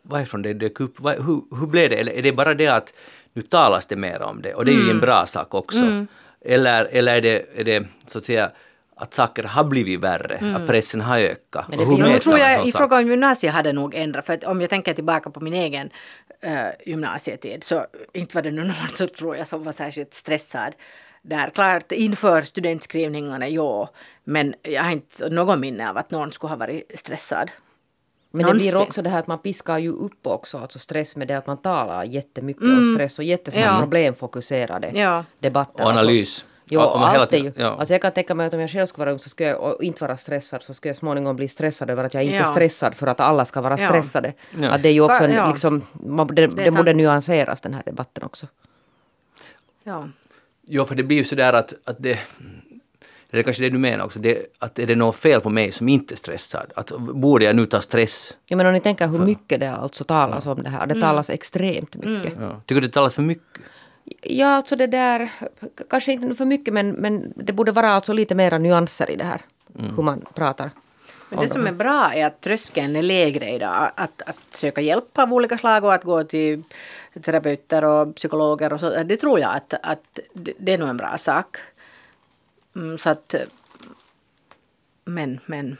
varifrån 0.02 0.42
det 0.42 0.54
dök 0.54 0.80
upp. 0.80 1.00
Hur, 1.00 1.56
hur 1.58 1.66
blev 1.66 1.90
det? 1.90 1.96
Eller 1.96 2.12
är 2.12 2.22
det 2.22 2.32
bara 2.32 2.54
det 2.54 2.68
att 2.68 2.92
nu 3.38 3.42
talas 3.42 3.86
det 3.86 3.96
mer 3.96 4.22
om 4.22 4.42
det 4.42 4.54
och 4.54 4.64
det 4.64 4.70
är 4.70 4.74
ju 4.74 4.80
en 4.80 4.90
mm. 4.90 5.00
bra 5.00 5.26
sak 5.26 5.54
också. 5.54 5.78
Mm. 5.78 6.06
Eller, 6.44 6.84
eller 6.84 7.16
är, 7.16 7.20
det, 7.20 7.60
är 7.60 7.64
det 7.64 7.86
så 8.06 8.18
att 8.18 8.24
säga 8.24 8.50
att 8.96 9.14
saker 9.14 9.42
har 9.42 9.64
blivit 9.64 10.00
värre, 10.00 10.36
mm. 10.36 10.56
att 10.56 10.66
pressen 10.66 11.00
har 11.00 11.18
ökat. 11.18 11.68
Men 11.68 11.78
det, 11.78 11.84
och 11.84 11.98
hur 11.98 12.06
jag 12.06 12.22
tror 12.22 12.38
jag 12.38 12.68
i 12.68 12.72
fråga 12.72 12.96
om 12.96 13.06
gymnasiet 13.06 13.54
hade 13.54 13.72
nog 13.72 13.94
ändrat, 13.94 14.26
för 14.26 14.32
att 14.32 14.44
om 14.44 14.60
jag 14.60 14.70
tänker 14.70 14.94
tillbaka 14.94 15.30
på 15.30 15.40
min 15.40 15.54
egen 15.54 15.90
äh, 16.40 16.52
gymnasietid 16.86 17.64
så 17.64 17.86
inte 18.12 18.34
var 18.34 18.42
det 18.42 18.50
någon 18.50 18.72
så 18.94 19.06
tror 19.06 19.36
jag 19.36 19.48
som 19.48 19.64
var 19.64 19.72
särskilt 19.72 20.14
stressad 20.14 20.74
där. 21.22 21.50
Klart 21.50 21.92
inför 21.92 22.42
studentskrivningarna, 22.42 23.48
ja, 23.48 23.90
men 24.24 24.54
jag 24.62 24.82
har 24.82 24.90
inte 24.90 25.28
någon 25.30 25.60
minne 25.60 25.90
av 25.90 25.96
att 25.96 26.10
någon 26.10 26.32
skulle 26.32 26.50
ha 26.50 26.56
varit 26.56 26.92
stressad. 26.94 27.50
Men 28.30 28.46
det 28.46 28.54
blir 28.54 28.80
också 28.80 29.02
det 29.02 29.10
här 29.10 29.18
att 29.18 29.26
man 29.26 29.38
piskar 29.38 29.78
ju 29.78 29.90
upp 29.90 30.26
också, 30.26 30.58
alltså 30.58 30.78
stress 30.78 31.16
med 31.16 31.28
det 31.28 31.38
att 31.38 31.46
man 31.46 31.56
talar 31.56 32.04
jättemycket 32.04 32.62
mm. 32.62 32.78
om 32.78 32.94
stress 32.94 33.18
och 33.18 33.24
jättesmå 33.24 33.60
ja. 33.60 33.78
problemfokuserade 33.80 34.90
ja. 34.94 35.24
debatter. 35.38 35.84
Och 35.84 35.90
analys. 35.90 36.28
Alltså, 36.28 36.46
jo, 36.64 36.80
och 36.80 37.08
allt 37.08 37.32
är 37.32 37.38
ju. 37.38 37.52
Ja. 37.56 37.66
Alltså 37.66 37.94
jag 37.94 38.02
kan 38.02 38.12
tänka 38.12 38.34
mig 38.34 38.46
att 38.46 38.54
om 38.54 38.60
jag 38.60 38.70
själv 38.70 38.86
skulle 38.86 39.04
vara 39.04 39.12
ung 39.12 39.18
så 39.18 39.28
skulle 39.28 39.48
jag, 39.48 39.60
och 39.60 39.82
inte 39.82 40.04
vara 40.04 40.16
stressad 40.16 40.62
så 40.62 40.74
skulle 40.74 40.90
jag 40.90 40.96
småningom 40.96 41.36
bli 41.36 41.48
stressad 41.48 41.90
över 41.90 42.04
att 42.04 42.14
jag 42.14 42.24
inte 42.24 42.36
ja. 42.36 42.42
är 42.42 42.50
stressad 42.50 42.94
för 42.94 43.06
att 43.06 43.20
alla 43.20 43.44
ska 43.44 43.60
vara 43.60 43.76
stressade. 43.76 44.32
Ja. 44.60 44.70
Att 44.70 44.82
det 44.82 44.88
är 44.88 44.92
ju 44.92 45.00
också 45.00 45.24
en, 45.24 45.48
liksom, 45.48 45.82
det, 46.32 46.46
det, 46.46 46.64
det 46.64 46.70
borde 46.70 46.92
nyanseras 46.94 47.60
den 47.60 47.74
här 47.74 47.82
debatten 47.86 48.24
också. 48.24 48.46
Ja. 49.84 50.08
Ja, 50.70 50.84
för 50.84 50.94
det 50.94 51.02
blir 51.02 51.16
ju 51.16 51.24
sådär 51.24 51.52
att, 51.52 51.74
att 51.84 51.96
det, 51.98 52.18
det 53.30 53.38
är 53.38 53.42
kanske 53.42 53.62
det 53.62 53.70
du 53.70 53.78
menar 53.78 54.04
också, 54.04 54.18
det, 54.18 54.46
att 54.58 54.78
är 54.78 54.86
det 54.86 54.94
något 54.94 55.16
fel 55.16 55.40
på 55.40 55.50
mig 55.50 55.72
som 55.72 55.88
inte 55.88 56.14
är 56.14 56.16
stressad? 56.16 56.72
Att 56.76 56.92
borde 56.98 57.44
jag 57.44 57.56
nu 57.56 57.66
ta 57.66 57.80
stress? 57.80 58.36
Ja 58.46 58.56
men 58.56 58.66
om 58.66 58.72
ni 58.72 58.80
tänker 58.80 59.08
hur 59.08 59.18
mycket 59.18 59.60
det 59.60 59.70
alltså 59.70 60.04
talas 60.04 60.46
om 60.46 60.62
det 60.62 60.70
här, 60.70 60.86
det 60.86 60.94
mm. 60.94 61.00
talas 61.02 61.30
extremt 61.30 61.96
mycket. 61.96 62.36
Mm. 62.36 62.44
Ja. 62.44 62.60
Tycker 62.66 62.80
du 62.80 62.86
det 62.86 62.92
talas 62.92 63.14
för 63.14 63.22
mycket? 63.22 63.62
Ja, 64.22 64.46
alltså 64.46 64.76
det 64.76 64.86
där, 64.86 65.32
kanske 65.90 66.12
inte 66.12 66.34
för 66.34 66.44
mycket 66.44 66.74
men, 66.74 66.90
men 66.90 67.32
det 67.36 67.52
borde 67.52 67.72
vara 67.72 67.90
alltså 67.90 68.12
lite 68.12 68.34
mera 68.34 68.58
nyanser 68.58 69.10
i 69.10 69.16
det 69.16 69.24
här, 69.24 69.40
mm. 69.78 69.96
hur 69.96 70.02
man 70.02 70.24
pratar. 70.34 70.70
Men 71.30 71.40
det 71.40 71.48
som 71.48 71.66
är 71.66 71.72
bra 71.72 72.12
är 72.14 72.26
att 72.26 72.40
tröskeln 72.40 72.96
är 72.96 73.02
lägre 73.02 73.50
idag. 73.50 73.90
Att, 73.94 74.22
att 74.22 74.38
söka 74.52 74.80
hjälp 74.80 75.18
av 75.18 75.32
olika 75.32 75.58
slag 75.58 75.84
och 75.84 75.94
att 75.94 76.04
gå 76.04 76.24
till 76.24 76.62
terapeuter 77.22 77.84
och 77.84 78.14
psykologer 78.14 78.72
och 78.72 78.80
så. 78.80 79.02
Det 79.02 79.16
tror 79.16 79.40
jag 79.40 79.54
att, 79.54 79.74
att 79.82 80.18
det 80.34 80.72
är 80.72 80.78
nog 80.78 80.88
en 80.88 80.96
bra 80.96 81.18
sak. 81.18 81.56
Mm, 82.78 82.98
så 82.98 83.10
att, 83.10 83.34
men, 85.04 85.40
men 85.46 85.76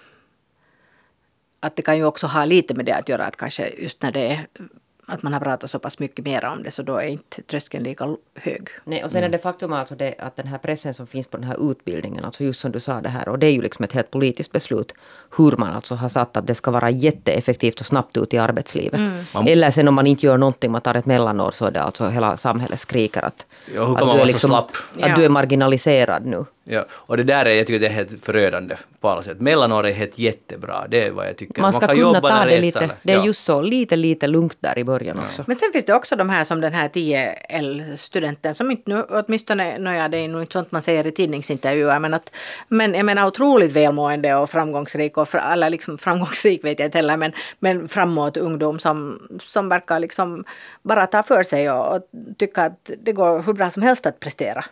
att 1.61 1.77
det 1.77 1.83
kan 1.83 1.97
ju 1.97 2.05
också 2.05 2.27
ha 2.27 2.45
lite 2.45 2.75
med 2.75 2.87
det 2.87 2.93
att 2.93 3.09
göra 3.09 3.27
att 3.27 3.37
kanske 3.37 3.69
just 3.69 4.03
när 4.03 4.13
det 4.13 4.27
är 4.33 4.47
att 5.09 5.23
man 5.23 5.33
har 5.33 5.41
pratat 5.41 5.71
så 5.71 5.79
pass 5.79 5.99
mycket 5.99 6.25
mer 6.25 6.45
om 6.45 6.63
det 6.63 6.71
så 6.71 6.83
då 6.83 6.97
är 6.97 7.07
inte 7.07 7.43
tröskeln 7.43 7.85
lika 7.85 8.17
hög. 8.35 8.69
Nej, 8.85 9.05
och 9.05 9.11
sen 9.11 9.25
är 9.25 9.29
det 9.29 9.39
faktum 9.39 9.73
alltså 9.73 9.95
det, 9.95 10.15
att 10.19 10.37
den 10.37 10.47
här 10.47 10.59
pressen 10.59 10.95
som 10.95 11.07
finns 11.07 11.27
på 11.27 11.37
den 11.37 11.47
här 11.47 11.71
utbildningen, 11.71 12.25
alltså 12.25 12.45
just 12.45 12.61
som 12.61 12.73
du 12.73 12.81
sa 12.81 13.01
det 13.01 13.09
här, 13.09 13.29
och 13.29 13.39
det 13.39 13.47
är 13.47 13.53
ju 13.53 13.63
liksom 13.63 13.85
ett 13.85 13.93
helt 13.93 14.11
politiskt 14.11 14.53
beslut 14.53 14.93
hur 15.37 15.57
man 15.57 15.71
alltså 15.71 15.95
har 15.95 16.09
satt 16.09 16.37
att 16.37 16.47
det 16.47 16.55
ska 16.55 16.71
vara 16.71 16.91
jätteeffektivt 16.91 17.81
och 17.81 17.87
snabbt 17.87 18.17
ut 18.17 18.35
i 18.35 18.39
arbetslivet. 18.39 19.01
Mm. 19.01 19.47
Eller 19.47 19.71
sen 19.71 19.89
om 19.89 19.95
man 19.95 20.07
inte 20.07 20.27
gör 20.27 20.39
någonting, 20.39 20.73
man 20.73 20.81
tar 20.81 20.95
ett 20.95 21.07
mellanår 21.07 21.51
så 21.51 21.65
är 21.65 21.71
det 21.71 21.83
alltså 21.83 22.09
hela 22.09 22.37
samhället 22.37 22.81
skriker 22.81 23.23
att, 23.23 23.47
ja, 23.75 23.99
att, 23.99 24.17
du, 24.17 24.21
är 24.21 24.27
liksom, 24.27 24.55
att 24.55 24.71
ja. 24.99 25.15
du 25.15 25.25
är 25.25 25.29
marginaliserad 25.29 26.27
nu. 26.27 26.45
Ja, 26.71 26.85
och 26.91 27.17
det 27.17 27.23
där 27.23 27.47
är, 27.47 27.51
jag 27.51 27.67
tycker 27.67 27.81
det 27.81 27.87
är 27.87 27.91
helt 27.91 28.25
förödande 28.25 28.77
på 29.01 29.09
alla 29.09 29.23
sätt. 29.23 29.41
Mellanår 29.41 29.87
är 29.87 29.93
helt 29.93 30.19
jättebra, 30.19 30.87
det 30.89 31.07
är 31.07 31.11
vad 31.11 31.29
jag 31.29 31.37
tycker. 31.37 31.63
Man 31.63 31.73
ska 31.73 31.81
kan 31.81 31.89
kunna 31.89 32.01
jobba 32.01 32.21
ta 32.29 32.45
det 32.45 32.57
är 32.57 32.61
lite, 32.61 32.91
det 33.03 33.13
är 33.13 33.17
Ja. 33.17 33.25
just 33.25 33.45
så, 33.45 33.61
lite, 33.61 33.97
lite 33.97 34.27
lugnt 34.27 34.57
där 34.61 34.79
i 34.79 34.85
början 34.85 35.19
också. 35.19 35.45
Men 35.47 35.57
sen 35.57 35.73
finns 35.73 35.85
det 35.85 35.95
också 35.95 36.17
de 36.17 36.29
här 36.29 36.45
som 36.45 36.61
den 36.61 36.73
här 36.73 36.89
10L-studenten 36.89 38.55
som 38.55 38.71
inte 38.71 38.91
nu, 38.91 39.03
åtminstone, 39.09 39.79
nåja 39.79 40.09
det 40.09 40.19
är 40.19 40.29
nog 40.29 40.43
inte 40.43 40.53
sånt 40.53 40.73
man 40.73 40.83
säger 40.83 41.07
i 41.07 41.13
tidningsintervjuer, 41.13 41.99
men 41.99 42.15
att, 42.15 42.33
men 42.69 42.95
jag 42.95 43.07
menar 43.07 43.27
otroligt 43.27 43.73
välmående 43.73 44.35
och 44.35 44.51
framgångsrik 44.51 45.17
och, 45.17 45.29
fra, 45.29 45.53
eller 45.53 45.71
liksom 45.71 45.99
framgångsrik 46.09 46.65
vet 46.65 46.79
jag 46.79 46.87
inte 46.87 46.99
heller, 46.99 47.17
men, 47.17 47.33
men 47.59 47.89
framåt 47.89 48.37
ungdom 48.37 48.79
som, 48.79 49.29
som 49.43 49.69
verkar 49.69 49.99
liksom 49.99 50.45
bara 50.83 51.07
ta 51.07 51.23
för 51.23 51.43
sig 51.43 51.71
och, 51.71 51.97
och 51.97 52.03
tycka 52.39 52.63
att 52.63 52.91
det 53.03 53.13
går 53.13 53.43
hur 53.43 53.53
bra 53.53 53.71
som 53.71 53.83
helst 53.83 54.07
att 54.07 54.21
prestera. 54.21 54.65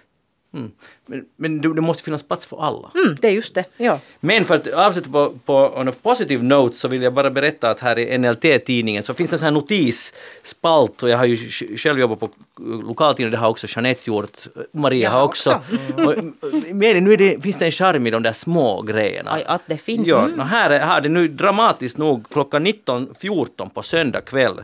Mm. 0.57 0.71
Men, 1.07 1.25
men 1.37 1.61
det 1.61 1.81
måste 1.81 2.03
finnas 2.03 2.23
plats 2.23 2.47
för 2.47 2.63
alla. 2.63 2.91
Mm, 2.95 3.17
det 3.21 3.29
är 3.29 3.33
just 3.33 3.55
det, 3.55 3.65
ja. 3.77 4.01
Men 4.21 4.45
för 4.45 4.55
att 4.55 4.67
avsluta 4.73 5.11
på, 5.11 5.33
på 5.45 5.73
on 5.77 5.89
a 5.89 5.93
positive 6.03 6.43
note 6.43 6.77
så 6.77 6.89
vill 6.89 7.03
jag 7.03 7.13
bara 7.15 7.31
berätta 7.31 7.71
att 7.71 7.81
här 7.81 7.99
i 7.99 8.19
NLT-tidningen 8.19 9.03
så 9.03 9.15
finns 9.15 9.33
en 9.33 9.39
sån 9.39 9.45
här 9.45 9.51
notisspalt 9.53 11.03
och 11.03 11.09
jag 11.09 11.19
har 11.19 11.25
ju 11.25 11.35
sj- 11.37 11.77
själv 11.77 11.99
jobbat 12.01 12.21
på 12.21 12.31
lokaltidningen, 12.87 13.33
det 13.33 13.39
har 13.39 13.49
också 13.49 13.67
Jeanette 13.71 14.03
gjort, 14.11 14.37
Maria 14.73 15.03
Jag 15.03 15.11
har 15.11 15.19
har 15.19 15.27
också. 15.27 15.61
Och, 15.97 16.15
men 16.75 17.05
nu 17.05 17.13
är 17.13 17.17
det, 17.17 17.43
finns 17.43 17.59
det 17.59 17.65
en 17.65 17.73
charm 17.73 18.07
i 18.07 18.11
de 18.11 18.23
där 18.23 18.33
små 18.33 18.83
grejerna. 18.83 19.31
Aj, 19.33 19.45
att 19.47 19.63
det 19.67 19.79
finns. 19.79 20.09
Ja, 20.09 20.29
och 20.39 20.47
här 20.47 20.71
är- 20.71 20.81
har 20.81 21.01
det 21.01 21.09
nu 21.09 21.29
dramatiskt 21.29 21.99
nog 21.99 22.29
klockan 22.31 22.67
19.14 22.67 23.69
på 23.71 23.83
söndag 23.83 24.21
kväll 24.21 24.63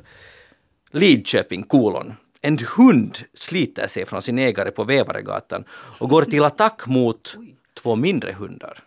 Lidköping 0.95 1.63
kolon. 1.63 2.13
En 2.45 2.59
hund 2.77 3.19
sliter 3.35 3.87
sig 3.87 4.07
från 4.07 4.23
sin 4.23 4.39
ägare 4.39 4.71
på 4.71 4.85
Vävaregatan 4.85 5.65
och 5.99 6.09
går 6.09 6.23
till 6.23 6.45
attack 6.45 6.87
mot 6.87 7.37
två 7.83 7.97
mindre 7.97 8.33
hundar. 8.33 8.79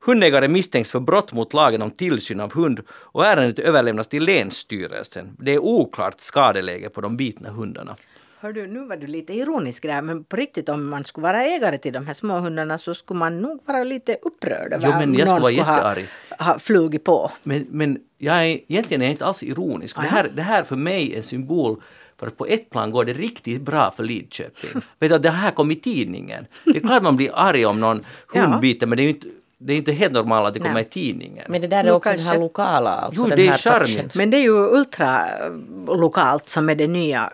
Hundägare 0.00 0.48
misstänks 0.48 0.90
för 0.90 1.00
brott 1.00 1.32
mot 1.32 1.52
lagen 1.52 1.82
om 1.82 1.90
tillsyn 1.90 2.40
av 2.40 2.54
hund 2.54 2.80
och 2.90 3.26
ärendet 3.26 3.58
överlämnas 3.58 4.08
till 4.08 4.24
Länsstyrelsen. 4.24 5.36
Det 5.38 5.54
är 5.54 5.58
oklart 5.58 6.20
skadeläge 6.20 6.88
på 6.88 7.00
de 7.00 7.16
bitna 7.16 7.50
hundarna. 7.50 7.96
Hör 8.40 8.52
du, 8.52 8.66
nu 8.66 8.84
var 8.84 8.96
du 8.96 9.06
lite 9.06 9.32
ironisk 9.32 9.82
där, 9.82 10.02
men 10.02 10.24
på 10.24 10.36
riktigt 10.36 10.68
om 10.68 10.88
man 10.88 11.04
skulle 11.04 11.22
vara 11.22 11.44
ägare 11.44 11.78
till 11.78 11.92
de 11.92 12.06
här 12.06 12.14
små 12.14 12.38
hundarna 12.38 12.78
så 12.78 12.94
skulle 12.94 13.18
man 13.18 13.40
nog 13.40 13.60
vara 13.66 13.84
lite 13.84 14.16
upprörd 14.22 14.72
över 14.72 14.86
Jo, 14.86 14.92
men 14.92 15.08
om 15.08 15.14
jag 15.14 15.28
skulle 15.28 15.56
någon 15.56 15.66
vara 15.66 15.94
ha, 16.38 16.52
ha 16.52 16.58
flugit 16.58 17.04
på. 17.04 17.30
Men, 17.42 17.66
men 17.70 17.98
jag 18.18 18.36
är, 18.36 18.60
egentligen 18.68 19.02
är 19.02 19.06
jag 19.06 19.12
inte 19.12 19.26
alls 19.26 19.42
ironisk. 19.42 19.96
Det 19.96 20.02
här, 20.02 20.30
det 20.34 20.42
här 20.42 20.62
för 20.62 20.76
mig 20.76 21.12
är 21.12 21.16
en 21.16 21.22
symbol 21.22 21.82
för 22.24 22.30
att 22.30 22.38
på 22.38 22.46
ett 22.46 22.70
plan 22.70 22.90
går 22.90 23.04
det 23.04 23.12
riktigt 23.12 23.62
bra 23.62 23.90
för 23.96 24.04
Lidköping. 24.04 24.70
Vet 24.98 25.10
du, 25.10 25.14
att 25.14 25.22
det 25.22 25.30
här 25.30 25.50
kom 25.50 25.70
i 25.70 25.74
tidningen. 25.76 26.46
Det 26.64 26.76
är 26.76 26.80
klart 26.80 27.02
man 27.02 27.16
blir 27.16 27.30
arg 27.34 27.66
om 27.66 27.80
någon 27.80 28.04
hund 28.34 28.60
biter, 28.60 28.86
men 28.86 28.96
det 28.96 29.02
är 29.02 29.04
ju 29.04 29.10
inte, 29.10 29.26
det 29.58 29.72
är 29.72 29.76
inte 29.76 29.92
helt 29.92 30.12
normalt 30.12 30.48
att 30.48 30.54
det 30.54 30.60
kommer 30.60 30.74
Nej. 30.74 30.82
i 30.82 30.88
tidningen. 30.88 31.44
Men 31.48 31.60
det 31.60 31.66
där 31.66 31.84
är 31.84 31.92
också 31.92 32.08
den 32.10 32.18
kanske- 32.18 32.34
här 32.34 32.40
lokala, 32.40 32.90
alltså 32.90 33.22
Jo, 33.22 33.28
den 33.28 33.38
det 33.38 33.46
är 33.46 33.50
här 33.50 33.58
charmigt. 33.58 34.14
Men 34.14 34.30
det 34.30 34.36
är 34.36 34.42
ju 34.42 34.68
ultra 34.78 35.20
eh, 35.28 35.96
lokalt 35.98 36.48
som 36.48 36.68
är 36.68 36.74
det 36.74 36.86
nya, 36.86 37.30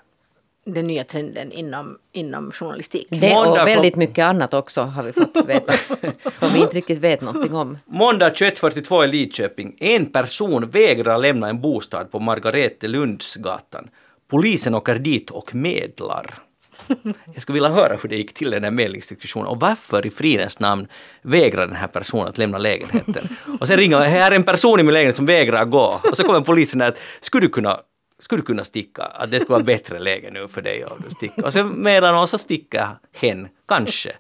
den 0.67 0.87
nya 0.87 1.05
trenden 1.05 1.53
inom, 1.53 1.99
inom 2.13 2.53
journalistik. 2.53 3.07
Det 3.11 3.37
och 3.37 3.57
väldigt 3.57 3.97
mycket 3.97 4.25
annat 4.25 4.55
också 4.55 4.81
har 4.83 5.03
vi 5.03 5.13
fått 5.13 5.37
veta. 5.47 5.73
som 6.31 6.53
vi 6.53 6.59
inte 6.61 6.75
riktigt 6.77 6.99
vet 6.99 7.21
någonting 7.21 7.55
om. 7.55 7.79
Måndag 7.87 8.29
21.42 8.29 9.05
i 9.05 9.09
Lidköping. 9.09 9.77
En 9.81 10.07
person 10.07 10.71
vägrar 10.71 11.19
lämna 11.19 11.49
en 11.49 11.61
bostad 11.61 12.11
på 12.11 12.19
Margaretelundsgatan. 12.19 13.89
Polisen 14.31 14.75
åker 14.75 14.95
dit 14.95 15.31
och 15.31 15.55
medlar. 15.55 16.35
Jag 17.35 17.43
skulle 17.43 17.55
vilja 17.55 17.69
höra 17.69 17.97
hur 18.03 18.09
det 18.09 18.17
gick 18.17 18.35
till 18.35 18.51
den 18.51 18.65
här 18.65 18.71
medlingsdiskussionen 18.71 19.47
och 19.47 19.61
varför 19.61 20.07
i 20.07 20.11
fridens 20.11 20.61
namn 20.61 20.89
vägrar 21.23 21.67
den 21.67 21.77
här 21.77 21.87
personen 21.87 22.29
att 22.29 22.39
lämna 22.39 22.59
lägenheten. 22.59 23.29
Och 23.61 23.67
sen 23.67 23.77
ringer 23.77 23.99
här 23.99 24.31
är 24.31 24.37
en 24.37 24.45
person 24.45 24.81
i 24.81 24.83
min 24.83 24.95
lägenhet 24.95 25.17
som 25.17 25.27
vägrar 25.27 25.65
gå 25.65 26.01
och 26.11 26.17
så 26.17 26.25
kommer 26.25 26.41
polisen 26.41 26.83
att 26.83 26.99
skulle 27.21 27.47
du 27.47 27.51
kunna 27.51 27.81
skulle 28.19 28.43
du 28.43 28.47
kunna 28.47 28.65
sticka? 28.65 29.03
Att 29.03 29.31
det 29.31 29.41
skulle 29.41 29.55
vara 29.55 29.63
bättre 29.63 29.99
läge 29.99 30.31
nu 30.31 30.49
för 30.49 30.63
dig 30.63 30.85
du 31.05 31.11
sticker. 31.11 31.45
Och 31.45 31.53
sen 31.53 31.83
medan 31.83 32.15
någon 32.15 32.29
så 32.29 32.39
sticker 32.39 32.89
hen, 33.13 33.49
kanske. 33.69 34.13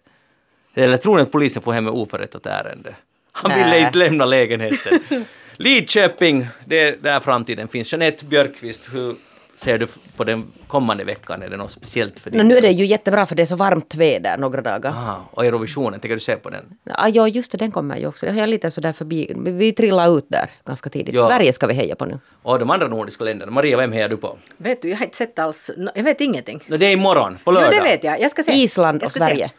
Eller 0.75 0.97
tror 0.97 1.17
ni 1.17 1.23
att 1.23 1.33
polisen 1.33 1.63
får 1.63 1.73
hem 1.73 1.87
ett 1.87 1.93
oförrättat 1.93 2.47
ärende? 2.47 2.95
Han 3.33 3.59
ville 3.59 3.79
inte 3.87 3.99
lämna 3.99 4.25
lägenheten. 4.25 5.01
Lidköping, 5.57 6.49
det 6.65 6.83
är 6.83 6.97
där 6.97 7.21
framtiden 7.21 7.69
finns. 7.69 7.93
Jeanette 7.93 8.25
Björkqvist, 8.25 8.89
hur 8.93 9.17
ser 9.63 9.79
du 9.79 9.87
på 10.17 10.25
den 10.25 10.47
kommande 10.67 11.05
veckan? 11.05 11.43
Är 11.43 11.49
det 11.51 11.57
något 11.57 11.73
speciellt 11.73 12.21
för 12.21 12.31
dig? 12.31 12.39
No, 12.39 12.43
nu 12.45 12.57
är 12.57 12.63
det 12.63 12.71
ju 12.71 12.85
jättebra 12.87 13.27
för 13.27 13.35
det 13.35 13.43
är 13.43 13.47
så 13.47 13.57
varmt 13.57 13.95
väder 13.95 14.39
några 14.39 14.61
dagar. 14.61 14.91
Aha, 14.91 15.29
och 15.31 15.45
Eurovisionen, 15.47 16.01
tänker 16.01 16.15
du 16.15 16.21
se 16.21 16.37
på 16.37 16.51
den? 16.51 16.65
Ja, 16.85 17.09
ja, 17.09 17.29
just 17.29 17.53
det, 17.53 17.59
den 17.59 17.71
kommer 17.71 17.97
ju 17.99 18.07
också. 18.07 18.27
Jag 18.27 18.37
är 18.39 18.47
lite 18.47 18.71
sådär 18.71 18.93
förbi. 18.93 19.33
Vi- 19.37 19.73
trillar 19.73 20.19
ut 20.19 20.27
där 20.29 20.51
ganska 20.67 20.91
tidigt. 20.91 21.15
Ja. 21.15 21.27
Sverige 21.27 21.53
ska 21.53 21.67
vi 21.67 21.75
heja 21.75 21.95
på 21.97 22.05
nu. 22.05 22.19
Och 22.43 22.59
de 22.59 22.71
andra 22.71 22.89
nordiska 22.89 23.25
länderna. 23.25 23.53
Maria, 23.53 23.77
vem 23.77 23.93
hejar 23.93 24.09
du 24.09 24.17
på? 24.17 24.39
Vet 24.57 24.83
du, 24.83 24.89
jag 24.89 24.97
har 24.97 25.05
inte 25.05 25.17
sett 25.17 25.39
alls, 25.39 25.71
jag 25.95 26.03
vet 26.03 26.21
ingenting. 26.21 26.61
No, 26.67 26.77
det 26.77 26.87
är 26.87 26.93
imorgon, 26.93 27.35
på 27.45 27.51
Jo, 27.51 27.53
lördag. 27.53 27.71
det 27.73 27.83
vet 27.83 28.05
jag. 28.05 28.21
Jag 28.21 28.31
ska 28.31 28.43
se. 28.43 28.53
Island 28.53 29.03
Jag 29.03 29.07
och 29.07 29.13
ska 29.13 29.29
se. 29.29 29.51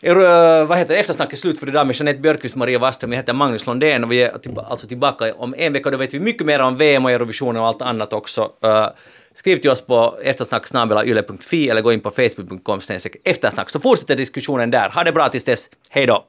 Er, 0.00 0.16
eh, 0.20 0.66
vad 0.66 0.78
heter? 0.78 0.94
Eftersnack 0.94 1.32
är 1.32 1.36
slut 1.36 1.58
för 1.58 1.68
idag 1.68 1.86
med 1.86 1.96
Jeanette 1.96 2.20
Björkqvist, 2.20 2.56
Maria 2.56 2.78
Wasström, 2.78 3.12
jag 3.12 3.16
heter 3.16 3.32
Magnus 3.32 3.66
Lundén 3.66 4.04
och 4.04 4.12
vi 4.12 4.22
är 4.22 4.60
alltså 4.70 4.86
tillbaka 4.86 5.34
om 5.34 5.54
en 5.58 5.72
vecka. 5.72 5.90
Då 5.90 5.96
vet 5.96 6.14
vi 6.14 6.20
mycket 6.20 6.46
mer 6.46 6.60
om 6.60 6.76
VM 6.76 7.04
och 7.04 7.10
Eurovisionen 7.10 7.62
och 7.62 7.68
allt 7.68 7.82
annat 7.82 8.12
också. 8.12 8.42
Uh, 8.64 8.88
skriv 9.34 9.56
till 9.56 9.70
oss 9.70 9.80
på 9.80 10.18
eftersnacksnabelayle.fi 10.22 11.68
eller 11.68 11.80
gå 11.80 11.92
in 11.92 12.00
på 12.00 12.10
facebook.com 12.10 12.80
eftersnack 13.24 13.70
så 13.70 13.80
fortsätter 13.80 14.16
diskussionen 14.16 14.70
där. 14.70 14.90
Ha 14.90 15.04
det 15.04 15.12
bra 15.12 15.28
tills 15.28 15.44
dess. 15.44 15.70
Hej 15.90 16.06
då! 16.06 16.24